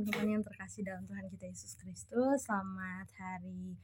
teman-teman 0.00 0.40
yang 0.40 0.44
terkasih 0.48 0.80
dalam 0.80 1.04
Tuhan 1.04 1.28
kita 1.28 1.44
Yesus 1.44 1.76
Kristus. 1.76 2.48
Selamat 2.48 3.04
hari 3.20 3.76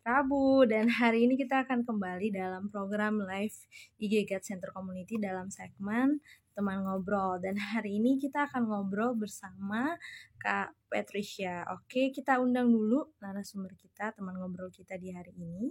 Rabu 0.00 0.64
dan 0.64 0.88
hari 0.88 1.28
ini 1.28 1.36
kita 1.36 1.68
akan 1.68 1.84
kembali 1.84 2.32
dalam 2.32 2.72
program 2.72 3.20
live 3.20 3.52
IG 4.00 4.24
God 4.32 4.40
Center 4.48 4.72
Community 4.72 5.20
dalam 5.20 5.52
segmen 5.52 6.24
teman 6.56 6.88
ngobrol 6.88 7.36
dan 7.36 7.60
hari 7.60 8.00
ini 8.00 8.16
kita 8.16 8.48
akan 8.48 8.64
ngobrol 8.64 9.12
bersama 9.12 9.92
Kak 10.40 10.72
Patricia. 10.88 11.68
Oke, 11.76 12.08
kita 12.16 12.40
undang 12.40 12.72
dulu 12.72 13.12
narasumber 13.20 13.76
kita, 13.76 14.16
teman 14.16 14.40
ngobrol 14.40 14.72
kita 14.72 14.96
di 14.96 15.12
hari 15.12 15.36
ini. 15.36 15.68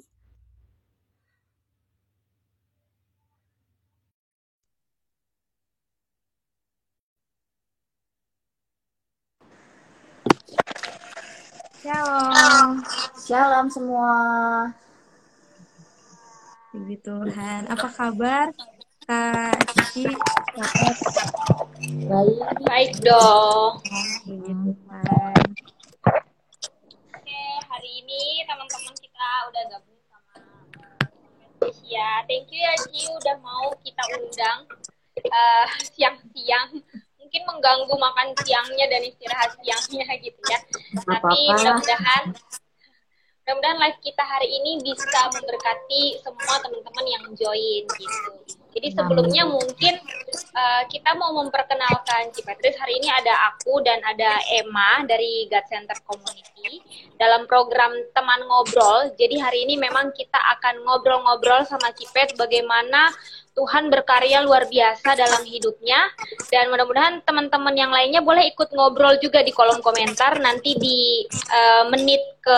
Shalom. 11.81 12.85
Shalom 13.26 13.66
semua. 13.73 14.13
Puji 16.70 17.02
Tuhan. 17.02 17.66
Apa 17.73 17.89
kabar? 17.89 18.53
Kak 19.09 19.58
Cici, 19.73 20.05
Kak 20.05 20.94
Baik. 22.05 22.38
Baik 22.70 22.94
dong. 23.02 23.81
Puji 24.30 24.53
Tuhan. 24.62 25.41
Oke, 27.17 27.44
hari 27.66 27.91
ini 28.05 28.45
teman-teman 28.45 28.94
kita 29.02 29.27
udah 29.50 29.63
gabung 29.73 29.98
sama 30.05 30.38
Patricia. 30.38 32.09
Thank 32.30 32.53
you 32.53 32.61
ya 32.61 32.77
Ci 32.77 33.09
udah 33.09 33.41
mau 33.41 33.73
kita 33.81 34.03
undang 34.22 34.70
eh, 35.17 35.67
siang-siang. 35.98 36.77
Mungkin 37.31 37.48
mengganggu 37.48 37.95
makan 37.95 38.27
siangnya 38.44 38.91
dan 38.91 39.08
istirahat 39.08 39.55
siangnya 39.63 40.03
gitu 40.27 40.41
ya. 40.52 40.59
Tapi 40.99 41.39
mudah-mudahan 41.55 42.35
mudah-mudahan 43.39 43.80
live 43.88 44.00
kita 44.03 44.19
hari 44.19 44.52
ini 44.52 44.83
bisa 44.83 45.31
memberkati 45.31 46.19
semua 46.28 46.59
teman-teman 46.59 47.06
yang 47.08 47.23
join 47.39 47.83
gitu. 47.88 48.31
Jadi 48.75 48.88
sebelumnya 48.91 49.47
mungkin 49.47 49.95
eh, 50.36 50.83
kita 50.91 51.16
mau 51.16 51.31
memperkenalkan 51.39 52.36
Cipetris 52.36 52.75
hari 52.75 53.00
ini 53.00 53.08
ada 53.08 53.52
aku 53.56 53.80
dan 53.80 54.03
ada 54.03 54.39
Emma 54.52 55.08
dari 55.08 55.47
God 55.47 55.66
Center 55.72 55.95
Community 56.03 56.84
dalam 57.16 57.47
program 57.47 57.95
teman 58.11 58.44
ngobrol. 58.44 59.11
Jadi 59.16 59.39
hari 59.39 59.63
ini 59.67 59.80
memang 59.80 60.11
kita 60.16 60.39
akan 60.59 60.84
ngobrol-ngobrol 60.84 61.63
sama 61.63 61.95
Cipet 61.95 62.36
bagaimana 62.36 63.08
Tuhan 63.52 63.91
berkarya 63.91 64.41
luar 64.44 64.67
biasa 64.71 65.16
dalam 65.16 65.44
hidupnya. 65.44 65.99
Dan 66.47 66.71
mudah-mudahan 66.71 67.23
teman-teman 67.23 67.75
yang 67.75 67.91
lainnya 67.91 68.23
boleh 68.23 68.47
ikut 68.52 68.71
ngobrol 68.71 69.19
juga 69.19 69.44
di 69.44 69.52
kolom 69.52 69.83
komentar. 69.83 70.39
Nanti 70.39 70.75
di 70.80 71.25
eh, 71.30 71.83
menit 71.91 72.22
ke 72.41 72.57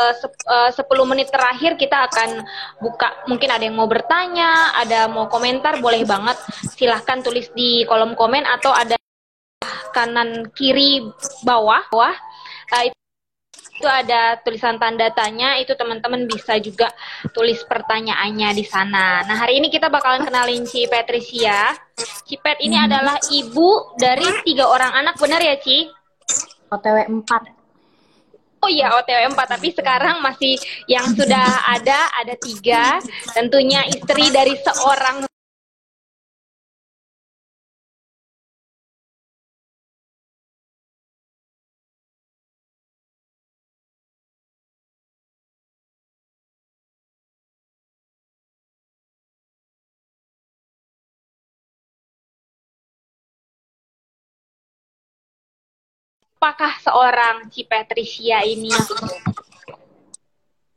eh, 0.49 0.69
10 0.71 0.79
menit 1.09 1.33
terakhir 1.33 1.75
kita 1.75 2.07
akan 2.09 2.45
buka. 2.79 3.25
Mungkin 3.25 3.49
ada 3.49 3.63
yang 3.65 3.77
mau 3.77 3.89
bertanya 3.89 4.77
ada 4.77 5.09
mau 5.09 5.25
komentar 5.27 5.81
boleh 5.81 6.05
banget. 6.05 6.37
Silahkan 6.77 7.19
tulis 7.25 7.49
di 7.57 7.83
kolom 7.89 8.13
komen 8.13 8.45
atau 8.45 8.71
ada 8.71 8.95
kanan 9.93 10.49
kiri 10.53 11.05
bawah. 11.45 11.85
Bawah 11.89 12.15
Eh, 12.73 12.89
itu 12.89 13.02
ada 13.81 14.37
tulisan 14.45 14.77
tanda 14.77 15.09
tanya 15.09 15.57
itu 15.57 15.73
teman-teman 15.73 16.29
bisa 16.29 16.61
juga 16.61 16.93
tulis 17.33 17.57
pertanyaannya 17.65 18.49
di 18.53 18.65
sana. 18.67 19.25
Nah 19.25 19.35
hari 19.35 19.57
ini 19.57 19.73
kita 19.73 19.89
bakalan 19.89 20.21
kenalin 20.21 20.61
Ci 20.67 20.85
Patricia. 20.85 21.73
Cipet 22.29 22.61
ini 22.61 22.77
adalah 22.77 23.17
ibu 23.33 23.97
dari 23.97 24.25
tiga 24.45 24.69
orang 24.69 24.93
anak, 25.03 25.17
benar 25.17 25.41
ya 25.41 25.57
Ci? 25.57 25.89
OTW 26.69 26.97
4. 27.25 28.63
Oh 28.63 28.71
iya 28.71 28.95
OTW 28.95 29.35
4, 29.35 29.53
tapi 29.59 29.75
sekarang 29.75 30.23
masih 30.23 30.55
yang 30.87 31.03
sudah 31.11 31.67
ada, 31.67 32.07
ada 32.15 32.33
tiga. 32.39 33.03
Tentunya 33.35 33.83
istri 33.91 34.31
dari 34.31 34.55
seorang 34.55 35.27
apakah 56.43 56.75
seorang 56.83 57.47
Ci 57.47 57.63
Patricia 57.63 58.43
ini? 58.43 58.67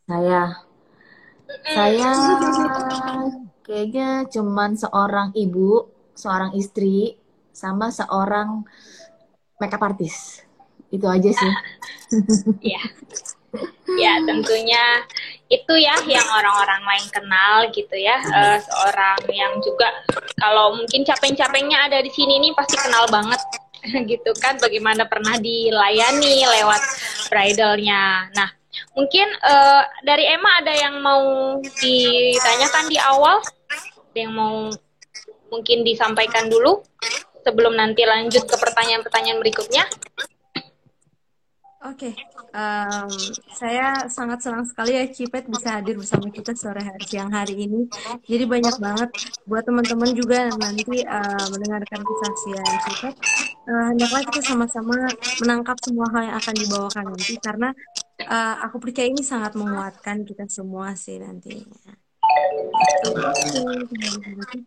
Saya 0.06 0.62
saya 1.66 2.10
kayaknya 3.66 4.30
cuman 4.30 4.78
seorang 4.78 5.34
ibu, 5.34 5.90
seorang 6.14 6.54
istri, 6.54 7.18
sama 7.50 7.90
seorang 7.90 8.62
makeup 9.58 9.82
artist. 9.82 10.46
Itu 10.94 11.10
aja 11.10 11.34
sih. 11.34 11.52
Ya. 12.62 12.78
Ya, 13.98 14.20
tentunya 14.22 15.02
itu 15.50 15.74
ya 15.74 15.96
yang 16.06 16.28
orang-orang 16.28 16.82
lain 16.86 17.06
kenal 17.10 17.66
gitu 17.74 17.98
ya. 17.98 18.22
Eh, 18.22 18.58
seorang 18.62 19.18
yang 19.34 19.58
juga 19.58 19.90
kalau 20.38 20.78
mungkin 20.78 21.02
capek-capeknya 21.02 21.90
ada 21.90 21.98
di 21.98 22.12
sini 22.14 22.38
nih 22.38 22.54
pasti 22.54 22.78
kenal 22.78 23.10
banget 23.10 23.40
gitu 24.10 24.30
kan 24.38 24.58
bagaimana 24.58 25.06
pernah 25.06 25.38
dilayani 25.38 26.44
lewat 26.44 26.82
bridalnya. 27.30 28.30
Nah, 28.34 28.48
mungkin 28.98 29.26
eh, 29.26 29.82
dari 30.02 30.24
Emma 30.30 30.62
ada 30.62 30.74
yang 30.74 31.00
mau 31.00 31.56
ditanyakan 31.62 32.84
di 32.90 32.98
awal? 33.00 33.40
Ada 34.12 34.18
yang 34.18 34.34
mau 34.34 34.70
mungkin 35.52 35.86
disampaikan 35.86 36.50
dulu 36.50 36.82
sebelum 37.46 37.78
nanti 37.78 38.02
lanjut 38.02 38.42
ke 38.44 38.56
pertanyaan-pertanyaan 38.58 39.38
berikutnya? 39.38 39.86
Oke, 41.84 42.16
em, 42.56 43.10
saya 43.52 44.08
sangat 44.08 44.40
senang 44.40 44.64
sekali 44.64 44.96
ya 44.96 45.04
Cipet 45.12 45.44
bisa 45.44 45.76
hadir 45.76 46.00
bersama 46.00 46.32
kita 46.32 46.56
sore 46.56 46.80
hari 46.80 47.04
siang 47.04 47.28
hari 47.28 47.68
ini. 47.68 47.84
Jadi 48.24 48.44
banyak 48.48 48.80
banget 48.80 49.10
buat 49.44 49.60
teman-teman 49.60 50.16
juga 50.16 50.48
nanti 50.56 51.04
eh, 51.04 51.46
mendengarkan 51.52 52.00
kesaksian 52.00 52.64
Cipet. 52.80 53.14
eh, 53.68 53.84
hendaklah 53.92 54.22
kita 54.24 54.40
sama-sama 54.40 54.96
menangkap 55.44 55.76
semua 55.84 56.08
hal 56.16 56.22
yang 56.32 56.36
akan 56.40 56.54
dibawakan 56.56 57.04
nanti 57.12 57.34
karena 57.44 57.68
eh, 58.24 58.54
aku 58.64 58.76
percaya 58.80 59.06
ini 59.12 59.20
sangat 59.20 59.52
menguatkan 59.52 60.24
kita 60.24 60.48
semua 60.48 60.96
sih 60.96 61.20
nantinya. 61.20 61.92
Oke, 63.04 63.60
kembali 64.24 64.60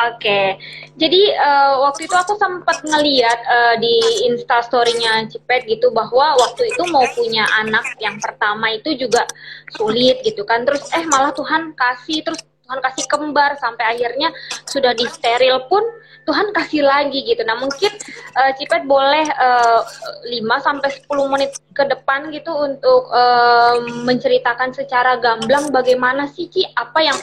Oke, 0.00 0.56
jadi 0.96 1.22
eh, 1.36 1.72
waktu 1.76 2.08
itu 2.08 2.16
aku 2.16 2.32
sempat 2.40 2.80
ngeliat 2.80 3.38
eh, 3.44 3.74
di 3.84 3.94
instastorynya 4.32 5.28
Cipet 5.28 5.68
gitu 5.68 5.92
bahwa 5.92 6.40
waktu 6.40 6.72
itu 6.72 6.88
mau 6.88 7.04
punya 7.12 7.44
anak 7.60 7.84
yang 8.00 8.16
pertama 8.16 8.72
itu 8.72 8.96
juga 8.96 9.28
sulit 9.76 10.24
gitu 10.24 10.48
kan, 10.48 10.64
terus 10.64 10.88
eh 10.96 11.04
malah 11.04 11.36
Tuhan 11.36 11.76
kasih, 11.76 12.24
terus 12.24 12.40
Tuhan 12.64 12.80
kasih 12.86 13.04
kembar 13.10 13.58
sampai 13.58 13.98
akhirnya 13.98 14.30
sudah 14.70 14.94
di 14.94 15.02
steril 15.10 15.66
pun 15.66 15.82
Tuhan 16.22 16.54
kasih 16.54 16.86
lagi 16.86 17.26
gitu. 17.26 17.42
Nah 17.42 17.58
mungkin 17.58 17.90
eh, 18.38 18.52
Cipet 18.54 18.86
boleh 18.86 19.26
eh, 19.26 19.80
5 20.38 20.38
sampai 20.62 20.88
10 21.02 21.32
menit 21.34 21.50
ke 21.74 21.82
depan 21.82 22.30
gitu 22.30 22.54
untuk 22.54 23.10
eh, 23.10 23.74
menceritakan 24.06 24.70
secara 24.70 25.18
gamblang 25.18 25.74
bagaimana 25.74 26.30
sih 26.30 26.46
Ci? 26.46 26.62
Apa 26.78 27.02
yang 27.02 27.18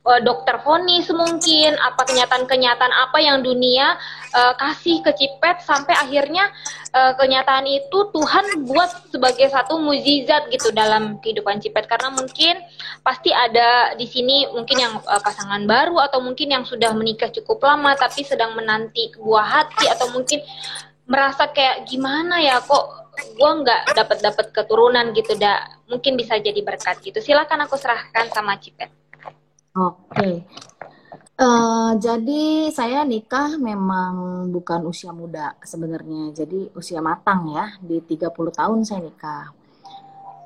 eh, 0.00 0.20
dokter 0.24 0.56
vonis 0.64 1.08
mungkin 1.12 1.76
apa 1.76 2.08
kenyataan-kenyataan 2.08 2.92
apa 2.92 3.18
yang 3.20 3.44
dunia 3.44 4.00
eh, 4.32 4.54
kasih 4.56 5.04
ke 5.04 5.12
Cipet 5.12 5.60
sampai 5.60 5.92
akhirnya 5.92 6.48
eh, 6.96 7.12
kenyataan 7.16 7.68
itu 7.68 7.98
Tuhan 8.12 8.64
buat 8.64 9.12
sebagai 9.12 9.46
satu 9.52 9.76
mukjizat 9.80 10.48
gitu 10.48 10.72
dalam 10.72 11.20
kehidupan 11.20 11.60
Cipet. 11.60 11.84
Karena 11.84 12.08
mungkin 12.12 12.56
pasti 13.04 13.30
ada 13.32 13.94
di 13.96 14.06
sini 14.08 14.48
mungkin 14.50 14.76
yang 14.80 14.94
eh, 15.04 15.20
pasangan 15.20 15.62
baru 15.68 16.00
atau 16.08 16.24
mungkin 16.24 16.48
yang 16.48 16.64
sudah 16.64 16.96
menikah 16.96 17.28
cukup 17.28 17.60
lama 17.60 17.92
tapi 17.96 18.24
sedang 18.24 18.56
menanti 18.56 19.12
buah 19.20 19.46
hati 19.46 19.84
atau 19.90 20.08
mungkin 20.16 20.40
merasa 21.10 21.50
kayak 21.50 21.90
gimana 21.90 22.38
ya 22.38 22.62
kok 22.62 23.10
gua 23.34 23.50
nggak 23.60 23.98
dapat 23.98 24.18
dapat 24.22 24.46
keturunan 24.54 25.10
gitu 25.12 25.34
dah 25.34 25.66
mungkin 25.90 26.14
bisa 26.16 26.38
jadi 26.40 26.62
berkat 26.64 27.02
gitu. 27.04 27.18
Silakan 27.20 27.66
aku 27.66 27.76
serahkan 27.76 28.30
sama 28.32 28.56
Cipet 28.56 28.99
Oke. 29.70 30.42
Eh, 31.40 31.92
jadi 31.96 32.68
saya 32.68 33.00
nikah 33.06 33.56
memang 33.56 34.44
bukan 34.52 34.84
usia 34.84 35.14
muda 35.14 35.56
sebenarnya. 35.62 36.34
Jadi 36.36 36.68
usia 36.74 37.00
matang 37.00 37.48
ya. 37.54 37.78
Di 37.80 38.02
30 38.02 38.50
tahun 38.52 38.82
saya 38.84 39.00
nikah. 39.00 39.54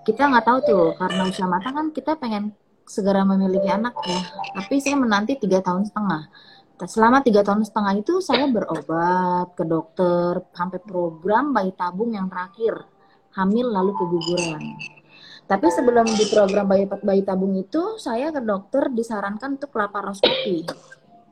Kita 0.04 0.28
nggak 0.28 0.44
tahu 0.44 0.58
tuh 0.68 0.86
karena 1.00 1.22
usia 1.26 1.46
matang 1.48 1.74
kan 1.74 1.86
kita 1.90 2.14
pengen 2.20 2.52
segera 2.84 3.24
memiliki 3.24 3.66
anak 3.66 3.96
ya. 4.04 4.20
Tapi 4.60 4.76
saya 4.78 4.96
menanti 5.00 5.40
tiga 5.40 5.60
tahun 5.64 5.88
setengah. 5.88 6.24
selama 6.84 7.22
tiga 7.22 7.40
tahun 7.46 7.62
setengah 7.64 8.02
itu 8.02 8.18
saya 8.18 8.50
berobat 8.50 9.54
ke 9.56 9.62
dokter 9.64 10.42
sampai 10.52 10.82
program 10.82 11.54
bayi 11.54 11.70
tabung 11.72 12.12
yang 12.12 12.26
terakhir 12.28 12.84
hamil 13.32 13.70
lalu 13.72 13.94
keguguran. 13.94 14.62
Tapi 15.44 15.66
sebelum 15.68 16.08
di 16.08 16.24
program 16.32 16.64
bayi 16.64 16.88
bayi 16.88 17.20
tabung 17.20 17.52
itu 17.52 18.00
saya 18.00 18.32
ke 18.32 18.40
dokter 18.40 18.88
disarankan 18.88 19.60
untuk 19.60 19.76
laparoskopi. 19.76 20.64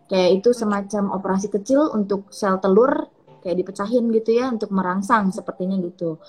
Kayak 0.04 0.30
itu 0.36 0.52
semacam 0.52 1.16
operasi 1.16 1.48
kecil 1.48 1.88
untuk 1.96 2.28
sel 2.28 2.60
telur 2.60 3.08
kayak 3.40 3.56
dipecahin 3.64 4.12
gitu 4.12 4.36
ya 4.36 4.52
untuk 4.52 4.68
merangsang 4.68 5.32
sepertinya 5.32 5.80
gitu. 5.80 6.20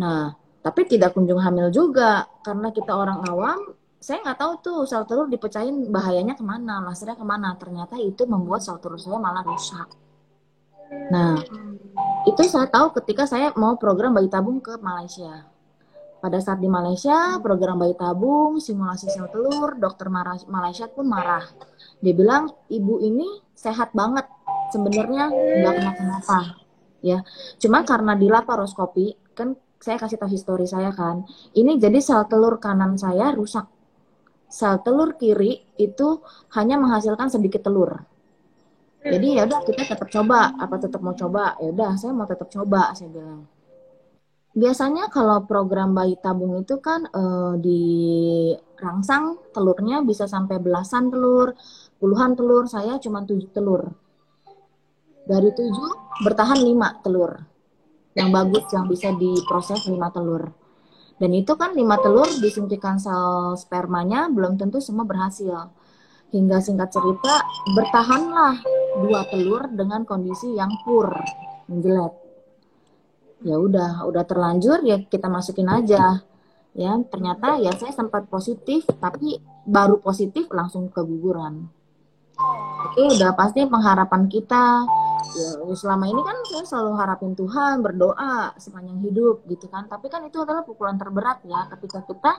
Nah, 0.00 0.32
tapi 0.64 0.88
tidak 0.88 1.12
kunjung 1.12 1.44
hamil 1.44 1.68
juga 1.68 2.24
karena 2.40 2.72
kita 2.72 2.96
orang 2.96 3.20
awam 3.28 3.76
saya 4.00 4.24
nggak 4.24 4.38
tahu 4.40 4.52
tuh 4.64 4.78
sel 4.88 5.04
telur 5.04 5.28
dipecahin 5.28 5.92
bahayanya 5.92 6.32
ke 6.32 6.40
mana, 6.40 6.80
lasernya 6.80 7.20
ke 7.20 7.26
mana. 7.28 7.52
Ternyata 7.60 8.00
itu 8.00 8.24
membuat 8.24 8.64
sel 8.64 8.80
telur 8.80 8.96
saya 8.96 9.20
malah 9.20 9.44
rusak. 9.44 9.92
Nah, 11.12 11.36
itu 12.24 12.42
saya 12.48 12.64
tahu 12.72 12.96
ketika 12.96 13.28
saya 13.28 13.52
mau 13.60 13.76
program 13.76 14.16
bayi 14.16 14.32
tabung 14.32 14.64
ke 14.64 14.80
Malaysia. 14.80 15.49
Pada 16.20 16.36
saat 16.36 16.60
di 16.60 16.68
Malaysia, 16.68 17.40
program 17.40 17.80
bayi 17.80 17.96
tabung, 17.96 18.60
simulasi 18.60 19.08
sel 19.08 19.32
telur, 19.32 19.80
dokter 19.80 20.12
Malaysia 20.46 20.84
pun 20.92 21.08
marah. 21.08 21.44
Dia 22.04 22.12
bilang, 22.12 22.52
ibu 22.68 23.00
ini 23.00 23.40
sehat 23.56 23.96
banget. 23.96 24.28
Sebenarnya 24.70 25.32
nggak 25.32 25.74
kenapa-kenapa. 25.80 26.38
Ya, 27.00 27.24
cuma 27.56 27.82
karena 27.88 28.12
di 28.12 28.28
laparoskopi, 28.28 29.32
kan 29.32 29.56
saya 29.80 29.96
kasih 29.96 30.20
tahu 30.20 30.28
histori 30.28 30.68
saya 30.68 30.92
kan, 30.92 31.24
ini 31.56 31.80
jadi 31.80 31.96
sel 32.04 32.28
telur 32.28 32.60
kanan 32.60 33.00
saya 33.00 33.32
rusak 33.32 33.64
sel 34.50 34.82
telur 34.82 35.14
kiri 35.14 35.62
itu 35.78 36.20
hanya 36.58 36.76
menghasilkan 36.76 37.30
sedikit 37.30 37.62
telur. 37.62 38.02
Jadi 39.00 39.40
ya 39.40 39.48
udah 39.48 39.64
kita 39.64 39.88
tetap 39.88 40.12
coba, 40.12 40.52
apa 40.60 40.76
tetap 40.76 41.00
mau 41.00 41.16
coba? 41.16 41.56
Ya 41.56 41.72
udah, 41.72 41.96
saya 41.96 42.12
mau 42.12 42.28
tetap 42.28 42.52
coba, 42.52 42.92
saya 42.92 43.08
bilang. 43.08 43.48
Biasanya 44.50 45.14
kalau 45.14 45.46
program 45.46 45.94
bayi 45.94 46.18
tabung 46.18 46.58
itu 46.58 46.82
kan 46.82 47.06
eh, 47.06 47.54
di 47.62 47.82
rangsang 48.82 49.38
telurnya 49.54 50.02
bisa 50.02 50.26
sampai 50.26 50.58
belasan 50.58 51.06
telur, 51.06 51.54
puluhan 52.02 52.34
telur, 52.34 52.66
saya 52.66 52.98
cuma 52.98 53.22
tujuh 53.22 53.46
telur. 53.54 53.94
Dari 55.22 55.54
tujuh 55.54 55.90
bertahan 56.26 56.58
lima 56.58 56.98
telur. 56.98 57.38
Yang 58.18 58.28
bagus 58.34 58.64
yang 58.74 58.90
bisa 58.90 59.14
diproses 59.14 59.86
lima 59.86 60.10
telur. 60.10 60.50
Dan 61.20 61.30
itu 61.36 61.54
kan 61.54 61.76
lima 61.76 62.00
telur 62.02 62.26
disuntikan 62.42 62.98
sel 62.98 63.54
spermanya 63.54 64.26
belum 64.32 64.58
tentu 64.58 64.82
semua 64.82 65.06
berhasil. 65.06 65.70
Hingga 66.34 66.58
singkat 66.58 66.90
cerita 66.90 67.44
bertahanlah 67.76 68.58
dua 69.04 69.22
telur 69.30 69.70
dengan 69.70 70.02
kondisi 70.02 70.58
yang 70.58 70.72
pur, 70.82 71.06
menjelat. 71.70 72.19
Ya 73.40 73.56
udah, 73.56 74.04
udah 74.04 74.24
terlanjur 74.28 74.84
ya 74.84 75.00
kita 75.00 75.28
masukin 75.32 75.68
aja. 75.68 76.20
Ya, 76.70 76.92
ternyata 77.10 77.58
ya 77.58 77.74
saya 77.74 77.90
sempat 77.90 78.30
positif 78.30 78.86
tapi 79.00 79.42
baru 79.66 79.98
positif 79.98 80.46
langsung 80.52 80.86
keguguran. 80.92 81.66
Itu 82.94 83.16
udah 83.16 83.34
pasti 83.34 83.64
pengharapan 83.64 84.28
kita. 84.28 84.84
Ya 85.30 85.50
selama 85.76 86.10
ini 86.10 86.20
kan 86.24 86.36
saya 86.46 86.64
selalu 86.66 86.92
harapin 86.96 87.32
Tuhan 87.36 87.84
berdoa 87.84 88.54
sepanjang 88.60 89.02
hidup 89.02 89.44
gitu 89.48 89.66
kan. 89.66 89.88
Tapi 89.88 90.06
kan 90.12 90.22
itu 90.26 90.38
adalah 90.40 90.62
pukulan 90.62 90.96
terberat 91.00 91.42
ya 91.48 91.66
ketika 91.76 92.06
kita 92.06 92.32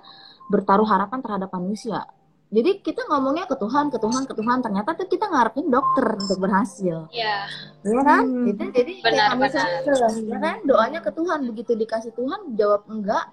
bertaruh 0.48 0.88
harapan 0.88 1.20
terhadap 1.20 1.50
manusia 1.54 2.08
jadi 2.52 2.84
kita 2.84 3.08
ngomongnya 3.08 3.48
ke 3.48 3.56
Tuhan 3.56 3.88
ke 3.88 3.98
Tuhan 3.98 4.24
ke 4.28 4.34
Tuhan 4.36 4.60
ternyata 4.60 4.92
tuh 4.94 5.08
kita 5.08 5.32
ngarepin 5.32 5.72
dokter 5.72 6.20
untuk 6.20 6.38
berhasil 6.44 7.08
ya 7.16 7.48
ya 7.82 8.02
kan 8.04 8.28
hmm. 8.28 8.52
itu 8.52 8.64
jadi 8.76 8.94
benar, 9.00 9.40
kayak 9.40 9.56
kami 9.56 10.28
ya 10.28 10.38
kan 10.44 10.58
doanya 10.68 11.00
ke 11.00 11.12
Tuhan 11.16 11.40
begitu 11.48 11.72
dikasih 11.80 12.12
Tuhan 12.12 12.60
jawab 12.60 12.84
enggak 12.92 13.32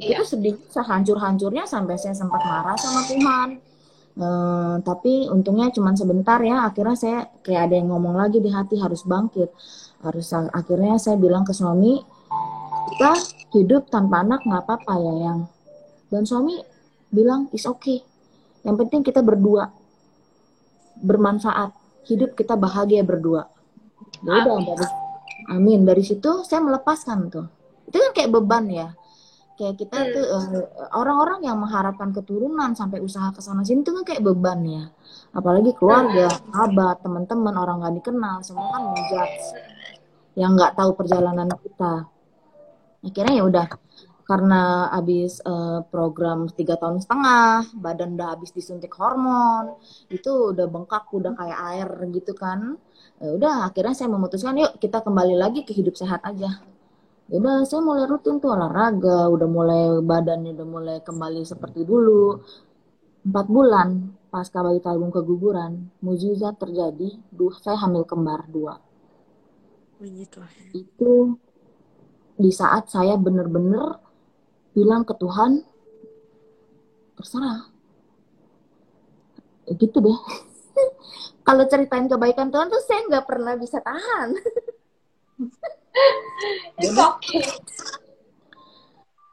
ya. 0.00 0.16
itu 0.16 0.24
sedih 0.24 0.56
sehancur-hancurnya 0.72 1.68
sampai 1.68 2.00
saya 2.00 2.16
sempat 2.16 2.40
marah 2.40 2.76
sama 2.80 3.04
Tuhan 3.04 3.50
Uh, 4.16 4.80
tapi 4.80 5.28
untungnya 5.28 5.68
cuma 5.76 5.92
sebentar 5.92 6.40
ya. 6.40 6.64
Akhirnya 6.64 6.96
saya 6.96 7.28
kayak 7.44 7.68
ada 7.68 7.74
yang 7.76 7.92
ngomong 7.92 8.16
lagi 8.16 8.40
di 8.40 8.48
hati 8.48 8.80
harus 8.80 9.04
bangkit. 9.04 9.52
Harus 10.00 10.32
akhirnya 10.32 10.96
saya 10.96 11.20
bilang 11.20 11.44
ke 11.44 11.52
suami 11.52 12.00
kita 12.96 13.12
hidup 13.52 13.92
tanpa 13.92 14.24
anak 14.24 14.40
nggak 14.40 14.64
apa-apa 14.64 14.94
ya 14.96 15.14
yang. 15.20 15.40
Dan 16.08 16.24
suami 16.24 16.56
bilang 17.10 17.48
is 17.54 17.66
okay. 17.66 18.02
Yang 18.66 18.76
penting 18.86 19.00
kita 19.06 19.22
berdua 19.22 19.70
bermanfaat. 21.00 21.74
Hidup 22.06 22.38
kita 22.38 22.54
bahagia 22.54 23.02
berdua. 23.02 23.50
Ya 24.22 24.46
udah 24.46 24.62
dari 24.62 24.86
Amin. 25.50 25.82
Dari 25.86 26.02
situ 26.02 26.46
saya 26.46 26.62
melepaskan 26.62 27.30
tuh. 27.30 27.46
Itu 27.86 27.98
kan 27.98 28.10
kayak 28.14 28.30
beban 28.34 28.66
ya 28.70 28.88
kayak 29.56 29.74
kita 29.80 29.96
hmm. 29.96 30.12
tuh 30.12 30.26
uh, 30.28 30.48
orang-orang 31.00 31.48
yang 31.48 31.56
mengharapkan 31.56 32.12
keturunan 32.12 32.76
sampai 32.76 33.00
usaha 33.00 33.32
ke 33.32 33.40
sana 33.40 33.64
sini 33.64 33.80
tuh 33.80 33.96
kan 34.00 34.04
kayak 34.04 34.22
beban 34.22 34.60
ya 34.68 34.84
apalagi 35.32 35.72
keluarga 35.72 36.28
hmm. 36.28 36.52
sahabat 36.52 36.96
teman-teman 37.00 37.54
orang 37.56 37.76
nggak 37.80 37.94
dikenal 38.04 38.44
semua 38.44 38.68
kan 38.76 38.82
menjudge 38.92 39.44
yang 40.36 40.52
nggak 40.52 40.76
tahu 40.76 40.92
perjalanan 40.92 41.48
kita 41.48 42.04
akhirnya 43.00 43.34
ya 43.40 43.44
udah 43.48 43.64
karena 44.26 44.90
habis 44.90 45.38
uh, 45.46 45.86
program 45.86 46.50
tiga 46.50 46.74
tahun 46.74 46.98
setengah 46.98 47.78
badan 47.78 48.18
udah 48.18 48.34
habis 48.34 48.50
disuntik 48.50 48.90
hormon 48.98 49.78
itu 50.10 50.50
udah 50.50 50.66
bengkak 50.66 51.06
udah 51.14 51.32
kayak 51.38 51.58
air 51.70 51.88
gitu 52.10 52.34
kan. 52.34 52.74
Ya 53.22 53.30
udah 53.38 53.54
akhirnya 53.70 53.94
saya 53.94 54.10
memutuskan 54.10 54.58
yuk 54.58 54.82
kita 54.82 55.00
kembali 55.06 55.38
lagi 55.38 55.62
ke 55.62 55.70
hidup 55.70 55.94
sehat 55.94 56.26
aja. 56.26 56.58
Ya 57.30 57.36
udah 57.38 57.62
saya 57.70 57.86
mulai 57.86 58.10
rutin 58.10 58.42
tuh 58.42 58.50
olahraga 58.50 59.30
udah 59.30 59.48
mulai 59.48 59.82
badannya 60.02 60.58
udah 60.58 60.68
mulai 60.68 60.96
kembali 61.06 61.46
seperti 61.46 61.86
dulu. 61.86 62.42
Empat 63.22 63.46
bulan 63.46 64.10
pasca 64.26 64.58
bayi 64.58 64.82
tabung 64.82 65.14
keguguran 65.14 65.86
mujizat 66.02 66.58
terjadi 66.58 67.14
duh 67.30 67.54
saya 67.62 67.78
hamil 67.78 68.02
kembar 68.02 68.42
dua. 68.50 68.82
Begitu. 69.96 70.44
itu 70.76 71.40
di 72.36 72.52
saat 72.52 72.92
saya 72.92 73.16
bener-bener 73.16 74.05
bilang 74.76 75.08
ke 75.08 75.16
Tuhan 75.16 75.64
terserah. 77.16 77.72
Ya 79.64 79.72
gitu 79.72 80.04
deh. 80.04 80.18
Kalau 81.48 81.64
ceritain 81.64 82.04
kebaikan 82.04 82.52
Tuhan 82.52 82.68
tuh 82.68 82.84
saya 82.84 83.08
nggak 83.08 83.24
pernah 83.24 83.56
bisa 83.56 83.80
tahan. 83.80 84.36
It's 86.76 86.92
okay. 86.92 87.48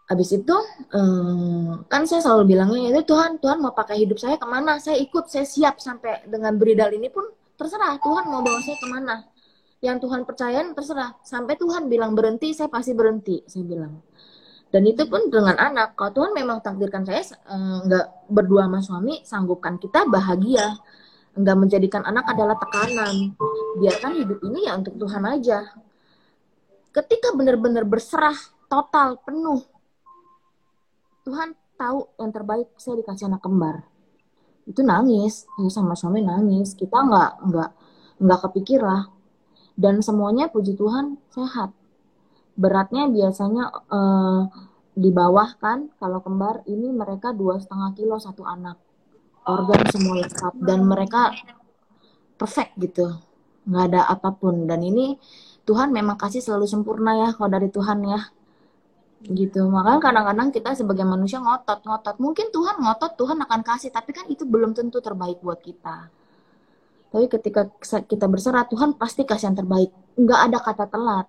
Habis 0.08 0.30
itu 0.36 0.56
um, 0.96 1.84
kan 1.92 2.08
saya 2.08 2.24
selalu 2.24 2.56
bilangnya 2.56 2.96
itu 2.96 3.04
Tuhan 3.04 3.42
Tuhan 3.44 3.60
mau 3.60 3.76
pakai 3.76 4.00
hidup 4.00 4.16
saya 4.22 4.40
ke 4.40 4.48
mana? 4.48 4.80
Saya 4.80 4.96
ikut 5.02 5.28
saya 5.28 5.44
siap 5.44 5.84
sampai 5.84 6.24
dengan 6.30 6.56
beridal 6.56 6.94
ini 6.96 7.12
pun 7.12 7.28
terserah 7.60 8.00
Tuhan 8.00 8.32
mau 8.32 8.40
bawa 8.40 8.60
saya 8.64 8.78
ke 8.80 8.88
mana. 8.88 9.16
Yang 9.84 10.08
Tuhan 10.08 10.24
percayain 10.24 10.72
terserah. 10.72 11.20
Sampai 11.28 11.60
Tuhan 11.60 11.92
bilang 11.92 12.16
berhenti 12.16 12.56
saya 12.56 12.72
pasti 12.72 12.96
berhenti 12.96 13.44
saya 13.44 13.68
bilang 13.68 14.00
dan 14.74 14.90
itu 14.90 15.06
pun 15.06 15.30
dengan 15.30 15.54
anak. 15.54 15.94
Kalau 15.94 16.10
Tuhan 16.18 16.34
memang 16.34 16.58
takdirkan 16.66 17.06
saya 17.06 17.22
nggak 17.86 18.08
um, 18.10 18.26
berdua 18.34 18.66
sama 18.66 18.82
suami 18.82 19.22
sanggupkan 19.22 19.78
kita 19.78 20.10
bahagia. 20.10 20.82
Nggak 21.38 21.58
menjadikan 21.62 22.02
anak 22.02 22.26
adalah 22.34 22.58
tekanan. 22.58 23.38
Biarkan 23.78 24.18
hidup 24.18 24.42
ini 24.42 24.66
ya 24.66 24.74
untuk 24.74 24.98
Tuhan 24.98 25.30
aja. 25.30 25.62
Ketika 26.90 27.38
benar-benar 27.38 27.86
berserah 27.86 28.34
total 28.66 29.22
penuh 29.22 29.62
Tuhan 31.22 31.54
tahu 31.78 32.10
yang 32.18 32.34
terbaik 32.34 32.74
saya 32.74 32.98
dikasih 32.98 33.30
anak 33.30 33.46
kembar. 33.46 33.86
Itu 34.66 34.82
nangis. 34.82 35.46
Saya 35.54 35.70
sama 35.70 35.94
suami 35.94 36.26
nangis. 36.26 36.74
Kita 36.74 36.98
nggak 36.98 37.32
nggak 37.46 37.70
nggak 38.26 38.40
kepikir 38.50 38.82
lah. 38.82 39.06
Dan 39.78 40.02
semuanya 40.02 40.50
puji 40.50 40.74
Tuhan 40.74 41.22
sehat 41.30 41.70
beratnya 42.54 43.10
biasanya 43.10 43.64
eh, 43.90 44.42
di 44.94 45.10
bawah 45.10 45.58
kan 45.58 45.90
kalau 45.98 46.22
kembar 46.22 46.62
ini 46.70 46.94
mereka 46.94 47.34
dua 47.34 47.58
setengah 47.58 47.98
kilo 47.98 48.18
satu 48.22 48.46
anak. 48.46 48.78
Organ 49.44 49.82
semua 49.92 50.24
lengkap 50.24 50.54
dan 50.64 50.80
mereka 50.88 51.34
perfect 52.40 52.80
gitu. 52.80 53.12
Nggak 53.68 53.84
ada 53.92 54.02
apa 54.08 54.32
pun. 54.32 54.70
Dan 54.70 54.86
ini 54.86 55.20
Tuhan 55.68 55.92
memang 55.92 56.16
kasih 56.16 56.40
selalu 56.40 56.70
sempurna 56.70 57.12
ya 57.18 57.30
kalau 57.36 57.52
dari 57.52 57.68
Tuhan 57.68 58.00
ya. 58.08 58.22
Gitu. 59.24 59.68
Makanya 59.68 60.00
kadang-kadang 60.00 60.48
kita 60.54 60.78
sebagai 60.80 61.04
manusia 61.04 61.44
ngotot 61.44 61.84
ngotot. 61.84 62.16
Mungkin 62.24 62.56
Tuhan 62.56 62.80
ngotot 62.80 63.20
Tuhan 63.20 63.38
akan 63.44 63.62
kasih 63.66 63.92
tapi 63.92 64.16
kan 64.16 64.30
itu 64.32 64.48
belum 64.48 64.72
tentu 64.78 65.04
terbaik 65.04 65.44
buat 65.44 65.60
kita. 65.60 66.08
Tapi 67.12 67.26
ketika 67.28 67.68
kita 67.84 68.26
berserah 68.32 68.64
Tuhan 68.70 68.96
pasti 68.96 69.28
kasih 69.28 69.52
yang 69.52 69.58
terbaik. 69.60 69.92
Nggak 70.16 70.40
ada 70.40 70.58
kata 70.64 70.86
telat 70.88 71.28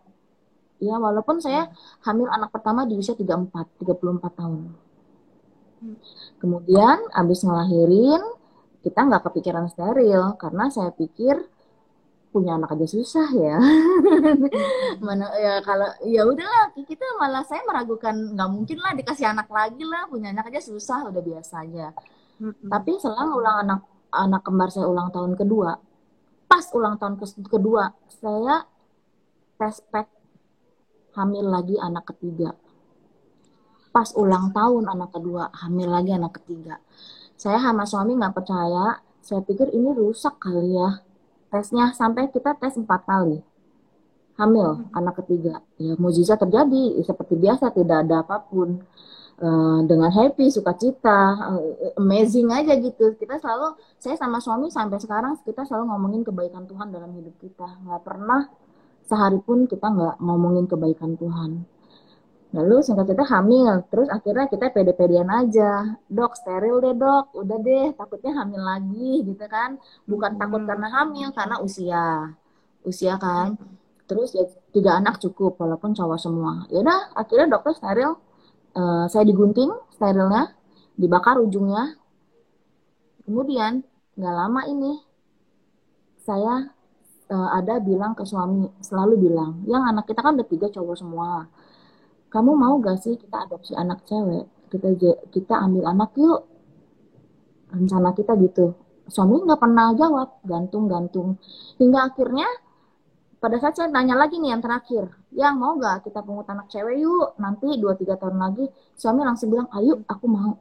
ya 0.85 1.01
walaupun 1.01 1.41
saya 1.41 1.73
hamil 2.05 2.29
anak 2.29 2.53
pertama 2.53 2.85
di 2.85 3.01
usia 3.01 3.17
34 3.17 3.81
34 3.81 4.41
tahun 4.41 4.73
kemudian 6.41 6.99
abis 7.13 7.41
ngelahirin 7.45 8.23
kita 8.85 9.01
nggak 9.01 9.25
kepikiran 9.33 9.65
steril 9.73 10.37
karena 10.37 10.69
saya 10.69 10.93
pikir 10.93 11.41
punya 12.35 12.59
anak 12.59 12.75
aja 12.75 12.87
susah 12.91 13.31
ya. 13.31 13.63
Mana 15.07 15.31
ya 15.39 15.63
kalau 15.63 15.87
ya 16.03 16.27
udahlah 16.27 16.75
kita 16.75 17.07
malah 17.15 17.47
saya 17.47 17.63
meragukan 17.63 18.35
nggak 18.35 18.51
mungkin 18.51 18.79
lah 18.83 18.91
dikasih 18.99 19.31
anak 19.31 19.47
lagi 19.47 19.87
lah 19.87 20.11
punya 20.11 20.35
anak 20.35 20.51
aja 20.51 20.59
susah 20.67 21.15
udah 21.15 21.23
biasanya. 21.23 21.95
Mm-hmm. 22.43 22.67
Tapi 22.67 22.93
selang 22.99 23.39
ulang 23.39 23.63
anak 23.63 23.81
anak 24.11 24.43
kembar 24.43 24.69
saya 24.75 24.91
ulang 24.91 25.15
tahun 25.15 25.39
kedua, 25.39 25.79
pas 26.51 26.67
ulang 26.75 26.99
tahun 26.99 27.23
kedua 27.23 27.95
saya 28.11 28.67
tes 29.55 29.79
pack 29.95 30.11
hamil 31.15 31.47
lagi 31.49 31.79
anak 31.79 32.05
ketiga. 32.15 32.55
Pas 33.95 34.11
ulang 34.19 34.51
tahun 34.51 34.91
anak 34.91 35.11
kedua 35.15 35.51
hamil 35.55 35.89
lagi 35.91 36.11
anak 36.15 36.43
ketiga. 36.43 36.83
Saya 37.35 37.59
sama 37.59 37.87
suami 37.87 38.19
nggak 38.19 38.35
percaya. 38.35 38.99
Saya 39.25 39.41
pikir 39.41 39.73
ini 39.73 39.89
rusak 39.97 40.37
kali 40.37 40.77
ya 40.77 41.01
tesnya 41.55 41.95
sampai 41.95 42.27
kita 42.35 42.59
tes 42.59 42.75
empat 42.75 43.07
kali 43.07 43.39
hamil 44.35 44.83
hmm. 44.83 44.91
anak 44.91 45.23
ketiga 45.23 45.63
ya 45.79 45.95
mujizat 45.95 46.43
terjadi 46.43 46.99
seperti 47.07 47.39
biasa 47.39 47.71
tidak 47.71 48.03
ada 48.03 48.27
apa 48.27 48.43
pun 48.43 48.83
uh, 49.39 49.81
dengan 49.87 50.11
happy 50.11 50.51
sukacita 50.51 51.55
uh, 51.55 51.63
amazing 52.03 52.51
aja 52.51 52.75
gitu 52.75 53.15
kita 53.15 53.39
selalu 53.39 53.79
saya 54.03 54.19
sama 54.19 54.43
suami 54.43 54.67
sampai 54.67 54.99
sekarang 54.99 55.39
kita 55.47 55.63
selalu 55.63 55.95
ngomongin 55.95 56.23
kebaikan 56.27 56.67
Tuhan 56.67 56.91
dalam 56.91 57.15
hidup 57.15 57.39
kita 57.39 57.79
nggak 57.87 58.03
pernah 58.03 58.51
sehari 59.05 59.39
pun 59.45 59.69
kita 59.69 59.87
nggak 59.89 60.17
ngomongin 60.21 60.65
kebaikan 60.65 61.15
Tuhan 61.21 61.65
Lalu 62.55 62.87
singkat 62.87 63.11
cerita 63.11 63.27
hamil, 63.35 63.83
terus 63.91 64.07
akhirnya 64.07 64.47
kita 64.47 64.71
pede-pedean 64.71 65.27
aja. 65.27 65.99
Dok, 66.07 66.39
steril 66.39 66.79
deh 66.79 66.95
dok, 66.95 67.35
udah 67.35 67.59
deh, 67.59 67.91
takutnya 67.99 68.31
hamil 68.31 68.63
lagi 68.63 69.27
gitu 69.27 69.45
kan. 69.51 69.75
Bukan 70.07 70.39
hmm. 70.39 70.41
takut 70.41 70.63
karena 70.63 70.89
hamil, 70.95 71.29
karena 71.35 71.59
usia. 71.59 72.31
Usia 72.87 73.19
kan. 73.19 73.59
Terus 74.07 74.39
ya 74.39 74.47
tiga 74.71 75.03
anak 75.03 75.19
cukup, 75.19 75.59
walaupun 75.59 75.99
cowok 75.99 76.19
semua. 76.23 76.63
Ya 76.71 76.87
udah, 76.87 77.11
akhirnya 77.19 77.59
dokter 77.59 77.75
steril. 77.75 78.23
Uh, 78.75 79.11
saya 79.11 79.27
digunting 79.27 79.75
sterilnya, 79.99 80.55
dibakar 80.95 81.43
ujungnya. 81.43 81.99
Kemudian, 83.27 83.83
nggak 84.15 84.35
lama 84.35 84.63
ini, 84.71 85.03
saya 86.23 86.71
uh, 87.35 87.49
ada 87.59 87.83
bilang 87.83 88.15
ke 88.15 88.23
suami, 88.23 88.71
selalu 88.79 89.27
bilang, 89.27 89.67
yang 89.67 89.83
anak 89.83 90.07
kita 90.07 90.23
kan 90.23 90.39
udah 90.39 90.47
tiga 90.47 90.71
cowok 90.71 90.95
semua. 90.95 91.51
Kamu 92.31 92.51
mau 92.55 92.79
gak 92.79 93.03
sih 93.03 93.15
kita 93.19 93.47
adopsi 93.47 93.75
anak 93.75 94.07
cewek? 94.07 94.47
Kita 94.71 94.89
kita 95.31 95.55
ambil 95.55 95.91
anak 95.91 96.11
yuk. 96.19 96.47
Rencana 97.75 98.11
kita 98.15 98.35
gitu. 98.43 98.75
Suami 99.07 99.39
nggak 99.43 99.61
pernah 99.61 99.95
jawab 99.95 100.43
gantung-gantung. 100.43 101.39
Hingga 101.79 102.11
akhirnya 102.11 102.49
pada 103.39 103.61
saat 103.63 103.77
saya 103.79 103.93
nanya 103.93 104.17
lagi 104.19 104.41
nih 104.41 104.57
yang 104.57 104.63
terakhir 104.65 105.05
yang 105.35 105.61
mau 105.61 105.77
gak 105.79 106.07
kita 106.07 106.27
pungut 106.27 106.49
anak 106.51 106.67
cewek 106.75 107.03
yuk? 107.03 107.39
Nanti 107.39 107.79
2-3 107.79 108.19
tahun 108.19 108.37
lagi 108.41 108.67
suami 108.99 109.23
langsung 109.23 109.55
bilang 109.55 109.71
ayo 109.79 110.03
aku 110.11 110.27
mau. 110.27 110.59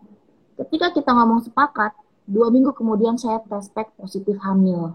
Ketika 0.53 0.93
kita 0.93 1.09
ngomong 1.09 1.41
sepakat 1.49 1.97
dua 2.29 2.53
minggu 2.53 2.71
kemudian 2.77 3.17
saya 3.17 3.41
pack 3.49 3.97
positif 3.97 4.37
hamil 4.45 4.93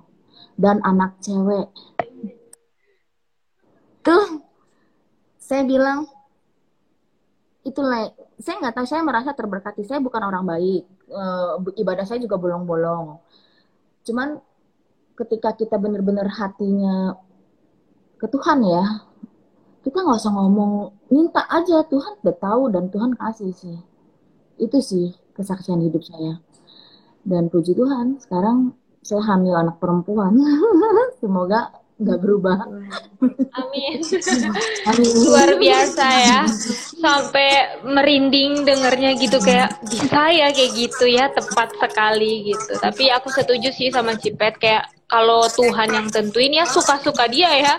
dan 0.58 0.82
anak 0.82 1.18
cewek. 1.22 1.70
Tuh 4.02 4.42
saya 5.38 5.62
bilang 5.64 6.08
itulah 7.62 8.10
saya 8.38 8.62
nggak 8.62 8.74
tahu 8.74 8.86
saya 8.86 9.02
merasa 9.02 9.30
terberkati. 9.34 9.82
Saya 9.84 9.98
bukan 9.98 10.22
orang 10.22 10.44
baik. 10.46 10.82
E, 11.08 11.24
ibadah 11.82 12.06
saya 12.06 12.22
juga 12.22 12.38
bolong-bolong. 12.38 13.18
Cuman 14.06 14.38
ketika 15.18 15.52
kita 15.52 15.76
benar-benar 15.76 16.30
hatinya 16.30 17.18
ke 18.18 18.26
Tuhan 18.30 18.62
ya 18.66 19.08
kita 19.82 20.04
nggak 20.04 20.20
usah 20.20 20.34
ngomong 20.36 20.72
minta 21.08 21.48
aja 21.48 21.80
Tuhan 21.86 22.20
udah 22.22 22.36
tahu 22.36 22.62
dan 22.70 22.92
Tuhan 22.92 23.16
kasih 23.16 23.52
sih. 23.56 23.78
Itu 24.60 24.84
sih 24.84 25.16
kesaksian 25.32 25.80
hidup 25.80 26.04
saya. 26.04 26.42
Dan 27.24 27.48
puji 27.48 27.72
Tuhan 27.72 28.20
sekarang 28.20 28.77
saya 29.02 29.22
hamil 29.34 29.54
anak 29.56 29.76
perempuan 29.80 30.34
semoga 31.20 31.72
nggak 31.98 32.18
berubah. 32.22 32.58
Amin. 33.58 33.98
Amin. 34.88 35.12
Luar 35.26 35.58
biasa 35.58 36.04
ya. 36.06 36.40
Sampai 36.94 37.82
merinding 37.82 38.62
dengernya 38.62 39.18
gitu 39.18 39.42
kayak 39.42 39.82
bisa 39.82 40.30
ya 40.30 40.54
kayak 40.54 40.72
gitu 40.78 41.04
ya 41.10 41.26
tepat 41.34 41.74
sekali 41.74 42.54
gitu. 42.54 42.78
Tapi 42.78 43.10
aku 43.10 43.34
setuju 43.34 43.74
sih 43.74 43.90
sama 43.90 44.14
Cipet 44.14 44.62
kayak 44.62 44.86
kalau 45.10 45.42
Tuhan 45.50 45.90
yang 45.90 46.06
tentuin 46.06 46.54
ya 46.54 46.70
suka-suka 46.70 47.26
dia 47.26 47.50
ya. 47.50 47.74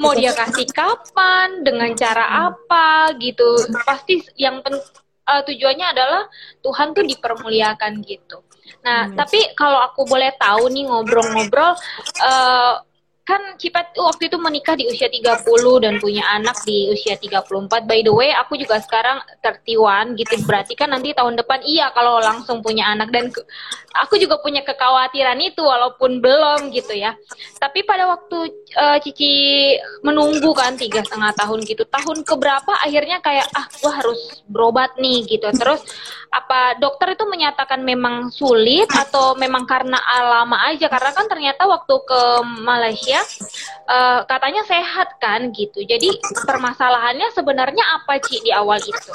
Mau 0.00 0.16
dia 0.16 0.32
kasih 0.32 0.64
kapan, 0.72 1.60
dengan 1.60 1.92
cara 1.92 2.48
apa 2.48 3.12
gitu. 3.20 3.68
Pasti 3.84 4.24
yang 4.40 4.64
pen, 4.64 4.80
uh, 5.28 5.42
tujuannya 5.44 5.86
adalah 5.92 6.24
Tuhan 6.64 6.96
tuh 6.96 7.04
dipermuliakan 7.04 8.00
gitu. 8.00 8.47
Nah, 8.82 9.10
tapi 9.12 9.52
kalau 9.58 9.82
aku 9.84 10.06
boleh 10.08 10.32
tahu 10.38 10.70
nih 10.72 10.88
ngobrol-ngobrol 10.88 11.76
uh, 12.24 12.74
kan 13.28 13.60
Cipet 13.60 13.92
waktu 14.00 14.32
itu 14.32 14.40
menikah 14.40 14.72
di 14.72 14.88
usia 14.88 15.12
30 15.12 15.44
dan 15.84 16.00
punya 16.00 16.24
anak 16.32 16.64
di 16.64 16.88
usia 16.88 17.12
34. 17.20 17.84
By 17.84 18.00
the 18.00 18.08
way, 18.08 18.32
aku 18.32 18.56
juga 18.56 18.80
sekarang 18.80 19.20
31 19.44 20.16
gitu. 20.16 20.48
Berarti 20.48 20.72
kan 20.72 20.88
nanti 20.96 21.12
tahun 21.12 21.36
depan 21.36 21.60
iya 21.68 21.92
kalau 21.92 22.24
langsung 22.24 22.64
punya 22.64 22.88
anak 22.88 23.12
dan 23.12 23.28
aku 24.00 24.16
juga 24.16 24.40
punya 24.40 24.64
kekhawatiran 24.64 25.36
itu 25.44 25.60
walaupun 25.60 26.24
belum 26.24 26.72
gitu 26.72 26.96
ya. 26.96 27.12
Tapi 27.60 27.84
pada 27.84 28.08
waktu 28.08 28.48
uh, 28.80 28.96
Cici 29.04 29.76
menunggu 30.00 30.56
kan 30.56 30.80
tiga 30.80 31.04
setengah 31.04 31.36
tahun 31.36 31.68
gitu, 31.68 31.84
tahun 31.84 32.24
keberapa 32.24 32.80
akhirnya 32.80 33.20
kayak 33.20 33.44
ah 33.52 33.68
gua 33.84 33.92
harus 34.00 34.40
berobat 34.48 34.96
nih 34.96 35.28
gitu. 35.28 35.52
Terus 35.52 35.84
apa 36.28 36.76
dokter 36.80 37.16
itu 37.16 37.24
menyatakan 37.24 37.80
memang 37.84 38.32
sulit 38.32 38.88
atau 38.92 39.36
memang 39.36 39.64
karena 39.64 39.96
lama 40.24 40.60
aja 40.68 40.88
karena 40.88 41.10
kan 41.12 41.26
ternyata 41.28 41.64
waktu 41.64 41.94
ke 42.04 42.20
Malaysia 42.64 43.17
uh, 43.88 44.20
katanya 44.26 44.62
sehat 44.66 45.16
kan 45.22 45.50
gitu. 45.54 45.82
Jadi 45.84 46.18
permasalahannya 46.44 47.28
sebenarnya 47.32 47.84
apa 48.00 48.20
Ci 48.22 48.42
di 48.42 48.50
awal 48.52 48.80
itu? 48.82 49.12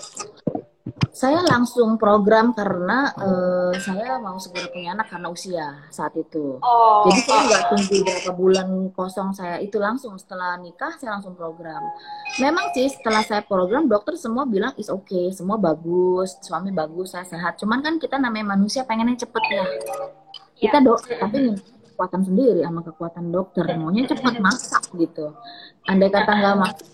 Saya 1.14 1.46
langsung 1.46 2.02
program 2.02 2.58
karena 2.58 3.14
uh, 3.14 3.70
saya 3.78 4.18
mau 4.18 4.42
segera 4.42 4.66
punya 4.74 4.98
anak 4.98 5.14
karena 5.14 5.30
usia 5.30 5.86
saat 5.94 6.10
itu. 6.18 6.58
Oh. 6.58 7.06
Jadi 7.06 7.22
saya 7.22 7.42
nggak 7.46 7.64
tunggu 7.70 7.96
berapa 8.02 8.32
bulan 8.34 8.68
kosong 8.98 9.30
saya 9.30 9.62
itu 9.62 9.78
langsung 9.78 10.18
setelah 10.18 10.58
nikah 10.58 10.98
saya 10.98 11.14
langsung 11.14 11.38
program. 11.38 11.86
Memang 12.42 12.74
sih 12.74 12.90
setelah 12.90 13.22
saya 13.22 13.46
program 13.46 13.86
dokter 13.86 14.18
semua 14.18 14.50
bilang 14.50 14.74
is 14.74 14.90
oke, 14.90 15.06
okay, 15.06 15.30
semua 15.30 15.62
bagus, 15.62 16.34
suami 16.42 16.74
bagus, 16.74 17.14
saya 17.14 17.30
sehat. 17.30 17.62
Cuman 17.62 17.86
kan 17.86 18.02
kita 18.02 18.18
namanya 18.18 18.58
manusia 18.58 18.82
pengennya 18.82 19.22
cepet 19.22 19.44
ya. 19.54 19.66
Kita 20.58 20.82
dok, 20.82 20.98
tapi 21.14 21.62
kekuatan 21.94 22.26
sendiri 22.26 22.66
sama 22.66 22.82
kekuatan 22.82 23.30
dokter. 23.30 23.70
Maunya 23.78 24.10
cepat 24.10 24.42
masak 24.42 24.90
gitu. 24.98 25.38
Andai 25.86 26.10
kata 26.10 26.32
nggak 26.34 26.58
masak 26.58 26.90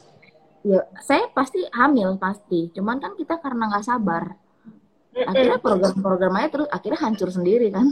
ya 0.63 0.84
saya 1.00 1.32
pasti 1.32 1.63
hamil 1.72 2.20
pasti. 2.20 2.68
Cuman 2.75 3.00
kan 3.00 3.15
kita 3.15 3.39
karena 3.39 3.72
nggak 3.72 3.86
sabar. 3.88 4.36
Akhirnya 5.10 5.58
program-program 5.60 6.38
aja 6.38 6.50
terus 6.53 6.70
akhirnya 6.70 7.00
hancur 7.01 7.29
sendiri 7.34 7.74
kan. 7.74 7.82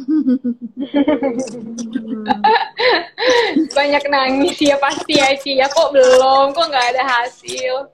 Banyak 3.78 4.04
nangis 4.08 4.58
ya 4.62 4.78
pasti 4.78 5.18
ya 5.18 5.34
Ci. 5.40 5.58
Ya 5.58 5.68
kok 5.68 5.92
belum? 5.92 6.54
Kok 6.54 6.68
nggak 6.68 6.88
ada 6.96 7.04
hasil? 7.04 7.90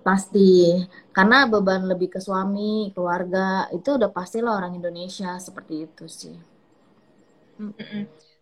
Pasti. 0.00 0.82
Karena 1.12 1.46
beban 1.48 1.84
lebih 1.84 2.16
ke 2.16 2.20
suami 2.20 2.90
keluarga 2.92 3.68
itu 3.72 3.96
udah 3.96 4.10
pasti 4.12 4.40
lah 4.44 4.56
orang 4.60 4.76
Indonesia 4.76 5.36
seperti 5.40 5.88
itu 5.88 6.04
sih 6.04 6.36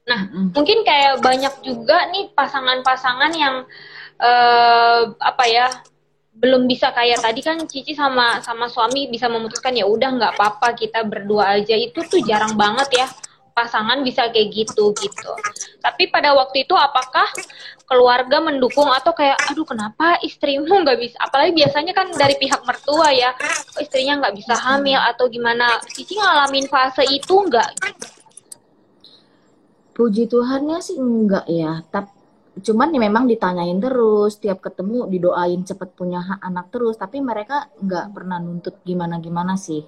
Nah, 0.05 0.21
mm-hmm. 0.29 0.53
mungkin 0.53 0.79
kayak 0.85 1.25
banyak 1.25 1.55
juga 1.65 2.13
nih 2.13 2.29
pasangan-pasangan 2.37 3.33
yang 3.33 3.65
uh, 4.21 5.03
apa 5.17 5.45
ya 5.49 5.67
belum 6.35 6.67
bisa 6.67 6.91
kayak 6.93 7.23
tadi 7.23 7.41
kan 7.41 7.63
Cici 7.65 7.95
sama 7.95 8.43
sama 8.43 8.67
suami 8.67 9.07
bisa 9.07 9.31
memutuskan 9.31 9.73
ya 9.73 9.87
udah 9.87 10.11
nggak 10.19 10.33
apa-apa 10.37 10.77
kita 10.77 11.07
berdua 11.09 11.57
aja. 11.57 11.73
Itu 11.73 12.05
tuh 12.05 12.21
jarang 12.21 12.53
banget 12.59 12.89
ya 12.93 13.09
pasangan 13.55 14.03
bisa 14.03 14.29
kayak 14.29 14.51
gitu 14.53 14.93
gitu. 14.99 15.33
Tapi 15.81 16.11
pada 16.11 16.35
waktu 16.37 16.67
itu 16.67 16.75
apakah 16.75 17.25
keluarga 17.87 18.43
mendukung 18.43 18.91
atau 18.91 19.15
kayak 19.15 19.39
aduh 19.47 19.65
kenapa 19.65 20.21
istrimu 20.21 20.69
nggak 20.85 21.01
bisa? 21.01 21.17
Apalagi 21.23 21.57
biasanya 21.57 21.97
kan 21.97 22.13
dari 22.13 22.37
pihak 22.37 22.61
mertua 22.67 23.09
ya 23.15 23.33
istrinya 23.81 24.21
nggak 24.21 24.37
bisa 24.37 24.53
hamil? 24.53 25.01
Atau 25.01 25.33
gimana? 25.33 25.81
Cici 25.97 26.19
ngalamin 26.19 26.69
fase 26.69 27.09
itu 27.09 27.41
nggak 27.47 27.73
Puji 29.95 30.27
Tuhannya 30.27 30.83
sih 30.83 30.99
enggak 30.99 31.47
ya. 31.47 31.81
Tapi 31.87 32.11
cuman 32.55 32.95
ya 32.95 33.01
memang 33.03 33.27
ditanyain 33.27 33.79
terus 33.83 34.39
tiap 34.39 34.63
ketemu 34.63 35.11
didoain 35.11 35.67
cepet 35.67 35.91
punya 35.99 36.23
anak 36.39 36.71
terus 36.71 36.95
tapi 36.95 37.19
mereka 37.19 37.67
nggak 37.83 38.15
pernah 38.15 38.39
nuntut 38.39 38.79
gimana 38.87 39.19
gimana 39.19 39.55
sih. 39.59 39.83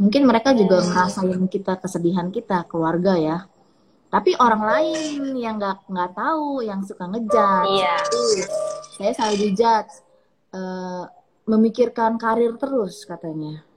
Mungkin 0.00 0.24
mereka 0.24 0.56
juga 0.56 0.80
ngerasain 0.80 1.42
kita 1.48 1.76
kesedihan 1.76 2.32
kita 2.32 2.64
keluarga 2.64 3.16
ya. 3.16 3.38
Tapi 4.08 4.32
orang 4.40 4.62
lain 4.64 5.36
yang 5.36 5.60
nggak 5.60 5.84
nggak 5.84 6.12
tahu 6.16 6.64
yang 6.64 6.80
suka 6.80 7.04
ngejat 7.12 7.64
Iya. 7.68 7.96
saya 8.96 9.12
selalu 9.12 9.36
dijat 9.52 9.84
eh, 10.56 11.04
memikirkan 11.44 12.16
karir 12.16 12.56
terus 12.56 13.04
katanya 13.04 13.67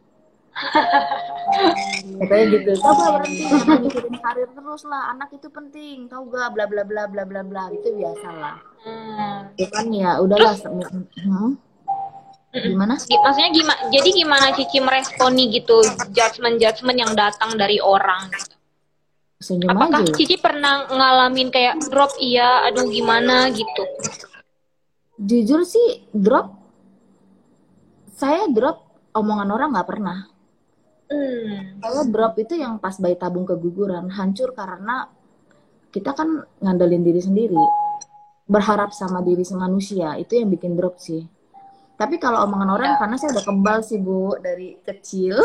katanya 2.21 2.45
gitu 2.51 2.71
coba 2.79 3.03
berhenti 3.17 3.43
mikirin 3.79 4.15
karir 4.17 4.49
terus 4.49 4.81
lah 4.83 5.09
anak 5.09 5.29
itu 5.31 5.47
penting 5.47 6.05
tahu 6.05 6.27
gak 6.27 6.51
bla 6.51 6.65
bla 6.65 6.83
bla 6.83 7.03
bla 7.05 7.23
bla 7.23 7.41
bla 7.41 7.63
itu 7.69 7.87
biasa 7.93 8.29
lah 8.31 8.57
Hmm. 8.81 9.53
cuman 9.53 9.85
ya 9.93 10.17
udahlah 10.17 10.57
hmm? 10.57 11.53
gimana 12.51 12.97
Gi- 12.97 13.13
Maksudnya 13.13 13.53
gimana? 13.53 13.79
Jadi 13.93 14.09
gimana 14.11 14.45
Cici 14.51 14.81
meresponi 14.81 15.53
gitu 15.53 15.85
judgement-judgement 16.09 16.97
yang 16.97 17.13
datang 17.13 17.53
dari 17.53 17.77
orang? 17.77 18.25
gitu? 18.33 18.57
senyum 19.37 19.69
Apakah 19.69 20.01
aja 20.01 20.13
Cici 20.17 20.33
pernah 20.35 20.89
ngalamin 20.89 21.53
kayak 21.53 21.77
drop 21.93 22.09
iya, 22.17 22.65
aduh 22.65 22.89
gimana 22.89 23.53
gitu? 23.53 23.85
jujur 25.21 25.61
sih 25.61 26.09
drop 26.09 26.49
saya 28.11 28.49
drop 28.49 28.81
omongan 29.13 29.53
orang 29.53 29.69
nggak 29.77 29.85
pernah 29.85 30.25
Hmm. 31.11 31.83
saya 31.83 32.07
drop 32.07 32.39
itu 32.39 32.55
yang 32.55 32.79
pas 32.79 32.95
bayi 32.95 33.19
tabung 33.19 33.43
keguguran 33.43 34.07
hancur 34.07 34.55
karena 34.55 35.11
kita 35.91 36.15
kan 36.15 36.47
ngandelin 36.63 37.03
diri 37.03 37.19
sendiri. 37.19 37.63
Berharap 38.47 38.95
sama 38.95 39.19
diri 39.19 39.43
manusia 39.51 40.15
itu 40.15 40.39
yang 40.39 40.47
bikin 40.47 40.79
drop 40.79 40.95
sih. 41.03 41.27
Tapi 41.99 42.17
kalau 42.17 42.41
omongan 42.49 42.69
orang 42.73 42.91
karena 42.97 43.13
saya 43.19 43.37
udah 43.37 43.45
kebal 43.45 43.77
sih 43.85 44.01
bu 44.01 44.33
dari 44.41 44.73
kecil. 44.81 45.37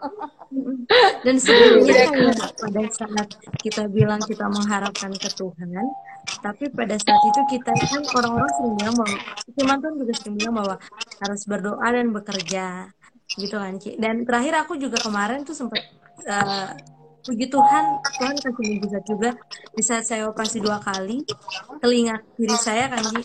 Dan 1.26 1.36
sebenarnya 1.36 2.08
kayak 2.08 2.56
pada 2.56 2.82
saat 2.96 3.28
kita 3.60 3.84
bilang 3.92 4.18
kita 4.24 4.48
mengharapkan 4.48 5.12
ke 5.14 5.28
Tuhan, 5.36 5.70
tapi 6.40 6.64
pada 6.72 6.96
saat 6.96 7.22
itu 7.28 7.40
kita 7.52 7.70
kan 7.76 8.02
orang-orang 8.16 8.50
sering 8.56 8.74
bilang 8.80 8.96
bahwa 8.96 9.16
firman 9.52 9.78
Tuhan 9.84 9.94
juga 10.00 10.12
sering 10.16 10.36
bilang 10.40 10.54
bahwa 10.58 10.74
harus 11.20 11.42
berdoa 11.44 11.86
dan 11.92 12.06
bekerja 12.10 12.66
gitu 13.38 13.56
kan 13.58 13.74
Ci. 13.78 13.94
Dan 14.00 14.26
terakhir 14.26 14.66
aku 14.66 14.74
juga 14.80 14.98
kemarin 14.98 15.46
tuh 15.46 15.54
sempat 15.54 15.82
eh, 16.26 16.70
puji 17.20 17.46
Tuhan 17.52 17.84
Tuhan 18.16 18.34
kasih 18.40 18.64
mujizat 18.80 19.04
juga 19.04 19.30
di 19.76 19.82
saat 19.84 20.04
saya 20.08 20.26
operasi 20.26 20.58
dua 20.58 20.80
kali 20.80 21.22
telinga 21.78 22.16
kiri 22.34 22.56
saya 22.56 22.88
kan 22.90 23.04
Ci, 23.04 23.22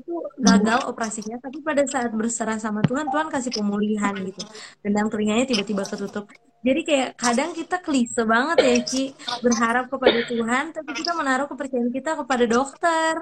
itu 0.00 0.14
gagal 0.40 0.88
operasinya. 0.90 1.36
Tapi 1.38 1.60
pada 1.60 1.84
saat 1.86 2.10
berserah 2.10 2.58
sama 2.58 2.80
Tuhan 2.82 3.12
Tuhan 3.12 3.28
kasih 3.30 3.52
pemulihan 3.54 4.16
gitu. 4.16 4.42
Dan 4.82 5.06
telinganya 5.06 5.44
tiba-tiba 5.46 5.84
ketutup. 5.86 6.26
Jadi 6.64 6.80
kayak 6.80 7.20
kadang 7.20 7.52
kita 7.52 7.76
klise 7.84 8.24
banget 8.24 8.58
ya 8.64 8.76
Ci 8.82 9.02
berharap 9.44 9.92
kepada 9.92 10.24
Tuhan 10.24 10.72
tapi 10.72 10.90
kita 10.96 11.12
menaruh 11.12 11.46
kepercayaan 11.46 11.92
kita 11.92 12.16
kepada 12.16 12.44
dokter. 12.48 13.14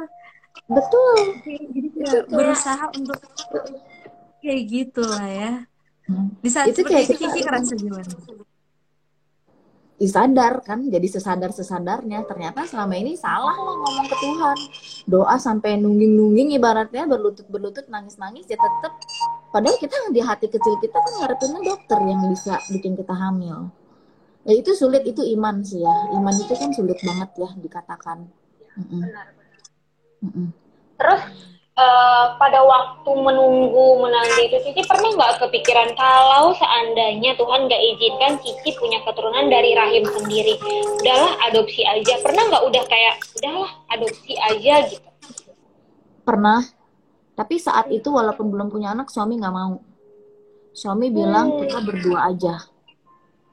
Betul. 0.70 1.42
Jadi 1.44 1.88
kayak 1.98 2.24
berusaha 2.30 2.84
untuk 2.94 3.18
kayak 4.42 4.62
gitu 4.70 5.02
lah 5.06 5.26
ya 5.26 5.52
di 6.42 6.50
saat 6.50 6.66
Itu 6.70 6.82
kayak 6.82 7.06
itu 7.08 7.14
kita- 7.16 7.30
Kiki 7.32 7.40
ngerasa 7.46 7.72
gimana? 7.78 8.12
disadar 10.02 10.58
kan? 10.66 10.90
Jadi 10.90 11.06
sesadar 11.06 11.54
sesadarnya 11.54 12.26
ternyata 12.26 12.66
selama 12.66 12.98
ini 12.98 13.14
salah 13.14 13.54
lah 13.54 13.74
ngomong 13.78 14.06
ke 14.10 14.16
Tuhan. 14.18 14.58
Doa 15.06 15.38
sampai 15.38 15.78
nungging 15.78 16.18
nungging 16.18 16.48
ibaratnya 16.58 17.06
berlutut 17.06 17.46
berlutut 17.46 17.86
nangis 17.86 18.18
nangis 18.18 18.42
ya 18.50 18.58
tetap 18.58 18.98
padahal 19.54 19.78
kita 19.78 19.94
di 20.10 20.18
hati 20.18 20.50
kecil 20.50 20.74
kita 20.82 20.98
kan 20.98 21.12
ngarepinnya 21.22 21.60
dokter 21.62 21.98
yang 22.02 22.26
bisa 22.34 22.58
bikin 22.74 22.98
kita 22.98 23.14
hamil. 23.14 23.70
Ya 24.42 24.58
itu 24.58 24.74
sulit. 24.74 25.06
Itu 25.06 25.22
iman 25.38 25.62
sih 25.62 25.86
ya. 25.86 25.94
Iman 26.18 26.34
itu 26.34 26.50
kan 26.50 26.74
sulit 26.74 26.98
banget 26.98 27.30
ya 27.38 27.50
dikatakan. 27.62 28.26
Mm-mm. 28.74 29.00
Benar. 29.06 29.26
Mm-mm. 30.26 30.46
Terus 30.98 31.22
eh, 31.72 32.24
pada 32.36 32.60
waktu 32.64 33.10
menunggu 33.12 34.00
menanti 34.02 34.50
itu 34.50 34.58
Cici 34.64 34.82
pernah 34.84 35.12
nggak 35.16 35.40
kepikiran 35.46 35.90
kalau 35.96 36.52
seandainya 36.56 37.32
Tuhan 37.36 37.68
nggak 37.68 37.82
izinkan 37.96 38.32
Cici 38.44 38.70
punya 38.76 39.00
keturunan 39.06 39.48
dari 39.48 39.72
rahim 39.72 40.04
sendiri, 40.04 40.60
udahlah 41.00 41.32
adopsi 41.48 41.82
aja. 41.84 42.20
Pernah 42.20 42.42
nggak 42.52 42.64
udah 42.68 42.84
kayak 42.88 43.14
udahlah 43.40 43.70
adopsi 43.88 44.34
aja 44.36 44.74
gitu? 44.88 45.08
pernah 46.22 46.62
tapi 47.34 47.58
saat 47.58 47.90
itu 47.90 48.06
walaupun 48.06 48.46
belum 48.46 48.70
punya 48.70 48.94
anak 48.94 49.10
suami 49.10 49.42
nggak 49.42 49.50
mau 49.50 49.82
suami 50.70 51.10
bilang 51.10 51.58
kita 51.58 51.82
berdua 51.82 52.30
aja 52.30 52.62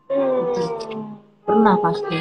Hmm. 0.10 1.22
pernah 1.46 1.78
pasti. 1.78 2.18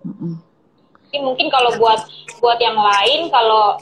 Tapi 0.00 1.18
mungkin 1.20 1.52
kalau 1.52 1.76
buat 1.76 2.00
buat 2.40 2.56
yang 2.56 2.72
lain 2.72 3.28
kalau 3.28 3.76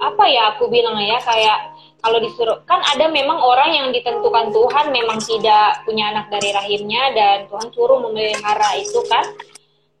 apa 0.00 0.24
ya 0.28 0.56
aku 0.56 0.72
bilang 0.72 0.96
ya 1.00 1.20
kayak 1.20 1.72
kalau 2.02 2.18
disuruh 2.18 2.58
kan 2.66 2.82
ada 2.82 3.06
memang 3.06 3.38
orang 3.38 3.70
yang 3.70 3.88
ditentukan 3.94 4.50
Tuhan 4.50 4.90
memang 4.90 5.22
tidak 5.22 5.86
punya 5.86 6.10
anak 6.10 6.26
dari 6.34 6.50
rahimnya 6.50 7.14
dan 7.14 7.38
Tuhan 7.46 7.68
suruh 7.70 8.02
memelihara 8.02 8.74
itu 8.74 8.98
kan. 9.06 9.22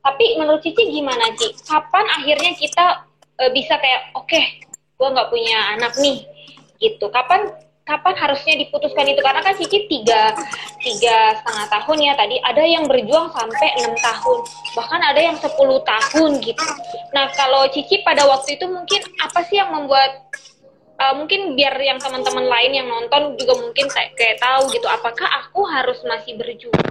Tapi 0.02 0.34
menurut 0.34 0.58
Cici 0.66 0.90
gimana 0.90 1.30
Ci? 1.38 1.54
Kapan 1.62 2.02
akhirnya 2.18 2.58
kita 2.58 3.06
eh, 3.38 3.50
bisa 3.54 3.78
kayak 3.78 4.18
oke, 4.18 4.42
gua 4.98 5.14
nggak 5.14 5.30
punya 5.30 5.58
anak 5.78 5.94
nih 6.02 6.26
gitu. 6.82 7.06
Kapan 7.06 7.54
kapan 7.82 8.14
harusnya 8.14 8.54
diputuskan 8.62 9.06
itu? 9.10 9.20
Karena 9.20 9.42
kan 9.42 9.54
Cici 9.58 9.90
tiga 9.90 10.34
tiga 10.82 11.16
setengah 11.38 11.66
tahun 11.70 11.98
ya 11.98 12.12
tadi 12.14 12.36
ada 12.42 12.62
yang 12.62 12.84
berjuang 12.86 13.28
sampai 13.34 13.68
enam 13.82 13.94
tahun. 13.98 14.38
Bahkan 14.78 15.00
ada 15.02 15.20
yang 15.20 15.36
10 15.36 15.50
tahun 15.82 16.30
gitu. 16.42 16.66
Nah 17.14 17.26
kalau 17.34 17.66
Cici 17.70 18.02
pada 18.06 18.26
waktu 18.26 18.58
itu 18.58 18.66
mungkin 18.70 19.00
apa 19.22 19.40
sih 19.46 19.58
yang 19.58 19.74
membuat 19.74 20.30
uh, 21.02 21.14
mungkin 21.18 21.58
biar 21.58 21.74
yang 21.82 21.98
teman-teman 21.98 22.46
lain 22.46 22.72
yang 22.72 22.86
nonton 22.86 23.34
juga 23.34 23.58
mungkin 23.58 23.86
kayak, 23.90 24.38
tahu 24.38 24.70
gitu 24.70 24.86
apakah 24.86 25.26
aku 25.42 25.66
harus 25.66 25.98
masih 26.06 26.38
berjuang? 26.38 26.86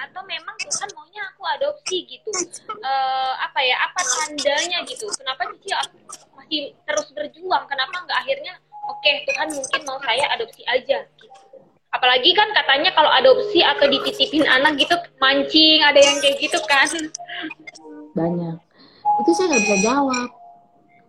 Atau 0.00 0.24
memang 0.24 0.56
Tuhan 0.58 0.88
maunya 0.96 1.22
aku 1.28 1.42
adopsi 1.44 2.08
gitu? 2.08 2.32
Eh, 2.72 3.32
apa 3.36 3.60
ya 3.60 3.76
apa 3.84 4.00
tandanya 4.00 4.80
gitu? 4.88 5.06
Kenapa 5.12 5.46
Cici 5.54 5.70
masih 6.34 6.60
terus 6.88 7.08
berjuang? 7.12 7.68
Kenapa 7.68 7.94
nggak 8.08 8.18
akhirnya 8.24 8.54
oke 8.90 9.10
Tuhan 9.30 9.48
mungkin 9.54 9.80
mau 9.86 9.98
saya 10.02 10.26
adopsi 10.34 10.62
aja 10.66 11.06
gitu. 11.18 11.38
Apalagi 11.90 12.30
kan 12.38 12.46
katanya 12.54 12.94
kalau 12.94 13.10
adopsi 13.10 13.66
atau 13.66 13.86
dititipin 13.90 14.46
anak 14.46 14.78
gitu 14.78 14.94
mancing 15.18 15.82
ada 15.82 15.98
yang 15.98 16.22
kayak 16.22 16.38
gitu 16.38 16.58
kan. 16.70 16.86
Banyak. 18.14 18.56
Itu 19.26 19.30
saya 19.34 19.46
nggak 19.50 19.62
bisa 19.66 19.76
jawab. 19.90 20.28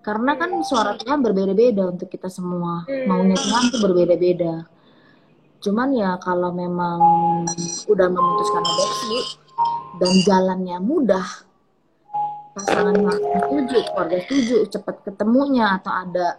Karena 0.02 0.34
kan 0.34 0.50
suara 0.66 0.98
Tuhan 0.98 1.22
berbeda-beda 1.22 1.94
untuk 1.94 2.10
kita 2.10 2.26
semua. 2.34 2.82
Hmm. 2.90 3.06
maunya 3.06 3.38
Tuhan 3.38 3.64
tuh 3.70 3.80
berbeda-beda. 3.86 4.66
Cuman 5.62 5.94
ya 5.94 6.18
kalau 6.18 6.50
memang 6.50 6.98
udah 7.86 8.08
memutuskan 8.10 8.66
adopsi 8.66 9.38
dan 10.02 10.14
jalannya 10.26 10.78
mudah 10.82 11.46
pasangannya 12.52 13.14
setuju 13.16 13.78
keluarga 13.92 14.18
setuju 14.28 14.56
cepat 14.68 14.96
ketemunya 15.08 15.80
atau 15.80 15.92
ada 15.94 16.36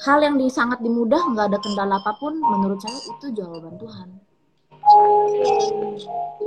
hal 0.00 0.18
yang 0.24 0.36
di, 0.40 0.48
sangat 0.48 0.80
dimudah 0.80 1.20
nggak 1.28 1.46
ada 1.52 1.58
kendala 1.60 2.00
apa 2.00 2.16
pun 2.16 2.40
menurut 2.40 2.80
saya 2.80 2.96
itu 2.96 3.26
jawaban 3.36 3.76
Tuhan. 3.76 4.08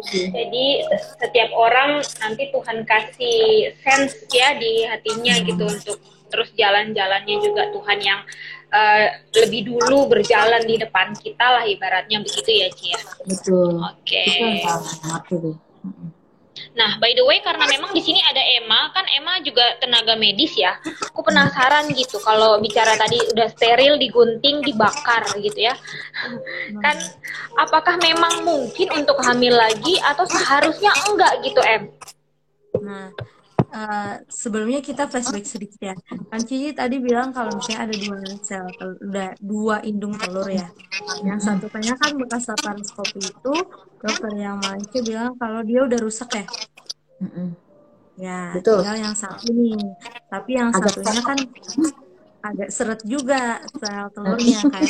Jadi 0.04 0.66
se- 0.84 1.16
setiap 1.22 1.50
orang 1.56 2.02
nanti 2.02 2.50
Tuhan 2.50 2.84
kasih 2.84 3.72
sense 3.86 4.26
ya 4.34 4.58
di 4.58 4.84
hatinya 4.90 5.38
gitu 5.46 5.64
untuk 5.64 5.98
terus 6.34 6.50
jalan-jalannya 6.58 7.36
juga. 7.40 7.70
Tuhan 7.72 8.00
yang 8.02 8.22
eh, 8.74 9.22
lebih 9.38 9.70
dulu 9.70 10.10
berjalan 10.10 10.66
di 10.66 10.82
depan 10.82 11.14
kita 11.14 11.46
lah 11.62 11.64
ibaratnya 11.64 12.26
begitu 12.26 12.50
ya 12.52 12.68
Ci 12.74 12.86
ya 12.90 13.02
betul. 13.22 13.80
Oke. 13.80 14.26
Yang 14.42 14.62
Nah, 16.74 16.98
by 16.98 17.12
the 17.12 17.24
way, 17.28 17.44
karena 17.44 17.68
memang 17.68 17.92
di 17.92 18.00
sini 18.00 18.24
ada 18.24 18.40
Emma, 18.40 18.90
kan 18.96 19.04
Emma 19.12 19.44
juga 19.44 19.76
tenaga 19.84 20.16
medis 20.16 20.56
ya. 20.56 20.80
Aku 21.12 21.22
penasaran 21.22 21.92
gitu, 21.92 22.18
kalau 22.24 22.58
bicara 22.64 22.96
tadi 22.96 23.20
udah 23.36 23.48
steril, 23.52 24.00
digunting, 24.00 24.64
dibakar 24.64 25.28
gitu 25.44 25.60
ya. 25.70 25.76
Kan, 26.80 26.98
apakah 27.60 28.00
memang 28.00 28.48
mungkin 28.48 28.88
untuk 28.96 29.20
hamil 29.22 29.54
lagi 29.54 30.00
atau 30.02 30.24
seharusnya 30.26 30.96
enggak 31.12 31.34
gitu, 31.44 31.62
Em? 31.62 31.92
Nah, 32.82 33.14
eh, 33.74 34.14
sebelumnya 34.30 34.80
kita 34.86 35.10
flashback 35.10 35.46
sedikit 35.50 35.82
ya. 35.82 35.96
Kan 36.30 36.42
Cici 36.46 36.72
tadi 36.78 37.02
bilang 37.02 37.34
kalau 37.34 37.58
misalnya 37.58 37.90
ada 37.90 37.96
dua 37.98 38.18
sel, 38.46 38.66
udah 39.02 39.30
dua 39.42 39.76
indung 39.82 40.14
telur 40.14 40.46
ya. 40.46 40.70
Yang 41.26 41.40
satu 41.42 41.66
kan 41.74 42.12
bekas 42.16 42.46
laparoskopi 42.46 43.20
itu 43.20 43.56
dokter 43.98 44.32
yang 44.38 44.62
Malaysia 44.62 45.00
bilang 45.02 45.34
kalau 45.42 45.66
dia 45.66 45.80
udah 45.84 46.00
rusak 46.00 46.30
ya. 46.38 46.46
Ya, 48.14 48.54
Betul. 48.54 48.86
tinggal 48.86 48.98
yang 49.10 49.16
satu 49.18 49.50
nih. 49.50 49.80
Tapi 50.30 50.52
yang 50.54 50.70
Agak 50.70 50.94
satunya 50.94 51.22
kan 51.26 51.38
agak 52.44 52.70
seret 52.76 53.02
juga 53.08 53.64
sel 53.80 54.06
telurnya 54.14 54.60
kan. 54.74 54.84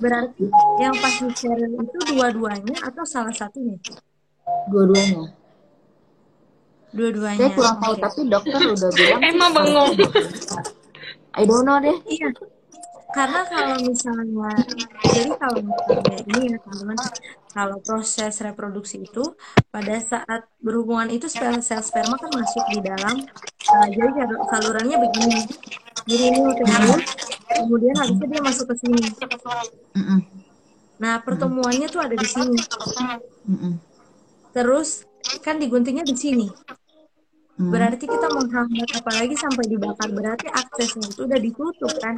Berarti 0.00 0.46
yang 0.80 0.94
pas 0.96 1.14
steril 1.18 1.72
itu 1.76 1.98
dua-duanya 2.16 2.76
atau 2.88 3.04
salah 3.04 3.34
satunya? 3.34 3.76
dua-duanya. 4.70 5.39
Dua-duanya. 6.90 7.38
Saya 7.46 7.54
kurang 7.54 7.76
tahu, 7.78 7.94
tapi 8.02 8.20
dokter 8.26 8.60
udah 8.60 8.90
bilang. 8.98 9.20
Emang 9.22 9.50
bengong. 9.54 9.90
I 11.38 11.42
don't 11.46 11.62
know 11.62 11.78
deh. 11.78 11.94
Iya, 12.10 12.28
karena 13.10 13.42
kalau 13.46 13.76
misalnya, 13.86 14.54
jadi 15.02 15.30
kalau 15.34 15.58
misalnya 15.62 16.16
ini 16.30 16.42
ya 16.50 16.58
teman-teman, 16.62 16.98
kalau 17.50 17.76
proses 17.82 18.38
reproduksi 18.38 19.02
itu 19.02 19.34
pada 19.74 19.98
saat 19.98 20.46
berhubungan 20.62 21.10
itu 21.10 21.26
sel 21.26 21.58
sel 21.58 21.82
sperma 21.82 22.14
kan 22.18 22.30
masuk 22.30 22.62
di 22.70 22.78
dalam, 22.86 23.18
uh, 23.66 23.86
jadi 23.90 24.10
jalur- 24.14 24.42
salurannya 24.46 24.96
begini, 25.02 25.38
jadi 26.06 26.24
ini 26.30 26.38
uterus, 26.54 27.02
kemudian 27.50 27.94
habisnya 27.98 28.26
dia 28.30 28.42
masuk 28.46 28.66
ke 28.70 28.74
sini. 28.78 29.02
Nah 31.02 31.14
pertemuannya 31.26 31.86
tuh 31.90 32.02
ada 32.06 32.14
di 32.14 32.26
sini, 32.30 32.58
terus 34.54 35.02
kan 35.44 35.56
diguntingnya 35.60 36.04
di 36.04 36.16
sini. 36.16 36.46
Mm. 37.60 37.68
Berarti 37.68 38.04
kita 38.08 38.26
menghambat 38.32 38.88
apalagi 38.96 39.36
sampai 39.36 39.64
dibakar, 39.68 40.08
berarti 40.08 40.48
aksesnya 40.48 41.04
itu 41.12 41.20
udah 41.28 41.40
ditutup 41.40 41.92
kan. 42.00 42.16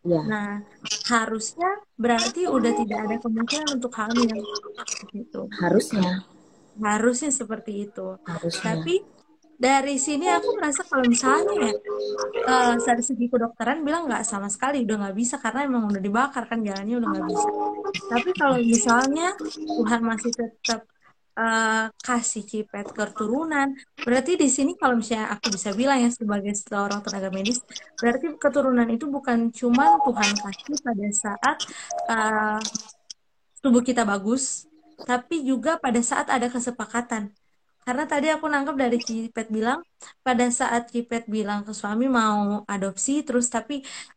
Ya, 0.00 0.24
Nah, 0.24 0.64
harusnya 1.12 1.68
berarti 2.00 2.48
udah 2.48 2.72
tidak 2.72 2.98
ada 3.04 3.16
kemungkinan 3.20 3.68
untuk 3.76 3.92
hamil. 4.00 4.32
Gitu. 5.12 5.42
harusnya, 5.60 6.24
Harusnya 6.80 7.28
seperti 7.28 7.84
itu. 7.84 8.16
harusnya. 8.24 8.64
Tapi 8.64 9.04
dari 9.60 10.00
sini 10.00 10.24
aku 10.24 10.56
merasa 10.56 10.80
kalau 10.88 11.04
misalnya 11.04 11.52
ya, 11.52 11.72
eh, 12.48 12.74
dari 12.80 13.02
segi 13.04 13.28
kedokteran 13.28 13.84
bilang 13.84 14.08
nggak 14.08 14.24
sama 14.24 14.48
sekali, 14.48 14.80
udah 14.88 14.96
nggak 15.04 15.16
bisa 15.20 15.36
karena 15.36 15.68
emang 15.68 15.92
udah 15.92 16.00
dibakar 16.00 16.48
kan 16.48 16.64
jalannya 16.64 16.96
udah 16.96 17.08
nggak 17.12 17.26
bisa. 17.28 17.48
Tapi 18.08 18.30
kalau 18.32 18.56
misalnya 18.56 19.36
Tuhan 19.52 20.00
masih 20.00 20.32
tetap 20.32 20.88
eh, 21.40 21.84
kasih 22.06 22.42
cipet 22.50 22.86
keturunan, 22.98 23.68
berarti 24.04 24.32
di 24.42 24.48
sini 24.56 24.70
kalau 24.80 24.94
misalnya 25.00 25.26
aku 25.34 25.46
bisa 25.56 25.70
bilang 25.80 25.98
ya 26.04 26.10
sebagai 26.20 26.52
seorang 26.60 27.00
tenaga 27.04 27.28
medis, 27.36 27.58
berarti 28.00 28.26
keturunan 28.42 28.88
itu 28.94 29.04
bukan 29.16 29.38
cuma 29.58 29.84
Tuhan 30.04 30.30
kasih 30.42 30.74
pada 30.86 31.06
saat 31.24 31.56
eh, 32.12 32.58
tubuh 33.62 33.82
kita 33.88 34.02
bagus, 34.08 34.64
tapi 35.08 35.44
juga 35.50 35.70
pada 35.84 36.00
saat 36.00 36.26
ada 36.32 36.48
kesepakatan. 36.54 37.32
Karena 37.84 38.04
tadi 38.12 38.28
aku 38.28 38.46
nangkep 38.52 38.76
dari 38.76 38.98
Cipet 39.00 39.46
bilang, 39.56 39.80
pada 40.26 40.44
saat 40.52 40.82
Cipet 40.92 41.24
bilang 41.26 41.64
ke 41.66 41.72
suami 41.72 42.06
mau 42.08 42.62
adopsi, 42.68 43.24
terus 43.26 43.46
tapi 43.48 43.74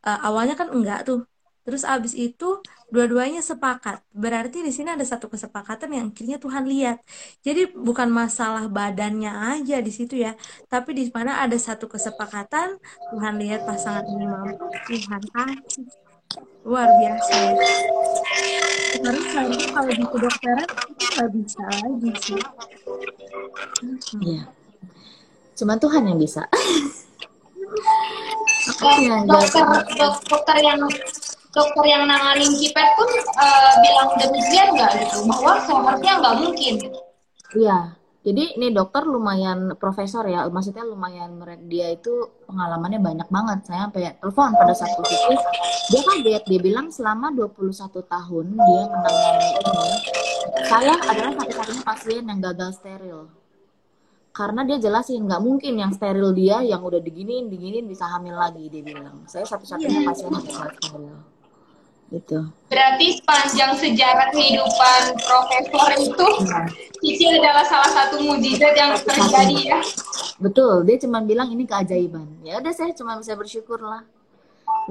eh, 0.08 0.20
awalnya 0.28 0.56
kan 0.60 0.70
enggak 0.76 1.00
tuh. 1.08 1.20
Terus 1.64 1.88
abis 1.88 2.12
itu 2.12 2.60
dua-duanya 2.92 3.40
sepakat. 3.40 4.04
Berarti 4.12 4.60
di 4.60 4.72
sini 4.76 4.92
ada 4.92 5.04
satu 5.08 5.32
kesepakatan 5.32 5.90
yang 5.96 6.06
akhirnya 6.12 6.38
Tuhan 6.38 6.68
lihat. 6.68 7.00
Jadi 7.40 7.72
bukan 7.72 8.12
masalah 8.12 8.68
badannya 8.68 9.32
aja 9.32 9.80
di 9.80 9.92
situ 9.92 10.20
ya, 10.20 10.36
tapi 10.68 10.92
di 10.92 11.08
mana 11.10 11.40
ada 11.40 11.56
satu 11.56 11.88
kesepakatan, 11.88 12.76
Tuhan 13.16 13.34
lihat 13.40 13.64
pasangan 13.64 14.04
ini 14.04 14.28
mampu, 14.28 14.68
Tuhan 14.92 15.24
kasih. 15.32 15.88
Luar 16.64 16.88
biasa 16.88 17.34
ya. 17.36 17.56
Sekarang 18.94 19.26
seharusnya 19.28 19.70
kalau 19.74 19.92
di 19.92 20.06
kedokteran 20.06 20.70
itu 20.90 21.06
nggak 21.12 21.30
bisa 21.36 21.64
lagi 21.68 22.12
sih. 22.24 22.44
Hmm. 23.84 24.22
Iya. 24.24 24.44
Cuman 25.54 25.78
Tuhan 25.78 26.02
yang 26.10 26.18
bisa. 26.18 26.42
Aku 28.64 28.86
yang 29.04 29.28
dokter 29.28 29.66
dok- 30.00 30.24
dokter 30.26 30.58
yang 30.64 30.82
dokter 31.54 31.86
yang 31.86 32.04
nanganin 32.10 32.52
Cipet 32.58 32.88
pun 32.98 33.08
eh, 33.14 33.74
bilang 33.86 34.10
demikian 34.18 34.68
nggak 34.74 34.92
gitu 35.06 35.18
bahwa 35.30 35.54
seharusnya 35.62 36.14
nggak 36.20 36.36
mungkin 36.42 36.76
Iya. 37.54 37.80
Jadi 38.24 38.56
ini 38.56 38.72
dokter 38.72 39.04
lumayan 39.04 39.76
profesor 39.76 40.24
ya, 40.32 40.48
maksudnya 40.48 40.88
lumayan 40.88 41.44
dia 41.68 41.92
itu 41.92 42.24
pengalamannya 42.48 43.04
banyak 43.04 43.28
banget. 43.28 43.68
Saya 43.68 43.92
sampai 43.92 44.16
telepon 44.16 44.56
pada 44.56 44.72
satu 44.72 45.04
titik, 45.04 45.40
dia 45.92 46.02
kaget, 46.08 46.44
dia 46.48 46.60
bilang 46.64 46.88
selama 46.88 47.36
21 47.36 47.84
tahun 47.92 48.46
dia 48.56 48.84
menangani 48.88 49.50
ini, 49.60 49.88
saya 50.72 50.96
adalah 51.04 51.34
satu-satunya 51.36 51.84
pasien 51.84 52.24
yang 52.24 52.40
gagal 52.40 52.80
steril. 52.80 53.28
Karena 54.32 54.64
dia 54.64 54.80
jelasin 54.80 55.28
nggak 55.28 55.44
mungkin 55.44 55.74
yang 55.84 55.92
steril 55.92 56.32
dia 56.32 56.64
yang 56.64 56.80
udah 56.80 57.04
diginiin, 57.04 57.52
diginiin 57.52 57.92
bisa 57.92 58.08
hamil 58.08 58.40
lagi 58.40 58.72
dia 58.72 58.88
bilang. 58.88 59.28
Saya 59.28 59.44
satu-satunya 59.44 60.00
pasien 60.08 60.32
yang 60.32 60.48
gagal 60.48 60.80
steril. 60.80 61.33
Gitu. 62.14 62.46
berarti 62.70 63.18
sepanjang 63.18 63.74
sejarah 63.74 64.30
kehidupan 64.30 65.02
profesor 65.18 65.90
itu 65.98 66.28
Cici 67.02 67.26
adalah 67.26 67.66
salah 67.66 67.90
satu 67.90 68.22
mujizat 68.22 68.78
yang 68.78 68.94
terjadi 69.02 69.58
ya 69.74 69.80
Betul, 70.42 70.84
dia 70.84 70.98
cuma 71.00 71.24
bilang 71.24 71.48
ini 71.54 71.64
keajaiban. 71.64 72.26
Ya 72.44 72.60
udah 72.60 72.74
saya 72.74 72.92
cuma 72.92 73.16
bisa 73.16 73.32
bersyukur 73.38 73.80
lah. 73.80 74.04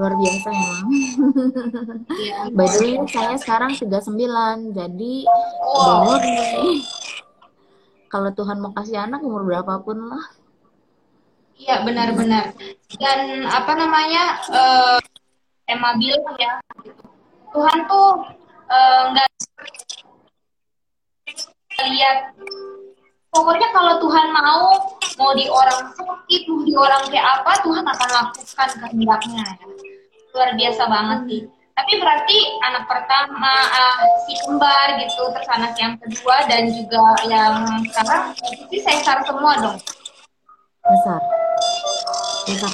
Luar 0.01 0.17
biasa 0.17 0.49
emang. 0.49 0.87
By 2.57 2.67
the 2.73 2.79
way, 2.81 2.95
saya 3.11 3.37
sekarang 3.37 3.77
39, 3.77 4.73
jadi 4.73 5.15
Wow. 5.61 6.09
umur. 6.09 6.21
Kalau 8.09 8.31
Tuhan 8.33 8.65
mau 8.65 8.73
kasih 8.73 8.97
anak 9.05 9.21
umur 9.21 9.45
berapapun 9.45 10.09
lah. 10.09 10.25
Iya 11.61 11.85
benar-benar. 11.85 12.57
Dan 12.97 13.45
apa 13.45 13.73
namanya 13.77 14.25
eh 14.53 14.99
Emma 15.69 15.93
bilang 16.01 16.37
ya, 16.37 16.53
Tuhan 17.53 17.79
tuh 17.85 18.09
eh, 18.73 19.03
nggak 19.13 19.29
lihat. 21.93 22.19
Pokoknya 23.33 23.73
kalau 23.73 23.97
Tuhan 23.97 24.29
mau, 24.29 24.93
mau 25.17 25.33
di 25.33 25.49
orang 25.49 25.89
sakit, 25.97 26.43
mau 26.53 26.61
di 26.69 26.77
orang 26.77 27.01
kayak 27.09 27.41
apa, 27.41 27.65
Tuhan 27.65 27.81
akan 27.81 28.09
lakukan 28.13 28.69
kehendaknya. 28.77 29.41
ya. 29.57 29.67
Luar 30.37 30.51
biasa 30.53 30.83
banget 30.85 31.19
sih. 31.29 31.43
Tapi 31.73 31.93
berarti 31.97 32.39
anak 32.61 32.85
pertama, 32.85 33.55
ah, 33.73 34.05
si 34.29 34.37
kembar 34.45 35.01
gitu, 35.01 35.33
terus 35.33 35.49
anak 35.49 35.73
yang 35.81 35.97
kedua, 35.97 36.45
dan 36.45 36.69
juga 36.69 37.17
yang 37.25 37.65
sekarang, 37.89 38.37
itu 38.69 38.77
sesar 38.85 39.25
semua 39.25 39.57
dong. 39.57 39.81
Besar. 40.85 41.21
Besar. 42.45 42.73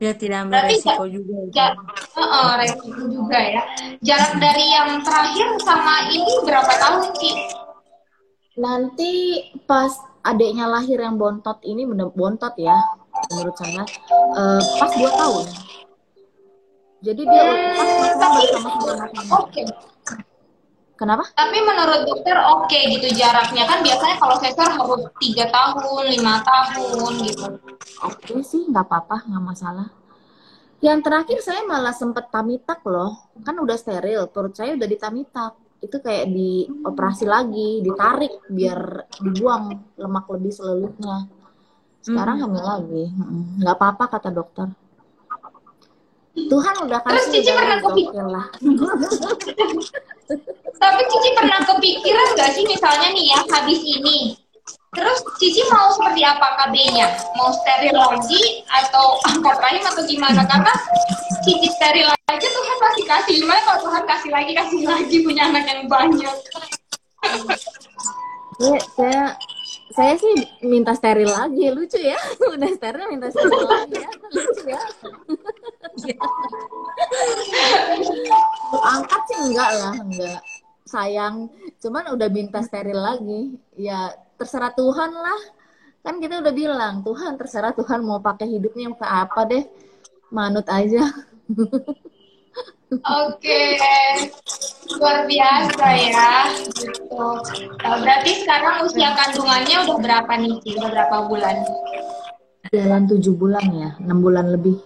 Dia 0.00 0.16
tidak 0.16 0.48
ambil 0.48 0.64
Berarti 0.64 0.74
resiko 0.74 1.04
juga. 1.06 1.34
ya. 1.52 1.68
Heeh, 2.16 2.48
resiko 2.56 3.02
juga 3.06 3.38
ya. 3.38 3.62
Jarak 4.00 4.32
dari 4.40 4.64
yang 4.66 4.90
terakhir 5.04 5.46
sama 5.60 6.08
ini 6.08 6.32
berapa 6.40 6.72
tahun 6.72 7.12
sih? 7.14 7.36
Nanti 8.56 9.12
pas 9.64 9.92
adiknya 10.20 10.66
lahir 10.66 10.96
yang 10.96 11.16
bontot 11.16 11.60
ini 11.62 11.84
bener 11.84 12.12
bontot 12.12 12.52
ya 12.56 12.76
menurut 13.30 13.56
saya 13.56 13.84
eh, 14.34 14.60
pas 14.76 14.90
2 14.90 15.04
tahun. 15.06 15.44
Jadi 17.00 17.22
dia 17.24 17.44
pas 17.72 17.88
Hmm, 17.88 17.96
pacaran 17.96 18.16
tapi 18.20 18.42
bersama 18.50 18.68
sama 19.08 19.36
oke. 19.38 19.62
Kenapa? 21.00 21.24
Tapi 21.32 21.58
menurut 21.64 22.04
dokter 22.04 22.36
oke 22.36 22.76
gitu 22.92 23.08
jaraknya 23.16 23.64
kan 23.64 23.80
biasanya 23.80 24.20
kalau 24.20 24.36
sesar 24.36 24.68
harus 24.68 25.08
tiga 25.16 25.48
tahun, 25.48 26.12
lima 26.12 26.44
tahun 26.44 27.12
gitu. 27.24 27.56
Oke 28.04 28.44
sih, 28.44 28.68
nggak 28.68 28.84
apa-apa, 28.84 29.24
nggak 29.24 29.40
masalah. 29.40 29.88
Yang 30.84 30.98
terakhir 31.08 31.38
saya 31.40 31.64
malah 31.64 31.96
sempet 31.96 32.28
tamitak 32.28 32.84
loh, 32.84 33.32
kan 33.40 33.56
udah 33.56 33.80
steril, 33.80 34.28
perut 34.28 34.52
saya 34.52 34.76
udah 34.76 34.84
ditamitak. 34.84 35.56
Itu 35.80 36.04
kayak 36.04 36.28
dioperasi 36.36 37.24
lagi, 37.24 37.80
ditarik 37.80 38.44
biar 38.52 39.08
dibuang 39.24 39.96
lemak 39.96 40.28
lebih 40.36 40.52
selulutnya. 40.52 41.24
Sekarang 42.04 42.44
hamil 42.44 42.60
lagi, 42.60 43.04
nggak 43.64 43.72
apa-apa 43.72 44.20
kata 44.20 44.28
dokter. 44.28 44.68
Tuhan 46.30 46.74
udah 46.86 47.00
Terus 47.02 47.26
kasih 47.26 47.42
Cici 47.42 47.50
udah 47.50 47.58
pernah 47.58 47.78
kepi- 47.82 48.06
gokil 48.06 48.26
lah. 48.30 48.46
Tapi 50.80 51.02
Cici 51.10 51.30
pernah 51.34 51.58
kepikiran 51.66 52.26
nggak 52.38 52.50
sih 52.54 52.64
misalnya 52.64 53.08
nih 53.12 53.24
ya 53.34 53.38
habis 53.50 53.80
ini, 53.82 54.38
terus 54.94 55.18
Cici 55.42 55.60
mau 55.68 55.90
seperti 55.92 56.22
apa 56.24 56.46
KB-nya? 56.56 57.10
Mau 57.36 57.50
steril 57.52 57.96
lagi 57.98 58.64
atau 58.70 59.18
angkat 59.28 59.58
rahim 59.58 59.84
atau 59.84 60.02
gimana? 60.06 60.40
Karena 60.46 60.72
Cici 61.42 61.68
steril 61.74 62.08
aja 62.08 62.48
Tuhan 62.48 62.76
pasti 62.78 63.02
kasih. 63.04 63.34
Gimana 63.42 63.60
kalau 63.66 63.90
Tuhan 63.90 64.04
kasih 64.06 64.30
lagi 64.30 64.52
kasih 64.54 64.80
lagi 64.86 65.16
punya 65.26 65.42
anak 65.50 65.66
yang 65.66 65.82
banyak? 65.90 66.34
Saya, 68.60 68.80
saya 68.96 69.22
saya 69.90 70.14
sih 70.14 70.34
minta 70.62 70.94
steril 70.94 71.26
lagi, 71.26 71.66
lucu 71.74 71.98
ya. 71.98 72.18
Udah 72.54 72.70
steril 72.74 73.06
minta 73.10 73.28
steril 73.30 73.66
lagi 73.66 73.98
ya, 74.06 74.10
lucu 74.30 74.62
ya. 74.70 74.82
Angkat 78.80 79.22
sih 79.26 79.38
enggak 79.50 79.70
lah, 79.74 79.94
enggak. 79.98 80.40
Sayang, 80.86 81.50
cuman 81.78 82.14
udah 82.14 82.28
minta 82.30 82.62
steril 82.62 82.98
lagi. 82.98 83.54
Ya 83.78 84.14
terserah 84.38 84.72
Tuhan 84.72 85.12
lah. 85.12 85.40
kan 86.00 86.16
kita 86.16 86.40
udah 86.40 86.54
bilang 86.56 87.04
Tuhan 87.04 87.36
terserah 87.36 87.76
Tuhan 87.76 88.00
mau 88.00 88.24
pakai 88.24 88.48
hidupnya 88.48 88.88
ke 88.96 89.04
apa 89.04 89.44
deh 89.44 89.68
manut 90.32 90.64
aja 90.64 91.04
Oke, 92.90 93.78
luar 94.98 95.22
biasa 95.30 95.86
ya. 95.94 96.30
Gitu. 96.74 97.22
Berarti 97.78 98.30
sekarang 98.42 98.82
usia 98.82 99.14
kandungannya 99.14 99.76
udah 99.86 99.98
berapa 100.02 100.32
nih, 100.42 100.54
Ci? 100.66 100.70
Udah 100.74 100.90
berapa 100.90 101.16
bulan? 101.30 101.56
jalan 102.70 103.02
tujuh 103.10 103.34
bulan 103.34 103.66
ya 103.74 103.90
enam 103.98 104.22
bulan 104.22 104.46
lebih 104.54 104.78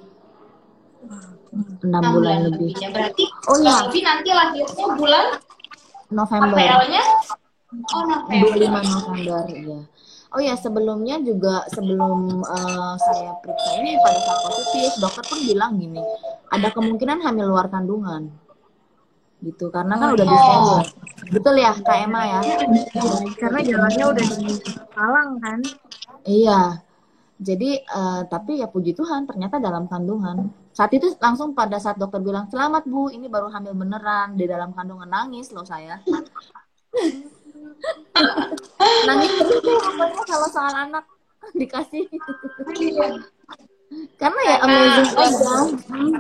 enam 1.85 2.03
bulan, 2.17 2.49
lebih 2.49 2.73
Ya, 2.81 2.89
berarti 2.89 3.29
Oh, 3.45 3.61
kurang 3.61 3.93
lebih 3.93 4.01
nanti 4.01 4.31
lahirnya 4.33 4.87
bulan 4.97 5.27
November 6.09 6.57
APL-nya? 6.57 7.03
Oh, 7.93 8.03
November. 8.09 8.57
25 8.57 8.89
November 8.89 9.43
ya 9.53 9.79
Oh 10.35 10.43
ya 10.43 10.59
sebelumnya 10.59 11.23
juga 11.23 11.63
sebelum 11.71 12.43
eh, 12.43 12.95
saya 12.99 13.33
periksa 13.39 13.71
ini 13.79 13.95
pada 14.03 14.19
saat 14.19 14.41
positif 14.43 14.91
dokter 14.99 15.23
pun 15.31 15.39
bilang 15.47 15.73
gini 15.79 16.03
ada 16.51 16.69
kemungkinan 16.75 17.23
hamil 17.23 17.47
luar 17.55 17.71
kandungan. 17.71 18.35
Gitu 19.39 19.71
karena 19.71 19.95
kan 19.95 20.09
udah 20.17 20.25
Oh. 20.27 20.31
dischedule 20.33 20.83
betul 21.31 21.55
ya 21.55 21.73
Kak 21.79 21.99
Emma 22.03 22.23
ya? 22.27 22.41
Karena 23.39 23.61
jalannya 23.63 24.05
udah 24.11 24.25
di 24.27 24.53
Malang 24.95 25.31
kan. 25.39 25.59
iya. 26.27 26.83
Jadi 27.39 27.71
eh, 27.79 28.23
tapi 28.27 28.59
ya 28.59 28.67
puji 28.67 28.95
Tuhan 28.95 29.27
ternyata 29.31 29.63
dalam 29.63 29.87
kandungan. 29.87 30.51
Saat 30.75 30.91
itu 30.99 31.15
langsung 31.23 31.55
pada 31.55 31.79
saat 31.79 31.95
dokter 31.95 32.19
bilang 32.19 32.51
selamat 32.51 32.91
bu 32.91 33.07
ini 33.07 33.31
baru 33.31 33.47
hamil 33.47 33.79
beneran 33.79 34.35
di 34.35 34.51
dalam 34.51 34.75
kandungan 34.75 35.07
nangis 35.07 35.55
loh 35.55 35.63
saya 35.63 36.03
nangis 39.07 39.31
pokoknya 39.39 40.23
kalau 40.25 40.49
soal 40.49 40.75
anak 40.75 41.05
dikasih 41.53 42.09
karena 44.19 44.41
ya 44.49 44.57
amazing 44.65 45.11
oh, 45.15 45.23
aja 45.23 45.55
Hmm. 45.85 46.19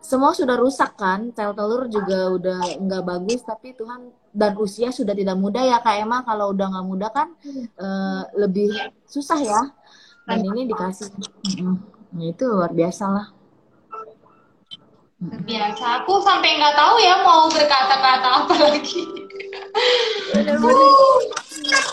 semua 0.00 0.32
sudah 0.32 0.56
rusak 0.56 0.96
kan 0.96 1.28
sel 1.36 1.52
telur 1.52 1.84
juga 1.90 2.32
udah 2.32 2.60
nggak 2.80 3.02
bagus 3.04 3.44
tapi 3.44 3.76
Tuhan 3.76 4.08
dan 4.32 4.56
usia 4.56 4.88
sudah 4.88 5.12
tidak 5.12 5.36
muda 5.36 5.60
ya 5.60 5.82
Kak 5.84 6.00
Emma 6.00 6.24
kalau 6.24 6.56
udah 6.56 6.66
nggak 6.72 6.86
muda 6.88 7.08
kan 7.12 7.28
eh, 7.76 8.22
lebih 8.38 8.72
susah 9.04 9.40
ya 9.42 9.62
dan 10.28 10.44
ini 10.44 10.68
dikasih. 10.68 11.08
Nah, 12.12 12.24
itu 12.24 12.44
luar 12.44 12.72
biasa 12.76 13.04
lah 13.08 13.26
biasa. 15.18 15.84
Aku 16.02 16.22
sampai 16.22 16.58
nggak 16.62 16.74
tahu 16.78 16.94
ya 17.02 17.14
mau 17.26 17.50
berkata-kata 17.50 18.28
apa 18.44 18.54
lagi. 18.70 19.02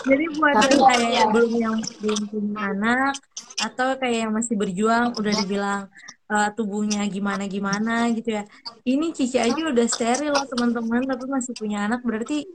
Jadi 0.06 0.24
buat 0.38 0.54
Tapi- 0.54 0.78
kayak 0.78 1.10
yang 1.10 1.30
belum 1.34 1.52
yang 1.58 1.76
belum 1.98 2.20
punya 2.30 2.54
anak 2.70 3.14
atau 3.58 3.96
kayak 3.98 4.18
yang 4.28 4.32
masih 4.32 4.54
berjuang 4.54 5.16
udah 5.18 5.32
dibilang 5.42 5.82
eh, 6.26 6.50
tubuhnya 6.58 7.02
gimana 7.10 7.46
gimana 7.46 8.10
gitu 8.14 8.34
ya. 8.38 8.42
Ini 8.86 9.14
Cici 9.14 9.38
aja 9.38 9.56
udah 9.56 9.86
steril 9.86 10.34
loh 10.34 10.46
teman-teman 10.46 11.06
tapi 11.06 11.24
masih 11.26 11.54
punya 11.54 11.86
anak 11.86 12.02
berarti 12.06 12.46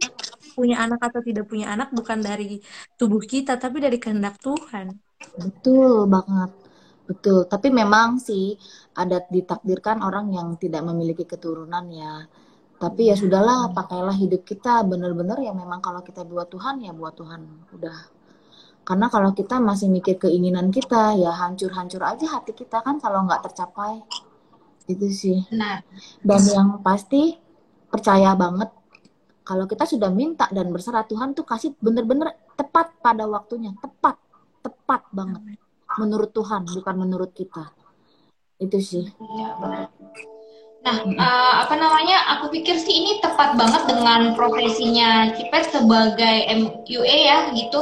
punya 0.56 0.84
anak 0.84 1.00
atau 1.00 1.24
tidak 1.24 1.48
punya 1.48 1.72
anak 1.72 1.92
bukan 1.96 2.20
dari 2.20 2.60
tubuh 3.00 3.24
kita 3.24 3.56
tapi 3.56 3.80
dari 3.80 3.96
kehendak 4.00 4.40
Tuhan. 4.40 4.92
Betul 5.40 6.08
banget. 6.12 6.52
Betul. 7.08 7.48
Tapi 7.48 7.68
memang 7.72 8.20
sih 8.20 8.56
ada 8.96 9.24
ditakdirkan 9.28 10.04
orang 10.04 10.32
yang 10.32 10.56
tidak 10.56 10.84
memiliki 10.88 11.24
keturunan 11.28 11.88
ya. 11.92 12.28
Tapi 12.82 13.14
ya 13.14 13.16
sudahlah, 13.16 13.70
pakailah 13.78 14.18
hidup 14.18 14.42
kita 14.42 14.82
benar-benar 14.82 15.38
ya 15.38 15.54
memang 15.54 15.78
kalau 15.86 16.02
kita 16.02 16.26
buat 16.26 16.50
Tuhan 16.50 16.82
ya 16.82 16.90
buat 16.98 17.14
Tuhan. 17.14 17.70
Udah. 17.78 18.10
Karena 18.82 19.06
kalau 19.14 19.38
kita 19.38 19.62
masih 19.62 19.86
mikir 19.94 20.18
keinginan 20.18 20.74
kita 20.74 21.14
ya 21.14 21.30
hancur-hancur 21.30 22.02
aja 22.02 22.26
hati 22.26 22.58
kita 22.58 22.82
kan 22.82 22.98
kalau 22.98 23.30
nggak 23.30 23.46
tercapai. 23.46 24.02
Itu 24.90 25.14
sih. 25.14 25.46
Nah, 25.54 25.86
Dan 26.26 26.42
yang 26.50 26.70
pasti 26.82 27.38
percaya 27.86 28.34
banget 28.34 28.74
kalau 29.46 29.70
kita 29.70 29.86
sudah 29.86 30.10
minta 30.10 30.50
dan 30.50 30.74
berserah 30.74 31.06
Tuhan 31.06 31.38
tuh 31.38 31.46
kasih 31.46 31.78
bener-bener 31.78 32.34
tepat 32.58 32.98
pada 32.98 33.30
waktunya, 33.30 33.78
tepat, 33.78 34.18
tepat 34.66 35.06
banget 35.14 35.62
menurut 36.02 36.34
Tuhan 36.34 36.66
bukan 36.66 36.96
menurut 36.98 37.30
kita. 37.38 37.70
Itu 38.58 38.82
sih. 38.82 39.06
ya 39.38 39.54
benar. 39.62 39.94
Nah, 40.82 40.98
eh, 41.06 41.54
apa 41.62 41.78
namanya? 41.78 42.38
Aku 42.38 42.50
pikir 42.50 42.74
sih 42.74 42.90
ini 42.90 43.22
tepat 43.22 43.54
banget 43.54 43.86
dengan 43.86 44.34
profesinya 44.34 45.30
Cipet 45.38 45.70
sebagai 45.70 46.38
MUA 46.58 47.18
ya 47.22 47.38
gitu. 47.54 47.80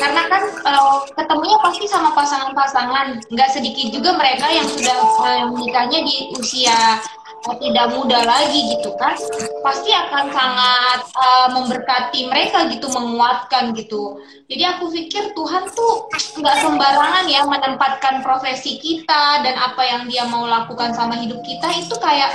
Karena 0.00 0.24
kan 0.32 0.42
eh, 0.48 0.92
ketemunya 1.12 1.60
pasti 1.60 1.84
sama 1.84 2.16
pasangan-pasangan. 2.16 3.20
Nggak 3.28 3.52
sedikit 3.52 3.92
juga 3.92 4.16
mereka 4.16 4.48
yang 4.48 4.64
sudah 4.64 4.96
eh, 5.28 5.44
menikahnya 5.52 6.00
di 6.00 6.32
usia 6.40 7.04
tidak 7.46 7.86
muda 7.94 8.20
lagi 8.26 8.60
gitu 8.76 8.90
kan. 8.98 9.14
Pasti 9.62 9.90
akan 9.94 10.24
sangat 10.32 11.00
eh, 11.14 11.48
memberkati 11.54 12.20
mereka 12.28 12.66
gitu, 12.72 12.90
menguatkan 12.90 13.72
gitu. 13.78 14.18
Jadi 14.50 14.62
aku 14.64 14.90
pikir 14.90 15.32
Tuhan 15.32 15.64
tuh 15.72 16.08
nggak 16.40 16.56
sembarangan 16.64 17.24
ya 17.30 17.46
menempatkan 17.46 18.20
profesi 18.24 18.80
kita 18.82 19.44
dan 19.46 19.54
apa 19.56 19.82
yang 19.84 20.02
dia 20.10 20.26
mau 20.26 20.44
lakukan 20.48 20.92
sama 20.92 21.20
hidup 21.20 21.40
kita 21.44 21.68
itu 21.78 21.94
kayak 22.00 22.34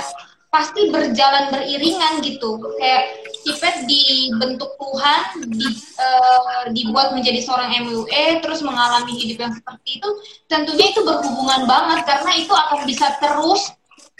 pasti 0.54 0.88
berjalan 0.94 1.50
beriringan 1.50 2.22
gitu. 2.22 2.62
Kayak 2.78 3.24
Cipet 3.44 3.84
dibentuk 3.84 4.72
Tuhan, 4.80 5.52
di, 5.52 5.68
eh, 6.00 6.64
dibuat 6.72 7.12
menjadi 7.12 7.44
seorang 7.44 7.76
MUE, 7.84 8.40
terus 8.40 8.64
mengalami 8.64 9.12
hidup 9.20 9.36
yang 9.36 9.52
seperti 9.52 10.00
itu, 10.00 10.08
tentunya 10.48 10.96
itu 10.96 11.04
berhubungan 11.04 11.68
banget 11.68 12.08
karena 12.08 12.32
itu 12.40 12.48
akan 12.56 12.88
bisa 12.88 13.12
terus 13.20 13.68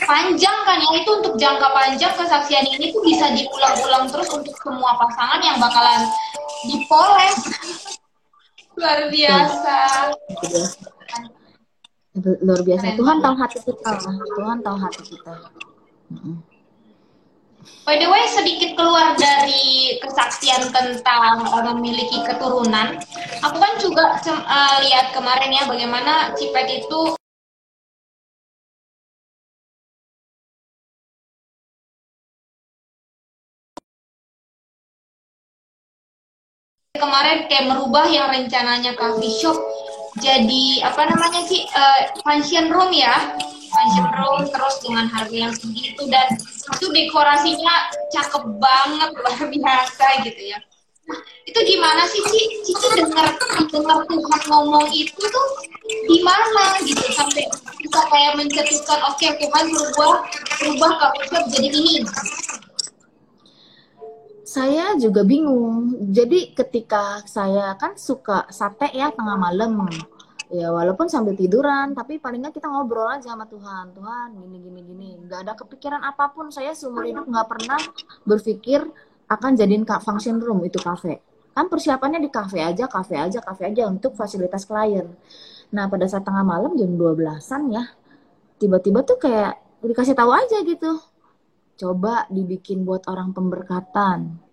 panjang 0.03 0.59
kan 0.67 0.79
ya 0.83 0.91
itu 0.99 1.11
untuk 1.23 1.35
jangka 1.39 1.71
panjang 1.71 2.13
kesaksian 2.19 2.67
ini 2.67 2.91
tuh 2.91 3.03
bisa 3.07 3.31
diulang-ulang 3.31 4.11
terus 4.11 4.27
untuk 4.35 4.55
semua 4.59 4.99
pasangan 4.99 5.39
yang 5.39 5.57
bakalan 5.63 6.03
dipoles 6.67 7.39
luar 8.75 9.07
biasa 9.07 9.79
luar 12.23 12.61
biasa. 12.63 12.95
Tuhan 12.95 13.19
tahu 13.19 13.35
hati 13.43 13.59
kita. 13.59 13.91
Tuhan 14.39 14.59
tahu 14.63 14.77
hati 14.79 15.03
kita. 15.03 15.35
By 17.85 17.97
the 17.97 18.09
way 18.09 18.25
sedikit 18.29 18.77
keluar 18.77 19.17
dari 19.17 19.97
kesaksian 20.05 20.69
tentang 20.69 21.49
memiliki 21.75 22.21
keturunan 22.25 23.01
aku 23.41 23.57
kan 23.57 23.73
juga 23.81 24.21
eh, 24.21 24.77
lihat 24.85 25.17
kemarin 25.17 25.49
ya 25.53 25.65
bagaimana 25.65 26.33
Cipet 26.37 26.85
itu 26.85 27.17
kemarin 36.95 37.51
kayak 37.51 37.67
merubah 37.75 38.07
yang 38.07 38.31
rencananya 38.31 38.95
coffee 38.95 39.35
shop 39.43 39.59
jadi 40.23 40.87
apa 40.87 41.11
namanya 41.11 41.43
sih 41.43 41.67
eh, 41.67 42.03
function 42.23 42.71
room 42.71 42.95
ya. 42.95 43.35
Function 43.75 44.07
room 44.15 44.47
terus 44.47 44.79
dengan 44.79 45.11
harga 45.11 45.35
yang 45.35 45.51
segitu 45.51 46.07
dan 46.07 46.39
itu 46.79 46.87
dekorasinya 46.95 47.91
cakep 48.15 48.47
banget 48.63 49.11
luar 49.19 49.43
biasa 49.43 50.07
gitu 50.23 50.43
ya. 50.55 50.59
Nah, 51.11 51.19
itu 51.51 51.59
gimana 51.67 52.07
sih 52.07 52.23
Ci? 52.31 52.41
Cici 52.63 52.87
dengar 52.95 53.27
dengar 53.75 53.99
Tuhan 54.07 54.43
ngomong 54.47 54.87
itu 54.95 55.19
tuh 55.19 55.47
gimana 56.07 56.79
gitu? 56.87 57.03
Sampai 57.11 57.51
bisa 57.83 58.01
kayak 58.07 58.39
mencetuskan 58.39 59.03
oke 59.03 59.27
Tuhan 59.43 59.65
berubah 59.67 60.23
berubah 60.63 60.91
coffee 61.03 61.27
shop 61.27 61.45
jadi 61.51 61.75
ini 61.75 62.07
Saya 64.55 64.95
juga 64.95 65.27
bingung. 65.27 65.99
Jadi 66.15 66.55
ketika 66.55 67.27
saya 67.27 67.75
kan 67.75 67.99
suka 67.99 68.47
sate 68.55 68.87
ya 68.95 69.11
tengah 69.11 69.35
malam. 69.35 69.91
Ya 70.47 70.71
walaupun 70.71 71.11
sambil 71.11 71.35
tiduran, 71.35 71.91
tapi 71.91 72.23
paling 72.23 72.39
nggak 72.39 72.63
kita 72.63 72.71
ngobrol 72.71 73.11
aja 73.11 73.35
sama 73.35 73.51
Tuhan. 73.51 73.91
Tuhan 73.99 74.39
gini 74.39 74.57
gini 74.63 74.81
gini. 74.87 75.09
Nggak 75.27 75.41
ada 75.43 75.53
kepikiran 75.59 76.07
apa 76.07 76.31
pun. 76.31 76.55
Saya 76.55 76.71
seumur 76.71 77.03
hidup 77.03 77.27
nggak 77.27 77.51
pernah 77.51 77.83
berpikir 78.23 78.87
akan 79.27 79.59
jadiin 79.59 79.83
function 79.99 80.39
room 80.39 80.63
itu 80.63 80.79
kafe. 80.79 81.19
Kan 81.51 81.67
persiapannya 81.67 82.23
di 82.23 82.31
kafe 82.31 82.63
aja, 82.63 82.87
kafe 82.87 83.19
aja, 83.19 83.43
kafe 83.43 83.75
aja 83.75 83.91
untuk 83.91 84.15
fasilitas 84.15 84.71
klien. 84.71 85.11
Nah 85.75 85.91
pada 85.91 86.07
saat 86.07 86.23
tengah 86.23 86.47
malam 86.47 86.79
jam 86.79 86.95
12-an 86.95 87.75
ya, 87.75 87.91
tiba-tiba 88.63 89.03
tuh 89.03 89.19
kayak 89.19 89.59
dikasih 89.83 90.15
tahu 90.15 90.31
aja 90.31 90.63
gitu. 90.63 91.03
Coba 91.75 92.31
dibikin 92.31 92.87
buat 92.87 93.03
orang 93.11 93.35
pemberkatan 93.35 94.44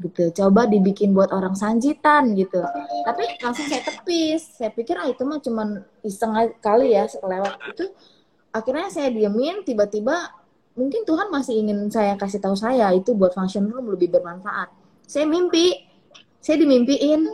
gitu. 0.00 0.32
Coba 0.32 0.64
dibikin 0.64 1.12
buat 1.12 1.30
orang 1.30 1.52
sanjitan 1.52 2.32
gitu. 2.34 2.64
Tapi 3.04 3.38
langsung 3.44 3.68
saya 3.68 3.84
tepis. 3.84 4.56
Saya 4.56 4.72
pikir 4.72 4.96
ah 4.96 5.06
itu 5.06 5.22
mah 5.28 5.38
cuman 5.38 5.84
iseng 6.02 6.32
kali 6.64 6.96
ya 6.96 7.04
kelewat 7.06 7.54
itu. 7.76 7.86
Akhirnya 8.50 8.88
saya 8.90 9.12
diemin 9.12 9.62
tiba-tiba 9.62 10.32
mungkin 10.74 11.04
Tuhan 11.04 11.28
masih 11.28 11.60
ingin 11.60 11.92
saya 11.92 12.16
kasih 12.16 12.40
tahu 12.40 12.56
saya 12.56 12.90
itu 12.96 13.12
buat 13.12 13.36
function 13.36 13.68
room 13.68 13.92
lebih 13.92 14.10
bermanfaat. 14.10 14.72
Saya 15.04 15.28
mimpi. 15.28 15.86
Saya 16.40 16.56
dimimpiin. 16.56 17.28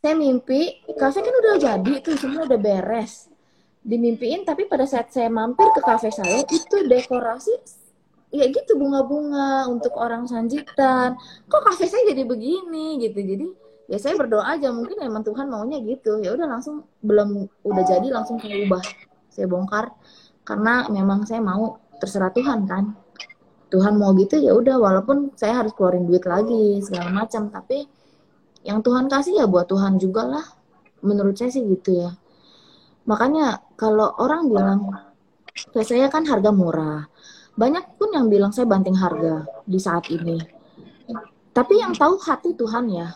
Saya 0.00 0.16
mimpi 0.16 0.80
kafe 0.96 1.20
kan 1.20 1.34
udah 1.34 1.56
jadi 1.60 1.92
tuh 2.00 2.16
semua 2.16 2.44
udah 2.48 2.60
beres. 2.60 3.28
Dimimpiin 3.80 4.44
tapi 4.44 4.68
pada 4.68 4.84
saat 4.84 5.08
saya 5.08 5.32
mampir 5.32 5.64
ke 5.72 5.80
kafe 5.80 6.12
saya 6.12 6.44
itu 6.44 6.76
dekorasi 6.84 7.79
ya 8.30 8.46
gitu 8.46 8.78
bunga-bunga 8.78 9.66
untuk 9.66 9.90
orang 9.98 10.22
sanjitan 10.30 11.18
kok 11.50 11.62
kafe 11.66 11.90
saya 11.90 12.14
jadi 12.14 12.22
begini 12.22 13.02
gitu. 13.02 13.18
Jadi 13.18 13.46
ya 13.90 13.98
saya 13.98 14.14
berdoa 14.14 14.46
aja 14.46 14.70
mungkin 14.70 15.02
emang 15.02 15.26
Tuhan 15.26 15.50
maunya 15.50 15.82
gitu. 15.82 16.22
Ya 16.22 16.34
udah 16.38 16.46
langsung 16.46 16.86
belum 17.02 17.50
udah 17.66 17.84
jadi 17.84 18.08
langsung 18.14 18.38
saya 18.38 18.66
ubah 18.66 18.82
saya 19.28 19.46
bongkar. 19.50 19.90
Karena 20.46 20.86
memang 20.88 21.26
saya 21.26 21.42
mau 21.42 21.78
terserah 21.98 22.30
Tuhan 22.30 22.64
kan. 22.70 22.94
Tuhan 23.70 23.94
mau 23.98 24.10
gitu 24.18 24.34
ya 24.38 24.50
udah 24.50 24.82
walaupun 24.82 25.30
saya 25.38 25.62
harus 25.62 25.70
keluarin 25.74 26.06
duit 26.06 26.22
lagi 26.26 26.82
segala 26.86 27.10
macam. 27.10 27.50
Tapi 27.50 27.86
yang 28.62 28.82
Tuhan 28.82 29.10
kasih 29.10 29.42
ya 29.42 29.46
buat 29.50 29.66
Tuhan 29.66 29.98
juga 29.98 30.26
lah 30.26 30.46
menurut 31.02 31.34
saya 31.34 31.50
sih 31.50 31.66
gitu 31.66 31.98
ya. 31.98 32.14
Makanya 33.10 33.74
kalau 33.74 34.14
orang 34.22 34.46
bilang 34.46 34.80
saya 35.82 36.06
kan 36.06 36.22
harga 36.30 36.54
murah 36.54 37.09
banyak 37.60 38.00
pun 38.00 38.08
yang 38.16 38.32
bilang 38.32 38.56
saya 38.56 38.64
banting 38.64 38.96
harga 38.96 39.44
di 39.68 39.76
saat 39.76 40.08
ini. 40.08 40.40
Tapi 41.52 41.76
yang 41.76 41.92
tahu 41.92 42.16
hati 42.16 42.56
Tuhan 42.56 42.88
ya. 42.88 43.12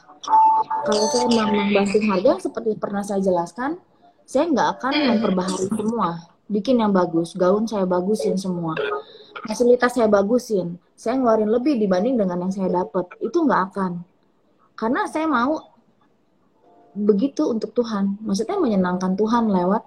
Kalau 0.85 1.04
saya 1.09 1.33
memang 1.33 1.72
banting 1.72 2.04
harga 2.12 2.44
seperti 2.44 2.76
pernah 2.76 3.00
saya 3.00 3.24
jelaskan 3.24 3.80
saya 4.28 4.44
nggak 4.52 4.68
akan 4.76 4.92
memperbaharui 5.16 5.68
semua. 5.72 6.28
Bikin 6.44 6.85
yang 6.85 6.92
bagus 6.92 7.33
gaun 7.33 7.64
saya 7.64 7.88
bagusin 7.88 8.37
semua. 8.37 8.76
Fasilitas 9.48 9.96
saya 9.96 10.12
bagusin 10.12 10.76
saya 10.94 11.18
ngeluarin 11.18 11.50
lebih 11.50 11.80
dibanding 11.80 12.20
dengan 12.20 12.44
yang 12.44 12.52
saya 12.52 12.68
dapat 12.85 13.09
itu 13.24 13.40
nggak 13.40 13.62
akan. 13.72 14.04
Karena 14.76 15.09
saya 15.09 15.24
mau 15.24 15.57
begitu 16.94 17.48
untuk 17.48 17.72
Tuhan. 17.72 18.20
Maksudnya 18.22 18.61
menyenangkan 18.61 19.16
Tuhan 19.16 19.50
lewat 19.50 19.83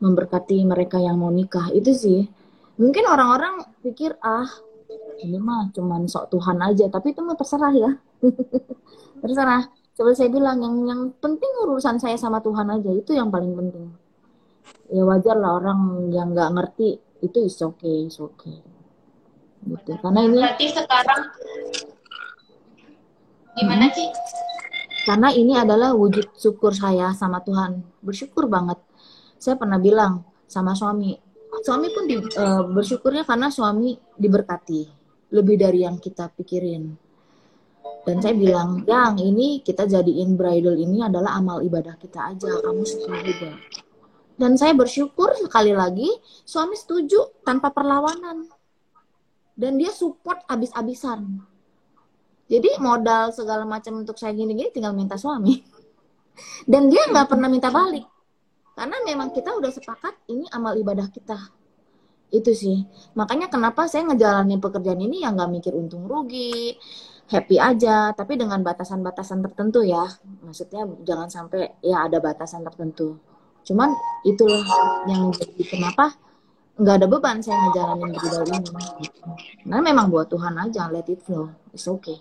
memberkati 0.00 0.64
mereka 0.64 0.96
yang 0.96 1.20
mau 1.20 1.28
nikah. 1.28 1.68
Itu 1.74 1.92
sih 1.92 2.24
mungkin 2.80 3.04
orang-orang 3.04 3.60
pikir 3.84 4.16
ah 4.24 4.48
ini 5.20 5.36
mah 5.36 5.68
cuman 5.70 6.08
sok 6.08 6.32
Tuhan 6.32 6.58
aja. 6.64 6.88
Tapi 6.88 7.12
itu 7.12 7.20
mah 7.20 7.36
terserah 7.36 7.74
ya. 7.76 7.90
Terserah. 9.22 9.68
Coba 9.92 10.16
saya 10.16 10.32
bilang 10.32 10.64
yang 10.64 10.76
yang 10.88 11.00
penting 11.20 11.50
urusan 11.60 12.00
saya 12.00 12.16
sama 12.16 12.40
Tuhan 12.40 12.72
aja 12.72 12.88
itu 12.88 13.12
yang 13.12 13.28
paling 13.28 13.52
penting. 13.52 13.92
Ya 14.88 15.04
wajar 15.04 15.36
lah 15.36 15.60
orang 15.60 16.08
yang 16.08 16.32
nggak 16.32 16.50
ngerti 16.56 16.96
itu 17.20 17.38
is 17.44 17.60
okay 17.60 18.08
is 18.08 18.16
okay. 18.16 18.64
Gitu. 19.60 19.92
Karena 20.00 20.24
ini 20.24 20.40
berarti 20.40 20.66
sekarang 20.72 21.22
gimana 23.60 23.86
sih? 23.92 24.08
Karena 25.04 25.28
ini 25.36 25.52
adalah 25.52 25.92
wujud 25.92 26.32
syukur 26.32 26.72
saya 26.72 27.12
sama 27.12 27.44
Tuhan. 27.44 27.84
Bersyukur 28.00 28.48
banget. 28.48 28.80
Saya 29.36 29.56
pernah 29.60 29.76
bilang 29.76 30.24
sama 30.48 30.72
suami, 30.72 31.16
suami 31.60 31.88
pun 31.92 32.04
di, 32.08 32.16
uh, 32.18 32.64
bersyukurnya 32.68 33.24
karena 33.28 33.48
suami 33.52 33.96
diberkati 34.16 34.80
lebih 35.30 35.56
dari 35.60 35.86
yang 35.86 36.00
kita 36.00 36.32
pikirin. 36.34 36.90
Dan 38.00 38.16
saya 38.24 38.32
bilang, 38.32 38.82
yang 38.88 39.20
ini 39.20 39.60
kita 39.60 39.84
jadiin 39.84 40.34
bridal 40.34 40.74
ini 40.74 41.04
adalah 41.04 41.36
amal 41.36 41.60
ibadah 41.60 42.00
kita 42.00 42.32
aja. 42.32 42.48
Kamu 42.64 42.82
syukur 42.82 43.20
juga. 43.20 43.50
Dan 44.40 44.56
saya 44.56 44.72
bersyukur 44.72 45.36
sekali 45.36 45.76
lagi 45.76 46.08
suami 46.48 46.74
setuju 46.80 47.44
tanpa 47.44 47.68
perlawanan. 47.68 48.48
Dan 49.52 49.76
dia 49.76 49.92
support 49.92 50.40
abis-abisan 50.48 51.44
jadi 52.50 52.82
modal 52.82 53.30
segala 53.30 53.62
macam 53.62 54.02
untuk 54.02 54.18
saya 54.18 54.34
gini-gini 54.34 54.74
tinggal 54.74 54.90
minta 54.90 55.14
suami. 55.14 55.62
Dan 56.70 56.90
dia 56.90 57.06
nggak 57.06 57.30
pernah 57.30 57.46
minta 57.46 57.70
balik. 57.70 58.02
Karena 58.80 58.96
memang 59.04 59.28
kita 59.36 59.52
udah 59.52 59.68
sepakat 59.68 60.16
ini 60.32 60.48
amal 60.56 60.72
ibadah 60.72 61.04
kita. 61.12 61.36
Itu 62.32 62.56
sih. 62.56 62.88
Makanya 63.12 63.52
kenapa 63.52 63.84
saya 63.84 64.08
ngejalanin 64.08 64.56
pekerjaan 64.56 65.04
ini 65.04 65.20
yang 65.20 65.36
nggak 65.36 65.52
mikir 65.52 65.76
untung 65.76 66.08
rugi, 66.08 66.80
happy 67.28 67.60
aja, 67.60 68.16
tapi 68.16 68.40
dengan 68.40 68.64
batasan-batasan 68.64 69.44
tertentu 69.44 69.84
ya. 69.84 70.08
Maksudnya 70.40 70.88
jangan 71.04 71.28
sampai 71.28 71.76
ya 71.84 72.08
ada 72.08 72.24
batasan 72.24 72.64
tertentu. 72.64 73.20
Cuman 73.68 73.92
itulah 74.24 74.64
yang 75.04 75.28
menjadi 75.28 75.60
kenapa 75.60 76.16
nggak 76.80 76.96
ada 76.96 77.06
beban 77.12 77.44
saya 77.44 77.60
ngejalanin 77.68 78.08
bridal 78.16 78.44
ini 78.56 78.68
nah 79.68 79.84
memang 79.84 80.08
buat 80.08 80.32
Tuhan 80.32 80.56
aja 80.56 80.88
let 80.88 81.04
it 81.12 81.20
flow 81.20 81.52
it's 81.76 81.84
okay 81.84 82.16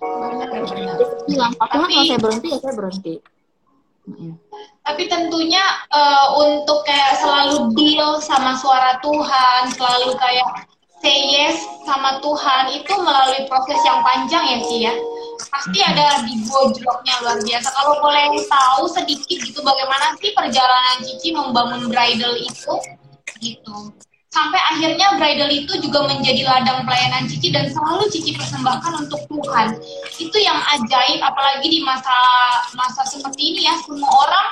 bilang 1.32 1.56
Tuhan 1.56 1.88
kalau 1.88 2.04
saya 2.04 2.19
berhenti 2.19 2.48
ya 2.52 2.60
saya 2.60 2.76
berhenti 2.76 3.15
tapi 4.84 5.06
tentunya 5.06 5.62
uh, 5.93 6.34
untuk 6.41 6.82
kayak 6.82 7.22
selalu 7.22 7.74
deal 7.78 8.17
sama 8.24 8.58
suara 8.58 8.98
Tuhan 9.06 9.69
selalu 9.78 10.17
kayak 10.17 10.69
say 11.00 11.19
yes 11.32 11.63
sama 11.88 12.19
Tuhan 12.19 12.76
itu 12.76 12.93
melalui 13.00 13.48
proses 13.48 13.80
yang 13.88 14.04
panjang 14.04 14.43
ya 14.45 14.60
sih 14.63 14.80
ya. 14.88 14.93
Pasti 15.39 15.80
ada 15.80 16.28
di 16.28 16.36
gojloknya 16.43 17.15
luar 17.24 17.39
biasa. 17.39 17.67
Kalau 17.72 17.93
boleh 18.04 18.28
tahu 18.45 18.84
sedikit 18.91 19.39
gitu 19.39 19.60
bagaimana 19.63 20.13
sih 20.19 20.36
perjalanan 20.36 21.00
Cici 21.08 21.32
membangun 21.32 21.88
bridal 21.88 22.36
itu 22.36 22.74
gitu. 23.39 23.78
Sampai 24.30 24.62
akhirnya 24.62 25.17
bridal 25.17 25.50
itu 25.50 25.74
juga 25.80 26.06
menjadi 26.06 26.43
ladang 26.43 26.84
pelayanan 26.84 27.26
Cici 27.32 27.50
dan 27.56 27.72
selalu 27.72 28.12
Cici 28.12 28.36
persembahkan 28.36 29.08
untuk 29.08 29.24
Tuhan. 29.32 29.80
Itu 30.19 30.36
yang 30.36 30.60
ajaib 30.75 31.23
apalagi 31.23 31.67
di 31.71 31.79
masa 31.79 32.12
masa 32.75 33.08
seperti 33.08 33.55
ini 33.55 33.62
ya 33.71 33.75
semua 33.88 34.12
orang 34.12 34.47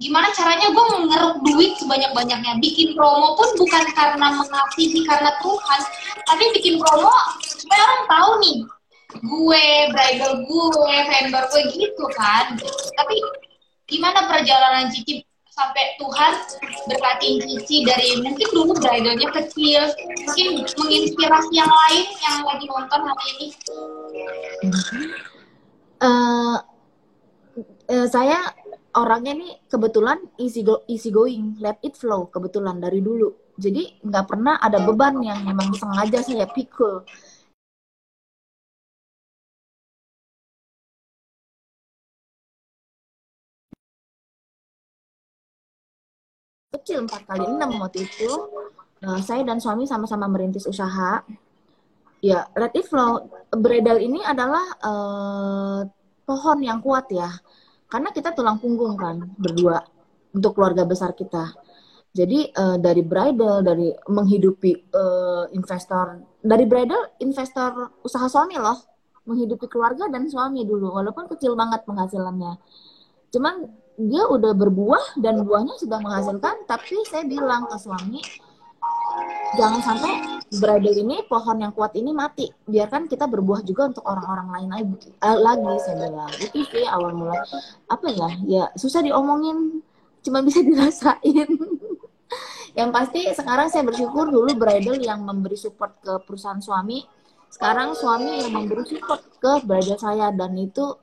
gimana 0.00 0.32
caranya 0.34 0.72
gue 0.72 0.84
mengeruk 0.96 1.34
duit 1.46 1.78
sebanyak-banyaknya? 1.78 2.58
Bikin 2.58 2.98
promo 2.98 3.38
pun 3.38 3.48
bukan 3.54 3.84
karena 3.94 4.26
mengasihi 4.34 5.06
karena 5.06 5.30
Tuhan 5.38 5.80
tapi 6.26 6.44
bikin 6.58 6.82
promo 6.82 7.14
supaya 7.44 7.82
orang 7.86 8.04
tahu 8.10 8.30
nih 8.42 8.58
gue 9.10 9.64
bridal 9.94 10.32
gue 10.42 10.94
vendor 11.06 11.44
gue 11.54 11.62
gitu 11.70 12.04
kan. 12.18 12.58
Tapi 12.98 13.16
gimana 13.86 14.26
perjalanan 14.26 14.90
Cici 14.90 15.22
sampai 15.60 15.84
Tuhan 16.00 16.32
berkati 16.88 17.28
Cici 17.44 17.84
dari 17.84 18.16
mungkin 18.24 18.48
dulu 18.48 18.72
bridalnya 18.80 19.28
kecil, 19.28 19.92
mungkin 20.24 20.64
menginspirasi 20.64 21.52
yang 21.52 21.68
lain 21.68 22.04
yang 22.24 22.36
lagi 22.48 22.64
nonton 22.64 23.00
hari 23.04 23.24
ini. 23.36 23.46
Uh, 26.00 26.56
uh, 27.92 28.06
saya 28.08 28.56
orangnya 28.96 29.36
nih 29.36 29.52
kebetulan 29.68 30.18
easy 30.40 30.64
go 30.64 30.80
easy 30.88 31.12
going, 31.12 31.60
let 31.60 31.76
it 31.84 31.92
flow 32.00 32.32
kebetulan 32.32 32.80
dari 32.80 33.04
dulu. 33.04 33.36
Jadi 33.60 34.00
nggak 34.00 34.24
pernah 34.24 34.56
ada 34.56 34.80
beban 34.80 35.20
yang 35.20 35.44
memang 35.44 35.76
sengaja 35.76 36.24
saya 36.24 36.48
pikul. 36.48 37.04
Kecil 46.70 47.04
empat 47.04 47.26
kali 47.26 47.44
enam 47.44 47.82
waktu 47.82 48.06
itu. 48.06 48.30
Uh, 49.00 49.18
saya 49.24 49.42
dan 49.42 49.58
suami 49.58 49.88
sama-sama 49.88 50.30
merintis 50.30 50.68
usaha. 50.68 51.24
Ya 52.22 52.46
let 52.54 52.72
it 52.76 52.86
flow. 52.86 53.26
Bredal 53.50 53.98
ini 53.98 54.22
adalah 54.22 54.64
uh, 54.84 55.80
pohon 56.22 56.58
yang 56.62 56.78
kuat 56.78 57.10
ya. 57.10 57.30
Karena 57.90 58.14
kita 58.14 58.30
tulang 58.30 58.62
punggung 58.62 58.94
kan 58.94 59.18
berdua 59.34 59.82
untuk 60.30 60.54
keluarga 60.54 60.86
besar 60.86 61.16
kita. 61.16 61.50
Jadi 62.10 62.50
uh, 62.54 62.78
dari 62.78 63.02
bridal 63.02 63.62
dari 63.62 63.90
menghidupi 63.90 64.94
uh, 64.94 65.46
investor 65.54 66.22
dari 66.42 66.66
bridal 66.66 67.18
investor 67.18 67.98
usaha 68.06 68.30
suami 68.30 68.60
loh. 68.60 68.78
Menghidupi 69.26 69.66
keluarga 69.66 70.06
dan 70.06 70.26
suami 70.30 70.64
dulu 70.64 70.92
walaupun 70.96 71.26
kecil 71.34 71.56
banget 71.58 71.82
penghasilannya. 71.88 72.56
Cuman 73.30 73.54
dia 74.00 74.24
udah 74.24 74.56
berbuah 74.56 75.20
dan 75.20 75.44
buahnya 75.44 75.76
sudah 75.76 75.98
menghasilkan 76.00 76.64
tapi 76.64 76.96
saya 77.04 77.28
bilang 77.28 77.68
ke 77.68 77.76
suami 77.76 78.20
jangan 79.58 79.80
sampai 79.82 80.12
bridal 80.50 80.94
ini 80.94 81.16
pohon 81.26 81.58
yang 81.62 81.72
kuat 81.74 81.94
ini 81.98 82.10
mati. 82.14 82.50
Biarkan 82.66 83.06
kita 83.06 83.26
berbuah 83.26 83.62
juga 83.66 83.90
untuk 83.90 84.04
orang-orang 84.06 84.48
lain 84.50 84.68
lagi, 84.70 85.10
uh, 85.22 85.38
lagi 85.38 85.74
saya 85.82 85.96
bilang. 86.06 86.32
Itu 86.38 86.58
sih 86.70 86.86
awal 86.86 87.14
mula. 87.14 87.38
Apa 87.90 88.06
ya? 88.10 88.28
Ya 88.46 88.64
susah 88.74 89.02
diomongin. 89.02 89.82
Cuma 90.22 90.42
bisa 90.42 90.62
dirasain. 90.66 91.50
Yang 92.78 92.90
pasti 92.94 93.20
sekarang 93.34 93.66
saya 93.70 93.82
bersyukur 93.82 94.30
dulu 94.30 94.54
bridal 94.54 94.98
yang 95.02 95.22
memberi 95.26 95.58
support 95.58 95.98
ke 96.02 96.22
perusahaan 96.22 96.62
suami. 96.62 97.02
Sekarang 97.50 97.98
suami 97.98 98.46
yang 98.46 98.54
memberi 98.54 98.86
support 98.86 99.22
ke 99.42 99.66
bridal 99.66 99.98
saya. 99.98 100.30
Dan 100.30 100.54
itu 100.58 100.94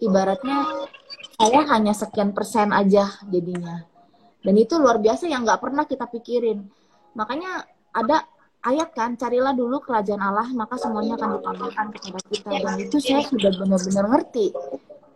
ibaratnya 0.00 0.88
saya 1.40 1.60
hanya 1.72 1.96
sekian 1.96 2.36
persen 2.36 2.68
aja 2.76 3.08
jadinya. 3.32 3.88
Dan 4.44 4.54
itu 4.60 4.76
luar 4.76 5.00
biasa 5.00 5.24
yang 5.24 5.48
nggak 5.48 5.60
pernah 5.60 5.88
kita 5.88 6.04
pikirin. 6.04 6.68
Makanya 7.16 7.64
ada 7.96 8.28
ayat 8.60 8.92
kan, 8.92 9.16
carilah 9.16 9.56
dulu 9.56 9.80
kerajaan 9.80 10.20
Allah, 10.20 10.48
maka 10.52 10.76
semuanya 10.76 11.16
akan 11.16 11.40
ditambahkan 11.40 11.86
kepada 11.96 12.20
kita. 12.28 12.48
Dan 12.52 12.76
itu 12.76 12.96
saya 13.00 13.24
sudah 13.24 13.52
benar-benar 13.56 14.04
ngerti. 14.12 14.46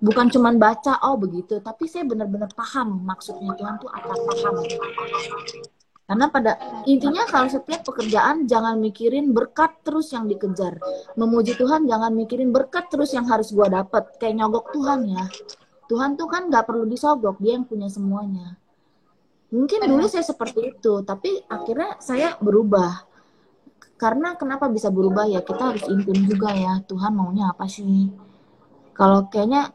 bukan 0.04 0.28
cuman 0.28 0.60
baca 0.60 1.00
oh 1.08 1.16
begitu 1.16 1.64
tapi 1.64 1.88
saya 1.88 2.04
benar-benar 2.04 2.52
paham 2.52 3.08
maksudnya 3.08 3.56
Tuhan 3.56 3.80
tuh 3.80 3.88
apa 3.88 4.12
paham 4.12 4.56
karena 6.04 6.26
pada 6.28 6.52
intinya 6.84 7.24
kalau 7.24 7.48
setiap 7.48 7.88
pekerjaan 7.88 8.44
jangan 8.44 8.76
mikirin 8.76 9.32
berkat 9.32 9.80
terus 9.80 10.12
yang 10.12 10.28
dikejar 10.28 10.76
memuji 11.16 11.56
Tuhan 11.56 11.88
jangan 11.88 12.12
mikirin 12.12 12.52
berkat 12.52 12.92
terus 12.92 13.16
yang 13.16 13.24
harus 13.24 13.48
gua 13.56 13.72
dapat 13.72 14.04
kayak 14.20 14.44
nyogok 14.44 14.76
Tuhan 14.76 15.08
ya 15.08 15.24
Tuhan 15.84 16.16
tuh 16.16 16.28
kan 16.28 16.48
nggak 16.48 16.64
perlu 16.64 16.88
disogok 16.88 17.36
dia 17.40 17.56
yang 17.60 17.68
punya 17.68 17.88
semuanya. 17.92 18.56
Mungkin 19.52 19.86
dulu 19.86 20.08
saya 20.08 20.24
seperti 20.24 20.74
itu 20.74 21.04
tapi 21.04 21.44
akhirnya 21.46 22.00
saya 22.00 22.34
berubah. 22.40 23.04
Karena 23.94 24.34
kenapa 24.34 24.66
bisa 24.66 24.90
berubah? 24.90 25.28
Ya 25.30 25.44
kita 25.44 25.70
harus 25.70 25.84
intim 25.86 26.26
juga 26.26 26.50
ya 26.50 26.82
Tuhan 26.88 27.14
maunya 27.14 27.52
apa 27.52 27.68
sih? 27.70 28.10
Kalau 28.96 29.28
kayaknya 29.28 29.70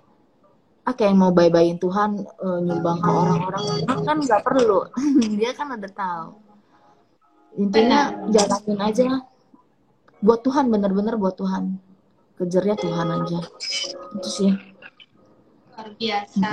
ah 0.84 0.95
kayak 0.95 1.14
mau 1.14 1.30
bye-byein 1.30 1.78
Tuhan 1.78 2.26
uh, 2.26 2.60
nyumbang 2.66 2.97
ke 2.97 3.10
orang-orang 3.10 3.66
kan 3.86 4.18
nggak 4.18 4.41
perlu. 4.43 4.89
Dia 5.39 5.51
kan 5.53 5.78
udah 5.78 5.91
tahu. 5.93 6.28
Intinya 7.62 8.28
jalanin 8.34 8.80
aja. 8.82 9.07
Buat 10.20 10.43
Tuhan 10.43 10.68
bener-bener 10.68 11.16
buat 11.16 11.38
Tuhan. 11.39 11.80
Kejarnya 12.36 12.76
Tuhan 12.76 13.07
aja. 13.07 13.39
Itu 14.20 14.28
sih 14.28 14.68
luar 15.80 15.95
biasa 15.95 16.49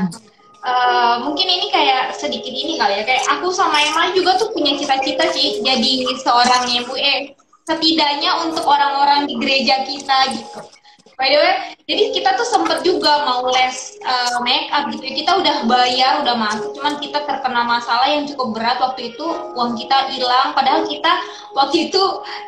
uh, 0.62 1.14
mungkin 1.26 1.50
ini 1.50 1.66
kayak 1.74 2.14
sedikit 2.14 2.54
ini 2.54 2.78
kali 2.78 3.02
ya 3.02 3.04
kayak 3.04 3.26
aku 3.26 3.50
sama 3.50 3.82
Emma 3.82 4.14
juga 4.14 4.38
tuh 4.38 4.54
punya 4.54 4.78
cita-cita 4.78 5.26
sih 5.34 5.58
jadi 5.66 6.06
seorang 6.22 6.70
eh 6.94 7.34
setidaknya 7.66 8.46
untuk 8.46 8.62
orang-orang 8.62 9.26
di 9.26 9.34
gereja 9.42 9.82
kita 9.82 10.30
gitu 10.30 10.62
By 11.16 11.32
the 11.32 11.40
way, 11.40 11.56
jadi 11.88 12.12
kita 12.12 12.36
tuh 12.36 12.44
sempet 12.44 12.84
juga 12.84 13.24
mau 13.24 13.48
les 13.48 13.96
uh, 14.04 14.36
make 14.44 14.68
up 14.68 14.92
gitu. 14.92 15.00
Ya. 15.00 15.12
Kita 15.16 15.32
udah 15.40 15.56
bayar, 15.64 16.12
udah 16.20 16.36
masuk, 16.36 16.76
cuman 16.76 17.00
kita 17.00 17.24
terkena 17.24 17.64
masalah 17.64 18.04
yang 18.04 18.28
cukup 18.28 18.52
berat 18.52 18.76
waktu 18.84 19.16
itu 19.16 19.24
uang 19.56 19.80
kita 19.80 20.12
hilang. 20.12 20.52
Padahal 20.52 20.84
kita 20.84 21.08
waktu 21.56 21.88
itu 21.88 22.02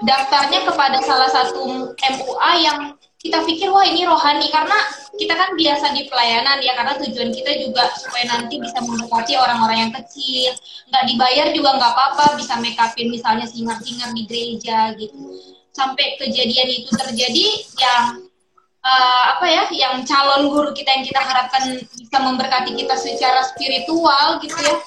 daftarnya 0.05 0.68
kepada 0.68 1.01
salah 1.01 1.33
satu 1.33 1.97
MUA 1.97 2.51
yang 2.61 2.93
kita 3.19 3.43
pikir 3.43 3.69
wah 3.75 3.83
ini 3.83 4.07
rohani. 4.07 4.47
Karena 4.49 4.79
kita 5.19 5.35
kan 5.35 5.51
biasa 5.59 5.87
di 5.95 6.07
pelayanan 6.07 6.62
ya 6.62 6.73
karena 6.79 6.95
tujuan 7.03 7.31
kita 7.35 7.51
juga 7.59 7.91
supaya 7.99 8.25
nanti 8.31 8.62
bisa 8.62 8.79
mendekati 8.79 9.35
orang-orang 9.35 9.79
yang 9.89 9.93
kecil. 9.93 10.55
Nggak 10.89 11.05
dibayar 11.11 11.47
juga 11.51 11.71
nggak 11.77 11.93
apa-apa 11.93 12.25
bisa 12.39 12.55
make 12.62 12.79
upin 12.79 13.11
misalnya 13.11 13.47
singer-singer 13.51 14.11
di 14.14 14.23
gereja 14.31 14.95
gitu. 14.95 15.19
Sampai 15.75 16.19
kejadian 16.19 16.69
itu 16.71 16.91
terjadi 16.95 17.47
yang 17.79 18.05
uh, 18.83 19.25
apa 19.35 19.47
ya 19.47 19.62
yang 19.75 20.03
calon 20.07 20.51
guru 20.51 20.71
kita 20.75 20.91
yang 20.95 21.05
kita 21.07 21.23
harapkan 21.23 21.79
bisa 21.99 22.19
memberkati 22.23 22.75
kita 22.75 22.95
secara 22.99 23.47
spiritual 23.47 24.39
gitu 24.43 24.55
ya 24.62 24.79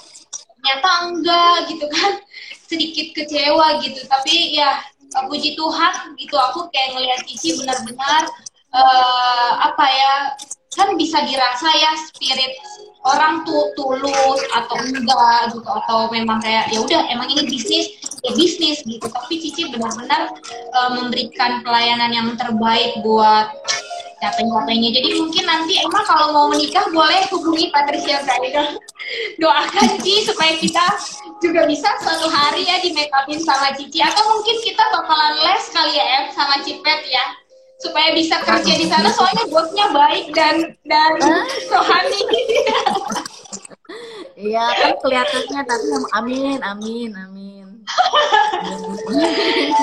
ternyata 0.56 0.90
enggak 1.12 1.56
gitu 1.68 1.86
kan. 1.92 2.12
Sedikit 2.72 3.12
kecewa 3.12 3.84
gitu. 3.84 4.00
Tapi 4.08 4.56
ya 4.56 4.80
puji 5.28 5.55
Tuhan 5.59 5.93
gitu. 6.16 6.36
Aku 6.51 6.68
kayak 6.72 6.95
ngelihat 6.95 7.20
Cici 7.28 7.59
benar-benar 7.59 8.24
uh, 8.72 9.51
apa 9.59 9.86
ya 9.86 10.14
kan 10.72 10.95
bisa 10.95 11.20
dirasa 11.28 11.68
ya 11.76 11.91
spirit 12.07 12.55
orang 13.03 13.43
tuh 13.43 13.76
tulus 13.76 14.41
atau 14.55 14.76
enggak 14.80 15.51
gitu. 15.51 15.68
Atau 15.68 16.07
memang 16.14 16.39
kayak 16.39 16.72
ya 16.72 16.80
udah 16.80 17.01
emang 17.12 17.28
ini 17.28 17.43
bisnis 17.47 17.91
ya 18.24 18.32
bisnis 18.34 18.80
gitu. 18.88 19.05
Tapi 19.05 19.36
Cici 19.39 19.68
benar-benar 19.68 20.32
uh, 20.78 20.89
memberikan 20.95 21.59
pelayanan 21.66 22.12
yang 22.16 22.28
terbaik 22.39 23.03
buat 23.03 23.51
capek-capeknya. 24.22 24.89
Jadi 25.01 25.09
mungkin 25.18 25.43
nanti 25.49 25.74
emang 25.82 26.05
kalau 26.05 26.28
mau 26.32 26.45
menikah 26.53 26.86
boleh 26.93 27.26
hubungi 27.34 27.74
Patricia 27.74 28.22
saya 28.22 28.70
doakan 29.41 29.88
Ci 29.99 30.30
supaya 30.30 30.53
kita 30.62 30.86
juga 31.42 31.66
bisa 31.66 31.89
suatu 32.06 32.30
hari 32.30 32.64
ya 32.70 32.78
di 32.80 32.94
make 32.94 33.12
upin 33.12 33.42
sama 33.42 33.74
Cici. 33.74 34.00
Atau 34.00 34.24
mungkin 34.30 34.56
kita 34.62 34.84
bakalan 34.94 35.34
les 35.42 35.66
kali 35.74 35.98
ya 35.98 36.06
Em 36.22 36.26
sama 36.32 36.62
Cipet 36.62 37.02
ya. 37.10 37.26
Supaya 37.82 38.14
bisa 38.14 38.38
kerja 38.46 38.74
di 38.78 38.86
sana 38.86 39.10
soalnya 39.10 39.50
bosnya 39.50 39.89
baik 39.89 40.38
dan 40.38 40.78
dan 40.86 41.18
rohani. 41.74 42.22
Iya 44.38 44.66
kan 44.78 44.94
kelihatannya 45.02 45.62
tapi 45.66 45.88
amin 46.14 46.60
amin 46.62 47.12
amin. 47.18 47.68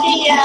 Iya. 0.07 0.43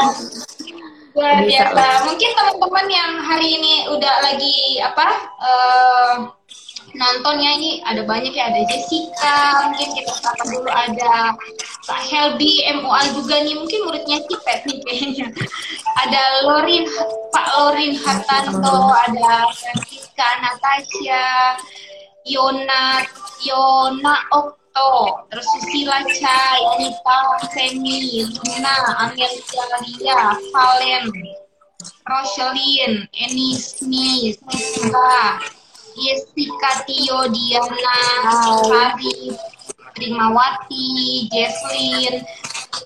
Luar 1.13 1.45
biasa. 1.45 2.09
Mungkin 2.09 2.31
teman-teman 2.33 2.87
yang 2.89 3.11
hari 3.21 3.61
ini 3.61 3.73
udah 3.93 4.15
lagi 4.25 4.81
apa 4.81 5.07
uh, 5.37 6.13
nonton 6.93 7.41
ya 7.41 7.51
ini 7.57 7.81
ada 7.85 8.01
banyak 8.05 8.33
ya. 8.33 8.49
Ada 8.49 8.61
Jessica 8.69 9.37
mungkin 9.69 9.89
kita 9.97 10.13
sapa 10.17 10.43
dulu 10.47 10.69
ada 10.69 11.33
Kak 11.85 12.01
Helbi 12.09 12.63
MUA 12.79 13.01
juga 13.17 13.35
nih. 13.43 13.55
Mungkin 13.57 13.79
muridnya 13.85 14.17
Cipet 14.25 14.59
nih 14.69 14.79
kayaknya. 14.85 15.27
Ada 16.03 16.23
Lorin 16.43 16.83
Pak 17.31 17.47
Lorin 17.55 17.95
Hartanto 17.95 18.91
ada 18.91 19.47
Francisca 19.55 20.27
Natasha 20.41 21.55
Yona 22.27 23.07
Yona 23.45 24.15
Ok 24.35 24.63
Ito, 24.73 25.29
terus 25.29 25.45
Susila 25.45 26.01
Chai, 26.17 26.59
Anita 26.73 27.17
Semi, 27.53 28.25
Luna, 28.25 29.05
Amelia 29.05 29.65
Lia, 29.85 30.33
Valen, 30.49 31.13
Roselyn, 32.09 33.05
Enismi, 33.13 34.33
Siswa, 34.33 35.37
Jessica 35.97 36.83
Tio, 36.85 37.29
Diana, 37.29 37.97
Hari, 38.25 39.33
Trimawati, 39.93 41.29
Jesslyn, 41.29 42.25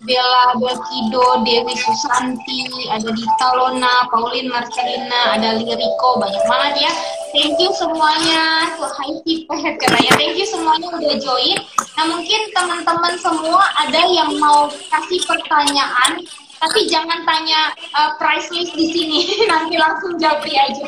Bella 0.03 0.59
Belkido, 0.59 1.41
Dewi 1.47 1.73
Susanti, 1.79 2.67
ada 2.91 3.09
Dita 3.09 3.47
Lona, 3.55 4.05
Pauline 4.11 4.51
Marcelina, 4.51 5.39
ada 5.39 5.57
Liriko, 5.57 6.19
banyak 6.19 6.43
banget 6.45 6.87
ya. 6.87 6.91
Thank 7.35 7.59
you 7.59 7.71
semuanya 7.75 8.71
hai 8.71 9.13
Cipet 9.27 9.75
katanya 9.83 10.11
thank 10.15 10.39
you 10.39 10.47
semuanya 10.47 10.87
udah 10.95 11.15
join. 11.19 11.59
Nah 11.99 12.05
mungkin 12.07 12.41
teman-teman 12.55 13.13
semua 13.19 13.67
ada 13.83 13.99
yang 13.99 14.31
mau 14.39 14.71
kasih 14.71 15.21
pertanyaan 15.27 16.23
tapi 16.57 16.89
jangan 16.89 17.21
tanya 17.23 17.71
uh, 17.93 18.11
price 18.17 18.49
list 18.49 18.73
di 18.73 18.85
sini 18.89 19.19
nanti 19.51 19.75
langsung 19.77 20.17
jawab 20.17 20.41
aja 20.45 20.85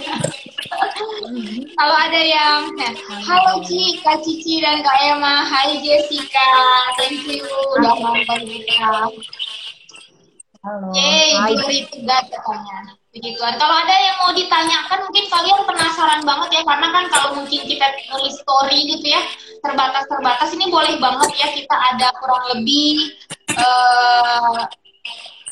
kalau 1.80 1.96
ada 1.96 2.20
yang 2.20 2.68
ya, 2.76 2.92
halo 3.26 3.64
Ci, 3.64 4.04
Kak 4.04 4.22
Cici 4.22 4.60
dan 4.62 4.84
Kak 4.84 4.98
Emma, 5.02 5.42
hai 5.48 5.80
Jessica, 5.82 6.52
thank 7.00 7.24
you 7.26 7.48
udah 7.80 7.96
nonton 7.96 8.40
kita. 8.44 8.76
Halo. 10.60 10.92
Yeay, 10.92 11.56
Juri 11.56 11.88
juga 11.88 12.20
katanya. 12.28 13.00
Begitu. 13.10 13.40
Kalau 13.40 13.76
ada 13.80 13.96
yang 13.96 14.16
mau 14.22 14.32
ditanyakan, 14.36 15.00
mungkin 15.08 15.26
kalian 15.32 15.60
penasaran 15.66 16.22
banget 16.28 16.50
ya, 16.60 16.62
karena 16.68 16.88
kan 16.92 17.06
kalau 17.10 17.30
mungkin 17.42 17.62
kita 17.64 17.88
nulis 18.12 18.36
story 18.38 18.80
gitu 18.86 19.08
ya, 19.10 19.22
terbatas-terbatas, 19.64 20.52
ini 20.54 20.68
boleh 20.68 21.00
banget 21.00 21.32
ya 21.40 21.48
kita 21.56 21.76
ada 21.96 22.12
kurang 22.22 22.44
lebih 22.54 23.16
eh, 23.56 23.64
uh, 23.64 24.62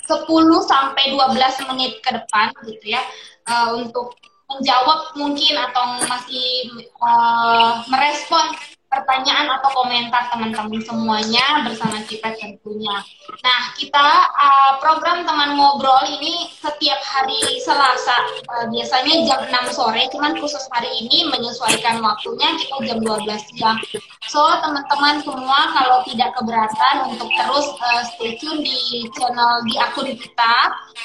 10 0.07 0.23
sampai 0.63 1.11
12 1.11 1.69
menit 1.75 1.99
ke 1.99 2.09
depan 2.15 2.55
gitu 2.63 2.95
ya, 2.95 3.03
uh, 3.51 3.75
untuk 3.75 4.15
menjawab 4.47 5.11
mungkin 5.19 5.59
atau 5.59 6.07
masih 6.07 6.71
uh, 7.03 7.83
merespon 7.91 8.55
pertanyaan 8.97 9.45
atau 9.61 9.69
komentar 9.77 10.25
teman-teman 10.33 10.81
semuanya 10.81 11.61
bersama 11.61 12.01
kita 12.09 12.33
tentunya. 12.33 12.97
Nah, 13.45 13.61
kita 13.77 14.07
uh, 14.33 14.71
program 14.81 15.21
teman 15.21 15.53
ngobrol 15.53 16.01
ini 16.09 16.49
setiap 16.57 16.97
hari 17.05 17.61
Selasa 17.61 18.17
uh, 18.49 18.65
biasanya 18.73 19.13
jam 19.29 19.41
6 19.69 19.77
sore, 19.77 20.09
cuman 20.09 20.33
khusus 20.41 20.65
hari 20.73 20.89
ini 21.05 21.29
menyesuaikan 21.29 22.01
waktunya 22.01 22.49
kita 22.57 22.75
jam 22.89 22.97
12 23.05 23.53
siang. 23.53 23.77
So, 24.25 24.41
teman-teman 24.65 25.21
semua 25.21 25.59
kalau 25.77 26.01
tidak 26.09 26.33
keberatan 26.33 26.95
untuk 27.13 27.29
terus 27.37 27.67
uh, 27.77 28.01
stay 28.17 28.33
tune 28.41 28.65
di 28.65 29.05
channel 29.13 29.61
di 29.69 29.77
akun 29.77 30.09
kita 30.17 30.55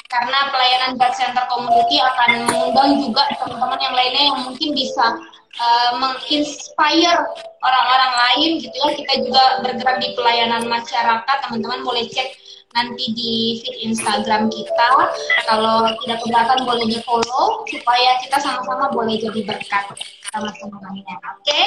karena 0.09 0.39
pelayanan 0.49 0.97
God 0.97 1.13
Center 1.13 1.45
Community 1.45 2.01
akan 2.01 2.49
mengundang 2.49 2.97
juga 2.97 3.23
teman-teman 3.37 3.79
yang 3.79 3.95
lainnya 3.95 4.23
yang 4.33 4.39
mungkin 4.49 4.69
bisa 4.73 5.05
uh, 5.59 5.91
menginspire 5.99 7.19
orang-orang 7.63 8.13
lain 8.13 8.51
gitu 8.59 8.75
ya 8.75 8.91
kita 8.97 9.13
juga 9.23 9.43
bergerak 9.63 9.97
di 10.01 10.09
pelayanan 10.17 10.63
masyarakat. 10.67 11.37
Teman-teman 11.47 11.81
boleh 11.85 12.05
cek 12.09 12.29
nanti 12.73 13.13
di 13.13 13.61
feed 13.61 13.93
Instagram 13.93 14.49
kita. 14.49 14.89
Kalau 15.45 15.85
tidak 16.03 16.17
keberatan 16.25 16.59
boleh 16.65 16.85
di 16.89 16.97
follow 17.05 17.61
supaya 17.69 18.17
kita 18.25 18.37
sama-sama 18.41 18.89
boleh 18.89 19.15
jadi 19.21 19.41
berkat 19.45 19.93
sama 20.33 20.49
semuanya 20.57 21.13
oke? 21.21 21.45
Okay? 21.45 21.65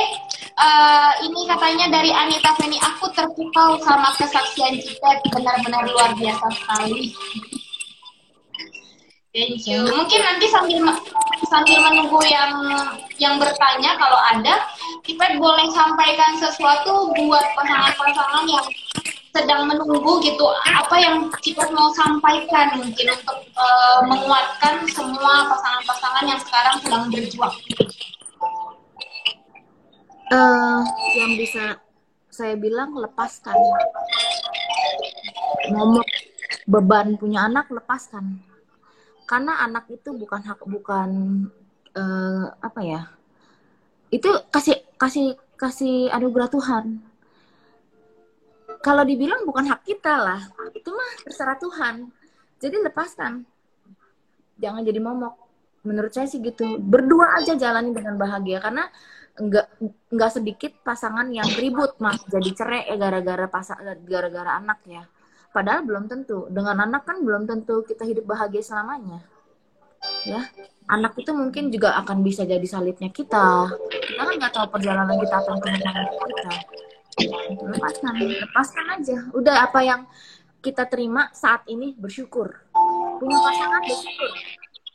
uh, 0.59 1.15
eh, 1.15 1.31
ini 1.31 1.47
katanya 1.47 1.87
dari 1.95 2.11
Anita 2.11 2.51
Feni. 2.59 2.83
Aku 2.83 3.07
terpukau 3.15 3.79
sama 3.87 4.11
kesaksian 4.19 4.83
kita. 4.83 5.11
Benar-benar 5.31 5.87
luar 5.87 6.11
biasa 6.19 6.47
sekali 6.51 7.15
Thank 9.37 9.69
you. 9.69 9.85
Mungkin 9.85 10.21
nanti 10.25 10.49
sambil 10.49 10.81
sambil 11.53 11.77
menunggu 11.85 12.25
yang 12.25 12.57
yang 13.21 13.37
bertanya 13.37 13.93
kalau 14.01 14.17
ada, 14.17 14.65
Cipet 15.05 15.37
boleh 15.37 15.69
sampaikan 15.77 16.41
sesuatu 16.41 17.13
buat 17.13 17.45
pasangan-pasangan 17.53 18.49
yang 18.49 18.65
sedang 19.37 19.69
menunggu 19.69 20.25
gitu 20.25 20.49
apa 20.65 20.97
yang 20.97 21.29
Cipet 21.45 21.69
mau 21.77 21.93
sampaikan 21.93 22.81
mungkin 22.81 23.13
untuk 23.13 23.45
uh, 23.61 24.01
menguatkan 24.09 24.89
semua 24.89 25.53
pasangan-pasangan 25.53 26.25
yang 26.25 26.41
sekarang 26.41 26.75
sedang 26.81 27.03
berjuang. 27.13 27.55
Uh, 30.33 30.81
yang 31.13 31.37
bisa 31.37 31.77
saya 32.33 32.57
bilang 32.57 32.97
lepaskan 32.97 33.53
ngomong 35.77 36.09
beban 36.65 37.21
punya 37.21 37.45
anak 37.47 37.69
lepaskan 37.69 38.41
karena 39.27 39.61
anak 39.67 39.91
itu 39.91 40.15
bukan 40.15 40.41
hak 40.41 40.63
bukan 40.65 41.11
uh, 41.99 42.47
apa 42.63 42.81
ya 42.87 43.03
itu 44.15 44.31
kasih 44.55 44.79
kasih 44.97 45.35
kasih 45.59 46.13
anugerah 46.15 46.49
Tuhan. 46.53 47.03
Kalau 48.85 49.03
dibilang 49.03 49.43
bukan 49.43 49.67
hak 49.67 49.83
kita 49.83 50.15
lah 50.15 50.41
itu 50.71 50.89
mah 50.95 51.11
terserah 51.27 51.59
Tuhan. 51.59 52.07
Jadi 52.63 52.77
lepaskan. 52.87 53.43
Jangan 54.63 54.87
jadi 54.87 55.01
momok. 55.03 55.35
Menurut 55.83 56.15
saya 56.15 56.31
sih 56.31 56.39
gitu. 56.39 56.79
Berdua 56.79 57.35
aja 57.35 57.59
jalani 57.59 57.91
dengan 57.91 58.15
bahagia. 58.15 58.63
Karena 58.63 58.87
nggak 59.37 59.67
nggak 60.15 60.31
sedikit 60.33 60.73
pasangan 60.81 61.29
yang 61.29 61.45
ribut 61.61 61.99
mah 62.01 62.17
jadi 62.25 62.51
cerai 62.57 62.83
ya 62.89 62.97
gara-gara 62.97 63.45
pasang 63.53 63.85
gara-gara 64.09 64.57
anak 64.57 64.81
ya 64.89 65.05
padahal 65.57 65.89
belum 65.89 66.05
tentu. 66.05 66.45
Dengan 66.53 66.85
anak 66.85 67.09
kan 67.09 67.25
belum 67.25 67.49
tentu 67.49 67.81
kita 67.89 68.05
hidup 68.05 68.29
bahagia 68.29 68.61
selamanya. 68.61 69.25
Ya 70.29 70.45
anak 70.87 71.17
itu 71.17 71.33
mungkin 71.33 71.73
juga 71.73 71.97
akan 72.05 72.21
bisa 72.21 72.45
jadi 72.45 72.63
salibnya 72.69 73.09
kita. 73.09 73.73
Kita 73.89 74.21
kan 74.21 74.35
nggak 74.37 74.53
tahu 74.53 74.67
perjalanan 74.69 75.17
kita 75.17 75.35
akan 75.41 75.57
ke 75.57 75.69
mana 75.73 76.03
kita. 76.05 76.55
Lepaskan 77.73 78.15
lepaskan 78.21 78.87
aja. 79.01 79.17
Udah 79.33 79.65
apa 79.65 79.81
yang 79.81 80.01
kita 80.61 80.85
terima 80.85 81.33
saat 81.33 81.65
ini 81.73 81.97
bersyukur. 81.97 82.53
Punya 83.17 83.41
pasangan 83.41 83.81
bersyukur. 83.81 84.31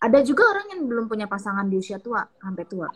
Ada 0.02 0.20
juga 0.26 0.44
orang 0.50 0.68
yang 0.78 0.82
belum 0.86 1.06
punya 1.10 1.26
pasangan 1.26 1.66
di 1.66 1.82
usia 1.82 1.98
tua 1.98 2.22
sampai 2.38 2.66
tua. 2.70 2.90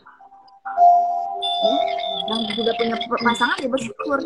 Yang 2.29 2.41
sudah 2.57 2.73
punya 2.77 2.95
pasangan 3.21 3.57
ya 3.57 3.69
bersyukur 3.69 4.21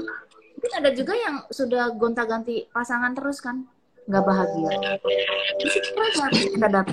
mungkin 0.59 0.75
ada 0.75 0.91
juga 0.91 1.15
yang 1.15 1.47
sudah 1.47 1.87
gonta-ganti 1.95 2.67
pasangan 2.75 3.15
terus 3.15 3.39
kan 3.39 3.63
nggak 4.11 4.23
bahagia. 4.27 4.67
Aja 4.75 6.27
kita 6.27 6.83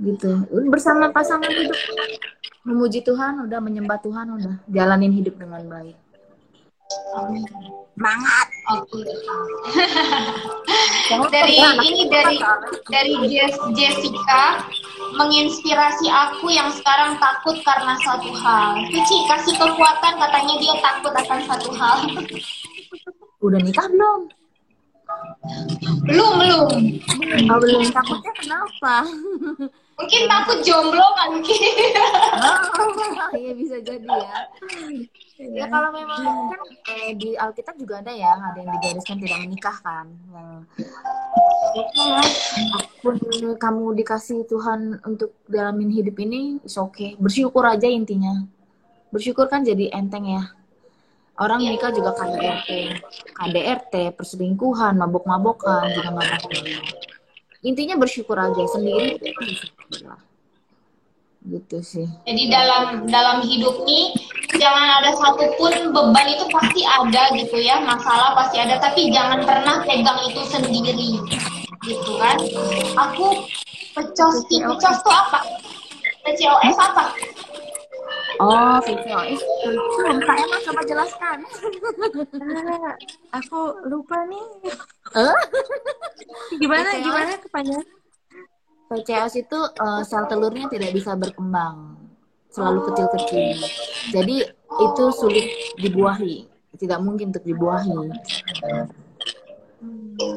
gitu. 0.00 0.30
Bersama 0.72 1.12
pasangan 1.12 1.52
hidup. 1.52 1.76
Memuji 2.64 3.04
Tuhan 3.04 3.44
udah 3.44 3.60
menyembah 3.60 4.00
Tuhan 4.00 4.24
udah 4.40 4.64
jalanin 4.72 5.12
hidup 5.12 5.36
dengan 5.36 5.68
baik 5.68 6.01
semangat 6.92 8.48
oke 8.76 9.00
dari 11.34 11.56
ini 11.60 12.08
dari 12.08 12.36
dari 12.88 13.12
Jessica 13.76 14.64
menginspirasi 15.16 16.08
aku 16.08 16.48
yang 16.48 16.72
sekarang 16.72 17.20
takut 17.20 17.56
karena 17.64 17.94
satu 18.00 18.32
hal. 18.32 18.80
Cici 18.88 19.16
kasih 19.28 19.54
kekuatan 19.60 20.14
katanya 20.16 20.54
dia 20.56 20.74
takut 20.80 21.12
akan 21.12 21.40
satu 21.44 21.70
hal. 21.76 21.98
Udah 23.44 23.60
nikah 23.60 23.86
belum? 23.90 24.20
Belum, 26.08 26.32
belum. 26.40 26.70
Oh, 27.50 27.58
belum. 27.60 27.82
Takutnya 27.90 28.32
kenapa? 28.38 28.94
Mungkin 29.98 30.22
takut 30.24 30.58
jomblo 30.64 31.04
kan 31.14 31.36
mungkin. 31.36 31.62
oh, 32.40 33.30
iya 33.36 33.52
bisa 33.54 33.76
jadi 33.84 34.08
ya. 34.08 34.40
Ya 35.50 35.66
kalau 35.66 35.90
memang 35.90 36.22
kan 36.54 36.60
eh, 36.94 37.18
di 37.18 37.34
Alkitab 37.34 37.74
juga 37.74 37.98
ada 37.98 38.14
ya, 38.14 38.30
ada 38.38 38.58
yang 38.62 38.70
digariskan 38.78 39.18
tidak 39.18 39.38
menikah 39.42 39.76
kan. 39.82 40.06
Ya, 40.30 40.44
apa 42.78 42.90
pun 43.02 43.16
kamu 43.58 43.84
dikasih 43.98 44.46
Tuhan 44.46 45.02
untuk 45.02 45.34
dalamin 45.50 45.90
hidup 45.90 46.14
ini, 46.22 46.62
is 46.62 46.78
okay. 46.78 47.18
Bersyukur 47.18 47.66
aja 47.66 47.90
intinya. 47.90 48.46
Bersyukur 49.10 49.50
kan 49.50 49.66
jadi 49.66 49.90
enteng 49.90 50.30
ya. 50.30 50.46
Orang 51.40 51.64
ya. 51.64 51.74
nikah 51.74 51.90
juga 51.90 52.14
KDRT, 52.14 52.70
KDRT, 53.34 53.94
perselingkuhan, 54.14 54.94
mabok-mabokan, 55.00 55.90
juga 55.90 56.10
mabok 56.12 56.52
Intinya 57.62 57.96
bersyukur 57.98 58.36
aja 58.36 58.62
sendiri. 58.68 59.18
Gitu 61.42 61.78
sih. 61.82 62.06
Jadi 62.22 62.42
dalam 62.50 63.10
dalam 63.10 63.42
hidup 63.42 63.82
nih 63.82 64.14
jangan 64.56 65.02
ada 65.02 65.10
satupun 65.18 65.90
beban 65.90 66.26
itu 66.30 66.46
pasti 66.54 66.86
ada 66.86 67.34
gitu 67.34 67.58
ya, 67.58 67.82
masalah 67.82 68.36
pasti 68.38 68.62
ada, 68.62 68.78
tapi 68.78 69.10
jangan 69.10 69.42
pernah 69.42 69.82
pegang 69.82 70.22
itu 70.28 70.42
sendiri 70.46 71.18
gitu 71.82 72.14
kan 72.18 72.38
aku 72.94 73.42
pecos 73.98 74.36
pecos 74.46 74.96
tuh 75.02 75.14
apa 75.14 75.40
PCOS 76.22 76.78
apa 76.78 77.04
Oh, 78.40 78.78
PCOS 78.80 79.38
belum 79.68 80.18
saya 80.24 80.44
mah 80.48 80.60
coba 80.64 80.82
jelaskan. 80.88 81.38
aku 83.38 83.60
lupa 83.86 84.24
nih. 84.26 84.42
Gimana 86.58 86.90
PCOS? 86.90 87.04
gimana 87.06 87.32
kepanjangan? 87.38 87.86
PCOS 88.92 89.34
itu 89.40 89.56
uh, 89.56 90.04
sel 90.04 90.28
telurnya 90.28 90.68
tidak 90.68 90.92
bisa 90.92 91.16
berkembang, 91.16 91.96
selalu 92.52 92.92
kecil-kecil. 92.92 93.56
Jadi 94.12 94.36
itu 94.52 95.04
sulit 95.16 95.46
dibuahi, 95.80 96.44
tidak 96.76 97.00
mungkin 97.00 97.32
untuk 97.32 97.44
dibuahi. 97.48 97.96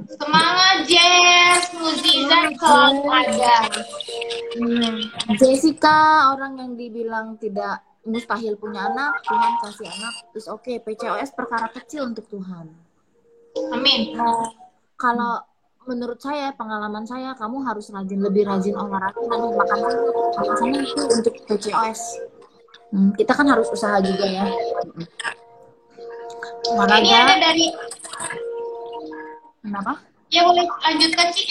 Semangat 0.08 0.78
Jess, 0.88 1.76
mujizat 1.76 2.56
selalu 2.56 3.04
ada. 3.12 3.58
Jessica 5.36 6.32
orang 6.32 6.56
yang 6.58 6.72
dibilang 6.80 7.36
tidak 7.36 7.84
mustahil 8.08 8.56
punya 8.56 8.88
anak, 8.88 9.20
Tuhan 9.28 9.54
kasih 9.66 9.90
anak, 9.90 10.14
terus 10.32 10.48
oke 10.48 10.64
okay, 10.64 10.78
PCOS 10.80 11.36
perkara 11.36 11.68
kecil 11.76 12.08
untuk 12.08 12.26
Tuhan. 12.32 12.72
Amin. 13.74 14.16
Nah, 14.16 14.50
kalau 14.96 15.44
menurut 15.86 16.20
saya 16.22 16.52
pengalaman 16.58 17.06
saya 17.06 17.38
kamu 17.38 17.62
harus 17.66 17.90
rajin 17.94 18.20
lebih 18.22 18.46
rajin 18.50 18.74
olahraga 18.74 19.22
dan 19.22 19.40
makan 19.54 19.80
makanya 20.36 20.80
itu 20.82 21.04
untuk 21.06 21.34
PCOS. 21.46 22.02
Hmm, 22.94 23.12
kita 23.18 23.34
kan 23.34 23.48
harus 23.50 23.70
usaha 23.70 23.98
juga 24.02 24.26
ya. 24.26 24.46
Olahraga. 26.74 27.02
Ini 27.02 27.14
ada 27.14 27.36
dari 27.38 27.66
Kenapa? 29.66 29.94
Ya 30.30 30.46
boleh 30.46 30.66
lanjutkan 30.66 31.28
sih. 31.34 31.48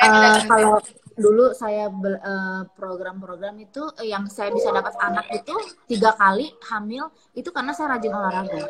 uh, 0.00 0.40
kalau 0.48 0.80
dulu 1.12 1.52
saya 1.52 1.92
uh, 1.92 2.62
program-program 2.72 3.60
itu 3.60 3.84
uh, 3.84 4.06
yang 4.06 4.24
saya 4.32 4.48
bisa 4.48 4.72
dapat 4.72 4.96
anak 4.96 5.28
itu 5.28 5.52
tiga 5.88 6.16
kali 6.16 6.48
hamil 6.72 7.12
itu 7.36 7.52
karena 7.52 7.76
saya 7.76 7.96
rajin 7.96 8.12
olahraga. 8.16 8.64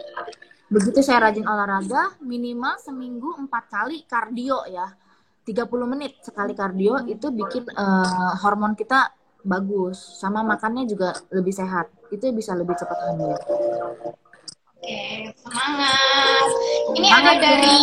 Begitu 0.73 1.05
saya 1.05 1.29
rajin 1.29 1.45
olahraga 1.45 2.17
minimal 2.25 2.81
seminggu 2.81 3.37
empat 3.37 3.65
kali 3.69 4.09
kardio 4.09 4.65
ya. 4.73 4.89
30 5.45 5.69
menit 5.85 6.23
sekali 6.25 6.57
kardio 6.57 7.03
itu 7.05 7.29
bikin 7.29 7.67
uh, 7.75 8.33
hormon 8.41 8.73
kita 8.79 9.11
bagus 9.43 9.99
sama 10.23 10.41
makannya 10.47 10.87
juga 10.87 11.13
lebih 11.35 11.51
sehat 11.51 11.91
itu 12.09 12.31
bisa 12.33 12.57
lebih 12.57 12.73
cepat 12.79 12.99
hamil. 13.11 13.37
Oke, 13.37 15.29
semangat. 15.45 16.49
Ini 16.95 17.09
semangat 17.11 17.37
ada 17.37 17.43
dari 17.43 17.81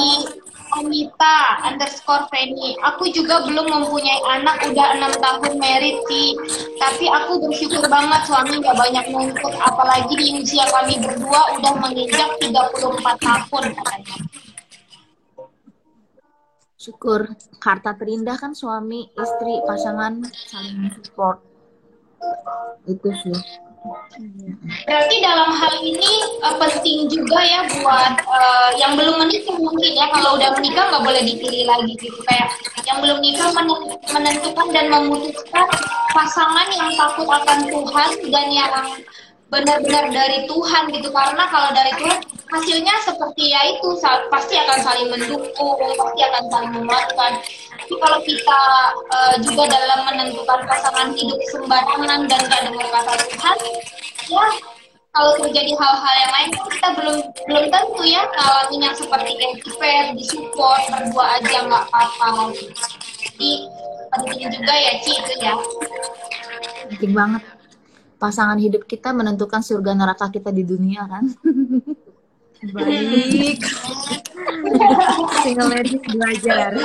Anita 0.70 1.66
underscore 1.66 2.30
Feni. 2.30 2.78
Aku 2.86 3.10
juga 3.10 3.42
belum 3.46 3.66
mempunyai 3.66 4.22
anak, 4.38 4.70
udah 4.70 4.88
enam 4.98 5.14
tahun 5.18 5.58
merit 5.58 5.98
sih. 6.06 6.38
Tapi 6.78 7.10
aku 7.10 7.42
bersyukur 7.50 7.82
banget 7.90 8.22
suami 8.30 8.62
gak 8.62 8.78
banyak 8.78 9.06
nuntut. 9.10 9.54
Apalagi 9.58 10.14
di 10.14 10.28
usia 10.38 10.66
kami 10.70 11.02
berdua 11.02 11.58
udah 11.58 11.74
menginjak 11.82 12.30
34 12.42 13.18
tahun 13.18 13.64
katanya. 13.74 14.18
Syukur. 16.80 17.22
Harta 17.60 17.92
terindah 17.98 18.40
kan 18.40 18.56
suami, 18.56 19.10
istri, 19.18 19.56
pasangan 19.68 20.24
saling 20.48 20.94
support. 21.02 21.44
Itu 22.88 23.10
sih. 23.26 23.69
Berarti 24.84 25.16
dalam 25.24 25.56
hal 25.56 25.74
ini 25.80 26.12
uh, 26.44 26.56
penting 26.60 27.08
juga 27.08 27.40
ya 27.40 27.64
buat 27.80 28.14
uh, 28.28 28.70
yang 28.76 29.00
belum 29.00 29.24
menikah 29.24 29.56
mungkin 29.56 29.92
ya 29.96 30.12
kalau 30.12 30.36
udah 30.36 30.52
menikah 30.60 30.92
nggak 30.92 31.04
boleh 31.08 31.22
dipilih 31.24 31.64
lagi 31.64 31.94
gitu. 31.96 32.20
Kayak 32.28 32.52
yang 32.84 33.00
belum 33.00 33.24
nikah 33.24 33.50
menentukan 34.12 34.68
dan 34.76 34.86
memutuskan 34.92 35.68
pasangan 36.12 36.68
yang 36.76 36.90
takut 37.00 37.28
akan 37.30 37.60
Tuhan 37.72 38.12
dan 38.28 38.46
yang 38.52 38.74
benar-benar 39.50 40.14
dari 40.14 40.46
Tuhan 40.46 40.84
gitu. 40.94 41.10
Karena 41.10 41.44
kalau 41.50 41.70
dari 41.74 41.94
Tuhan 41.98 42.20
hasilnya 42.50 42.96
seperti 43.06 43.54
ya 43.54 43.62
itu. 43.76 43.90
Pasti 44.30 44.56
akan 44.58 44.78
saling 44.82 45.08
mendukung 45.10 45.78
pasti 45.98 46.22
akan 46.24 46.44
saling 46.50 46.72
menguatkan. 46.74 47.32
Tapi 47.80 47.94
kalau 47.98 48.20
kita 48.22 48.62
uh, 49.10 49.36
juga 49.42 49.64
dalam 49.66 50.00
menentukan 50.06 50.60
pasangan 50.70 51.10
hidup 51.18 51.40
sembarangan 51.50 52.30
dan 52.30 52.42
gak 52.46 52.62
dengar 52.70 52.88
kata 52.94 53.14
Tuhan 53.34 53.58
ya 54.30 54.46
kalau 55.10 55.34
terjadi 55.42 55.74
hal-hal 55.74 56.16
yang 56.22 56.32
lain 56.32 56.50
kan 56.54 56.66
kita 56.70 56.88
belum 57.02 57.18
belum 57.50 57.66
tentu 57.74 58.04
ya 58.06 58.22
ngalamin 58.30 58.86
yang 58.86 58.96
seperti 58.96 59.32
expert 59.42 60.06
disupport 60.14 60.82
berdua 60.94 61.26
aja 61.42 61.58
nggak 61.66 61.84
apa-apa. 61.90 62.54
Jadi 63.18 63.52
penting 64.14 64.48
juga 64.54 64.74
ya 64.78 64.94
Ci 65.02 65.12
itu 65.18 65.34
ya. 65.42 65.54
Penting 66.94 67.14
banget 67.18 67.59
pasangan 68.20 68.60
hidup 68.60 68.84
kita 68.84 69.16
menentukan 69.16 69.64
surga 69.64 69.96
neraka 69.96 70.28
kita 70.28 70.52
di 70.52 70.68
dunia 70.68 71.08
kan 71.08 71.26
Baik. 72.60 73.64
Single 75.48 75.70
ladies 75.72 76.04
belajar. 76.04 76.76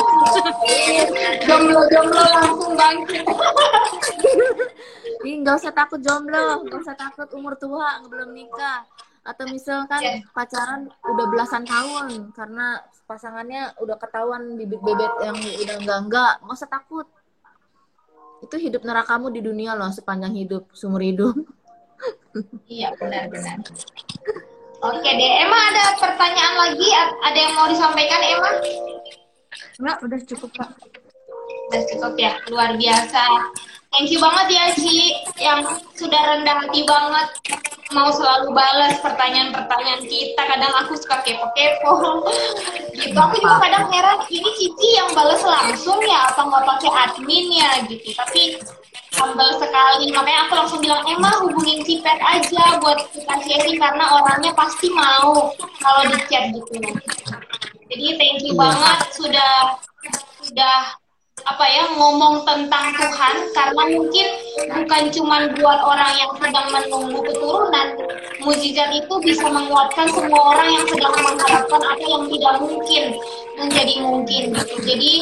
Jomblo-jomblo 1.42 2.22
langsung 2.30 2.72
bangkit. 2.78 3.26
Ih, 5.26 5.34
nggak 5.42 5.56
usah 5.58 5.74
takut 5.74 5.98
jomblo, 5.98 6.62
nggak 6.62 6.78
usah 6.78 6.94
takut 6.94 7.26
umur 7.34 7.58
tua, 7.58 7.98
belum 8.06 8.30
nikah. 8.30 8.86
Atau 9.26 9.50
misalkan 9.50 9.98
yeah. 10.04 10.20
pacaran 10.30 10.86
udah 11.02 11.26
belasan 11.32 11.64
tahun 11.66 12.30
karena 12.36 12.78
pasangannya 13.08 13.74
udah 13.82 13.96
ketahuan 13.98 14.54
bibit 14.54 14.78
bebet 14.78 15.10
yang 15.26 15.34
udah 15.34 15.76
enggak 15.80 15.98
enggak, 16.06 16.32
nggak 16.44 16.54
usah 16.54 16.70
takut. 16.70 17.06
Itu 18.42 18.56
hidup 18.58 18.82
nerakamu 18.82 19.30
di 19.30 19.44
dunia 19.44 19.76
loh 19.78 19.92
sepanjang 19.92 20.34
hidup, 20.34 20.66
seumur 20.74 21.04
hidup. 21.04 21.36
Iya 22.66 22.90
benar-benar. 22.98 23.62
Oke 24.84 25.10
deh, 25.16 25.32
Emma 25.40 25.58
ada 25.70 25.96
pertanyaan 25.96 26.54
lagi? 26.60 26.88
Ada 27.24 27.38
yang 27.38 27.52
mau 27.54 27.70
disampaikan, 27.70 28.20
Emma? 28.20 28.50
Enggak, 29.80 29.96
udah 30.02 30.20
cukup, 30.28 30.50
Pak. 30.58 30.70
Udah 31.70 31.82
cukup 31.88 32.12
ya, 32.18 32.36
luar 32.50 32.74
biasa. 32.76 33.22
Thank 33.94 34.10
you 34.10 34.18
banget 34.18 34.46
ya, 34.50 34.64
Ci, 34.74 34.98
yang 35.38 35.62
sudah 35.94 36.20
rendah 36.34 36.66
hati 36.66 36.82
banget 36.84 37.28
mau 37.94 38.10
selalu 38.10 38.50
balas 38.50 38.98
pertanyaan-pertanyaan 39.00 40.02
kita. 40.04 40.42
Kadang 40.42 40.74
aku 40.82 40.98
suka 40.98 41.22
kepo-kepo. 41.22 42.26
gitu. 42.98 43.16
Aku 43.16 43.34
juga 43.38 43.56
kadang 43.62 43.86
heran, 43.94 44.18
ini 44.28 44.50
Cici 44.58 44.88
yang 44.98 45.08
balas 45.14 45.40
langsung 45.40 45.98
ya, 46.02 46.28
apa 46.34 46.42
nggak 46.42 46.64
pakai 46.66 46.90
admin 46.90 47.46
ya, 47.54 47.70
gitu. 47.86 48.10
Tapi 48.18 48.58
humble 49.14 49.52
sekali 49.62 50.10
makanya 50.10 50.40
aku 50.46 50.52
langsung 50.58 50.80
bilang 50.82 51.02
Emma 51.06 51.30
hubungin 51.42 51.86
Cipet 51.86 52.18
aja 52.18 52.82
buat 52.82 52.98
kita 53.14 53.34
sharing 53.46 53.78
karena 53.78 54.04
orangnya 54.10 54.52
pasti 54.58 54.90
mau 54.90 55.54
kalau 55.78 56.02
di 56.10 56.18
chat 56.26 56.50
gitu 56.50 56.74
jadi 57.90 58.04
thank 58.18 58.42
you 58.42 58.54
iya. 58.58 58.60
banget 58.60 58.98
sudah 59.14 59.52
sudah 60.42 60.76
apa 61.42 61.66
ya 61.66 61.82
ngomong 61.98 62.46
tentang 62.46 62.94
Tuhan 62.94 63.34
karena 63.50 63.82
mungkin 63.90 64.26
bukan 64.70 65.02
cuma 65.10 65.50
buat 65.58 65.82
orang 65.82 66.14
yang 66.14 66.30
sedang 66.38 66.68
menunggu 66.70 67.18
keturunan 67.26 67.88
mujizat 68.46 68.94
itu 68.94 69.14
bisa 69.18 69.50
menguatkan 69.50 70.06
semua 70.14 70.54
orang 70.54 70.78
yang 70.78 70.86
sedang 70.86 71.10
mengharapkan 71.18 71.82
apa 71.82 72.04
yang 72.06 72.24
tidak 72.30 72.54
mungkin 72.62 73.04
menjadi 73.58 73.94
mungkin 73.98 74.42
gitu 74.54 74.74
jadi 74.86 75.12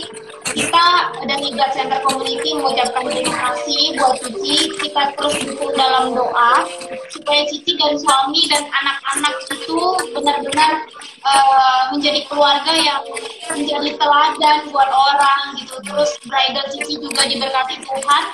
kita 0.52 0.84
dari 1.24 1.48
God 1.56 1.70
Center 1.72 2.00
Community 2.04 2.50
mengucapkan 2.58 3.08
terima 3.08 3.32
kasih 3.32 3.96
buat 3.96 4.20
Cici. 4.20 4.68
Kita 4.84 5.14
terus 5.16 5.38
dukung 5.48 5.72
dalam 5.78 6.12
doa 6.12 6.66
supaya 7.08 7.46
Cici 7.48 7.72
dan 7.78 7.96
suami 7.96 8.50
dan 8.52 8.68
anak-anak 8.68 9.34
itu 9.48 9.80
benar-benar 10.12 10.84
uh, 11.24 11.82
menjadi 11.94 12.26
keluarga 12.26 12.72
yang 12.74 13.00
menjadi 13.54 13.96
teladan 13.96 14.58
buat 14.74 14.90
orang 14.90 15.42
gitu. 15.56 15.61
Terus 15.82 16.10
bridal 16.24 16.66
Cici 16.70 16.94
juga 16.98 17.26
diberkati 17.26 17.76
Tuhan 17.82 18.24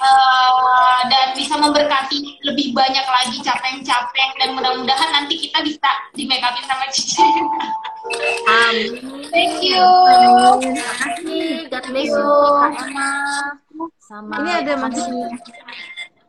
uh, 0.00 1.00
dan 1.06 1.36
bisa 1.36 1.54
memberkati 1.60 2.40
lebih 2.44 2.72
banyak 2.72 3.06
lagi 3.06 3.38
capeng-capeng 3.44 4.30
dan 4.40 4.48
mudah-mudahan 4.56 5.10
nanti 5.12 5.36
kita 5.38 5.60
bisa 5.60 5.90
di 6.16 6.24
make 6.24 6.42
upin 6.42 6.64
sama 6.64 6.86
Cici. 6.90 7.26
Amin. 8.48 8.90
Thank 9.28 9.60
you. 9.60 9.84
Terima 10.08 10.48
kasih. 10.64 11.68
God 11.68 11.84
bless 11.92 12.10
you. 12.10 12.32
Sama 14.10 14.42
ini 14.42 14.50
ada 14.66 14.74
masih 14.74 15.06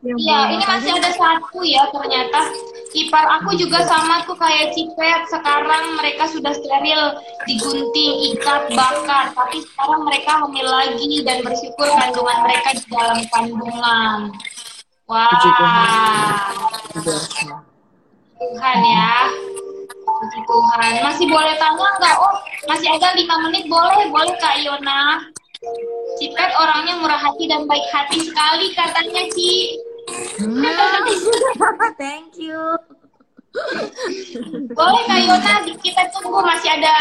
Iya, 0.02 0.58
ini 0.58 0.66
masih 0.66 0.98
ada 0.98 1.14
satu 1.14 1.62
ya 1.62 1.86
ternyata. 1.94 2.50
Ipar 2.90 3.22
aku 3.38 3.54
juga 3.54 3.86
sama 3.86 4.18
tuh 4.26 4.34
kayak 4.34 4.74
Cipet. 4.74 5.30
Sekarang 5.30 5.94
mereka 5.94 6.26
sudah 6.26 6.50
steril, 6.50 7.22
digunting, 7.46 8.34
ikat, 8.34 8.66
bakar. 8.74 9.30
Tapi 9.30 9.62
sekarang 9.62 10.02
mereka 10.02 10.42
hamil 10.42 10.66
lagi 10.66 11.22
dan 11.22 11.46
bersyukur 11.46 11.86
kandungan 11.86 12.38
mereka 12.42 12.68
di 12.74 12.84
dalam 12.90 13.18
kandungan. 13.30 14.18
Wah. 15.06 15.30
Wow. 15.30 17.06
Tuhan 18.42 18.78
ya. 18.82 19.30
Puji 20.02 20.40
Tuhan. 20.42 20.92
Masih 20.98 21.26
boleh 21.30 21.54
tanya 21.62 21.88
nggak? 22.02 22.16
Oh, 22.18 22.34
masih 22.66 22.90
ada 22.90 23.14
lima 23.14 23.38
menit. 23.46 23.70
Boleh, 23.70 24.10
boleh 24.10 24.34
Kak 24.42 24.58
Iona. 24.66 25.30
Cipet 26.18 26.50
orangnya 26.58 26.98
murah 26.98 27.22
hati 27.22 27.46
dan 27.46 27.70
baik 27.70 27.86
hati 27.94 28.18
sekali 28.18 28.74
katanya 28.74 29.30
Ci. 29.30 29.78
Thank 32.02 32.38
you. 32.38 32.58
Boleh 34.72 35.02
Kak 35.04 35.20
Yona, 35.28 35.54
kita 35.76 36.02
tunggu 36.08 36.40
masih 36.40 36.72
ada 36.72 36.94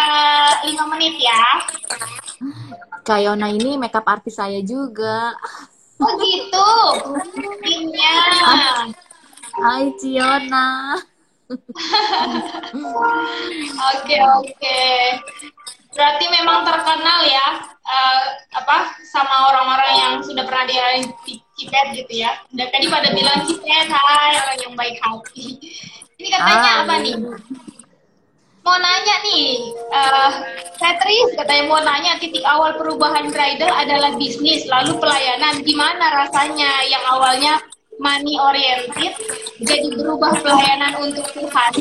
lima 0.68 0.84
menit 0.92 1.16
ya. 1.16 1.44
Kak 3.08 3.20
Yona 3.24 3.48
ini 3.50 3.80
makeup 3.80 4.04
artis 4.06 4.36
saya 4.36 4.60
juga. 4.60 5.32
Oh 6.02 6.12
gitu. 6.20 6.72
Iya. 7.64 8.20
Hai 9.56 9.96
Ciona. 9.96 11.00
Oke 13.96 14.16
oke. 14.20 14.80
Berarti 15.92 16.26
memang 16.32 16.64
terkenal 16.64 17.20
ya 17.28 17.48
uh, 17.84 18.22
apa 18.56 18.96
sama 19.12 19.52
orang-orang 19.52 19.92
yang 20.00 20.14
sudah 20.24 20.48
pernah 20.48 20.64
di 20.68 20.76
Cipet 21.62 21.88
gitu 21.94 22.26
ya. 22.26 22.34
Dan 22.50 22.74
tadi 22.74 22.90
pada 22.90 23.14
bilang 23.14 23.46
Cipet, 23.46 23.86
hai 23.86 24.34
orang 24.42 24.58
yang 24.66 24.74
baik 24.74 24.98
hati. 24.98 25.62
Ini 26.18 26.28
katanya 26.34 26.72
hai. 26.74 26.82
apa 26.82 26.94
nih? 27.06 27.16
Mau 28.62 28.78
nanya 28.78 29.16
nih, 29.26 29.74
uh, 29.90 30.32
Patrice 30.78 31.34
katanya 31.34 31.64
mau 31.66 31.82
nanya 31.82 32.22
titik 32.22 32.46
awal 32.46 32.78
perubahan 32.78 33.34
bridal 33.34 33.74
adalah 33.74 34.14
bisnis, 34.18 34.70
lalu 34.70 34.98
pelayanan. 35.02 35.66
Gimana 35.66 36.26
rasanya 36.26 36.86
yang 36.86 37.02
awalnya 37.10 37.58
money 37.98 38.38
oriented 38.38 39.18
jadi 39.66 39.88
berubah 39.98 40.38
pelayanan 40.46 40.94
untuk 41.02 41.26
Tuhan? 41.34 41.74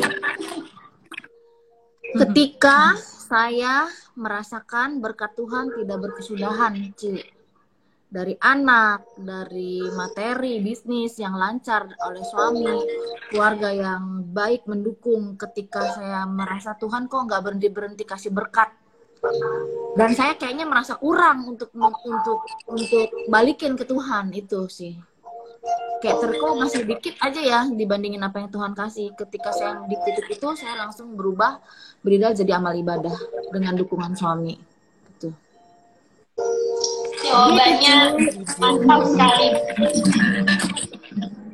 Ketika 2.17 2.97
saya 3.29 3.85
merasakan 4.17 5.05
berkat 5.05 5.37
Tuhan 5.37 5.69
tidak 5.77 5.97
berkesudahan, 6.01 6.73
Ci. 6.97 7.40
Dari 8.11 8.35
anak, 8.43 9.15
dari 9.15 9.79
materi, 9.95 10.59
bisnis 10.59 11.15
yang 11.15 11.31
lancar 11.39 11.87
oleh 12.03 12.19
suami, 12.27 12.67
keluarga 13.31 13.71
yang 13.71 14.27
baik 14.35 14.67
mendukung 14.67 15.39
ketika 15.39 15.95
saya 15.95 16.27
merasa 16.27 16.75
Tuhan 16.75 17.07
kok 17.07 17.23
nggak 17.23 17.39
berhenti-berhenti 17.39 18.03
kasih 18.03 18.35
berkat. 18.35 18.67
Dan 19.95 20.11
saya 20.11 20.35
kayaknya 20.35 20.67
merasa 20.67 20.99
kurang 20.99 21.55
untuk 21.55 21.71
untuk 21.71 22.43
untuk 22.67 23.07
balikin 23.31 23.79
ke 23.79 23.87
Tuhan 23.87 24.35
itu 24.35 24.67
sih 24.67 24.99
kayak 26.01 26.17
terko 26.17 26.57
masih 26.57 26.81
dikit 26.89 27.15
aja 27.21 27.41
ya 27.41 27.59
dibandingin 27.69 28.25
apa 28.25 28.41
yang 28.41 28.49
Tuhan 28.49 28.73
kasih. 28.73 29.13
Ketika 29.13 29.53
saya 29.53 29.85
di 29.85 29.95
itu, 30.33 30.47
saya 30.57 30.73
langsung 30.81 31.13
berubah 31.13 31.61
beridah 32.01 32.33
jadi 32.33 32.57
amal 32.57 32.73
ibadah 32.73 33.13
dengan 33.53 33.77
dukungan 33.77 34.17
suami. 34.17 34.70
Jawabannya 37.31 37.97
mantap 38.59 39.01
sekali. 39.07 39.47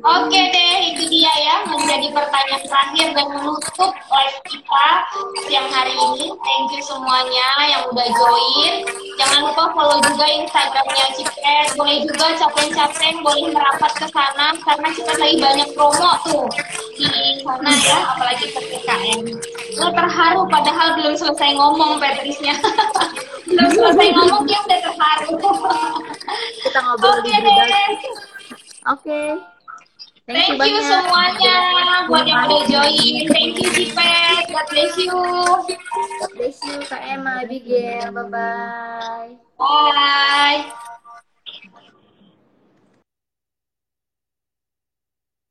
Oke 0.08 0.40
deh, 0.40 0.76
itu 0.88 1.04
dia 1.12 1.28
ya 1.44 1.68
menjadi 1.68 2.08
pertanyaan 2.16 2.64
terakhir 2.64 3.12
dan 3.12 3.28
menutup 3.28 3.92
live 3.92 4.40
kita 4.48 4.88
siang 5.44 5.68
hari 5.68 5.92
ini. 6.00 6.32
Thank 6.32 6.72
you 6.72 6.80
semuanya 6.80 7.50
yang 7.68 7.84
udah 7.92 8.08
join. 8.16 8.88
Jangan 9.20 9.52
lupa 9.52 9.68
follow 9.76 10.00
juga 10.00 10.24
Instagramnya 10.32 11.12
Cipet. 11.12 11.76
Boleh 11.76 12.08
juga 12.08 12.40
capek-capek 12.40 13.20
boleh 13.20 13.52
merapat 13.52 13.92
ke 14.00 14.08
sana 14.08 14.56
karena 14.64 14.88
kita 14.96 15.12
lagi 15.20 15.38
banyak 15.44 15.70
promo 15.76 16.12
tuh 16.24 16.48
di 16.96 17.44
sana 17.44 17.72
ya, 17.76 18.00
apalagi 18.16 18.46
PPKM. 18.56 19.22
Lo 19.76 19.92
terharu 19.92 20.48
padahal 20.48 20.88
belum 21.04 21.20
selesai 21.20 21.52
ngomong 21.52 22.00
Petrisnya. 22.00 22.56
belum 23.52 23.72
selesai 23.76 24.08
ngomong 24.16 24.48
dia 24.48 24.60
udah 24.72 24.80
terharu. 24.88 25.36
kita 26.64 26.80
ngobrol 26.80 27.12
Oke 27.20 27.36
deh. 27.44 27.60
Oke. 28.88 29.57
Thank, 30.28 30.60
Thank 30.60 30.76
you, 30.76 30.76
you 30.76 30.84
semuanya 30.84 31.56
buat 32.12 32.28
yang 32.28 32.52
udah 32.52 32.64
join. 32.68 33.32
Thank 33.32 33.64
you 33.64 33.70
Cipet. 33.72 34.44
God 34.52 34.68
bless 34.68 34.94
you. 35.00 35.16
God 35.16 36.32
bless 36.36 36.58
you 36.68 36.76
Kak 36.84 37.00
Emma, 37.00 37.48
Abigail. 37.48 38.12
Bye-bye. 38.12 39.40
Bye. 39.56 40.68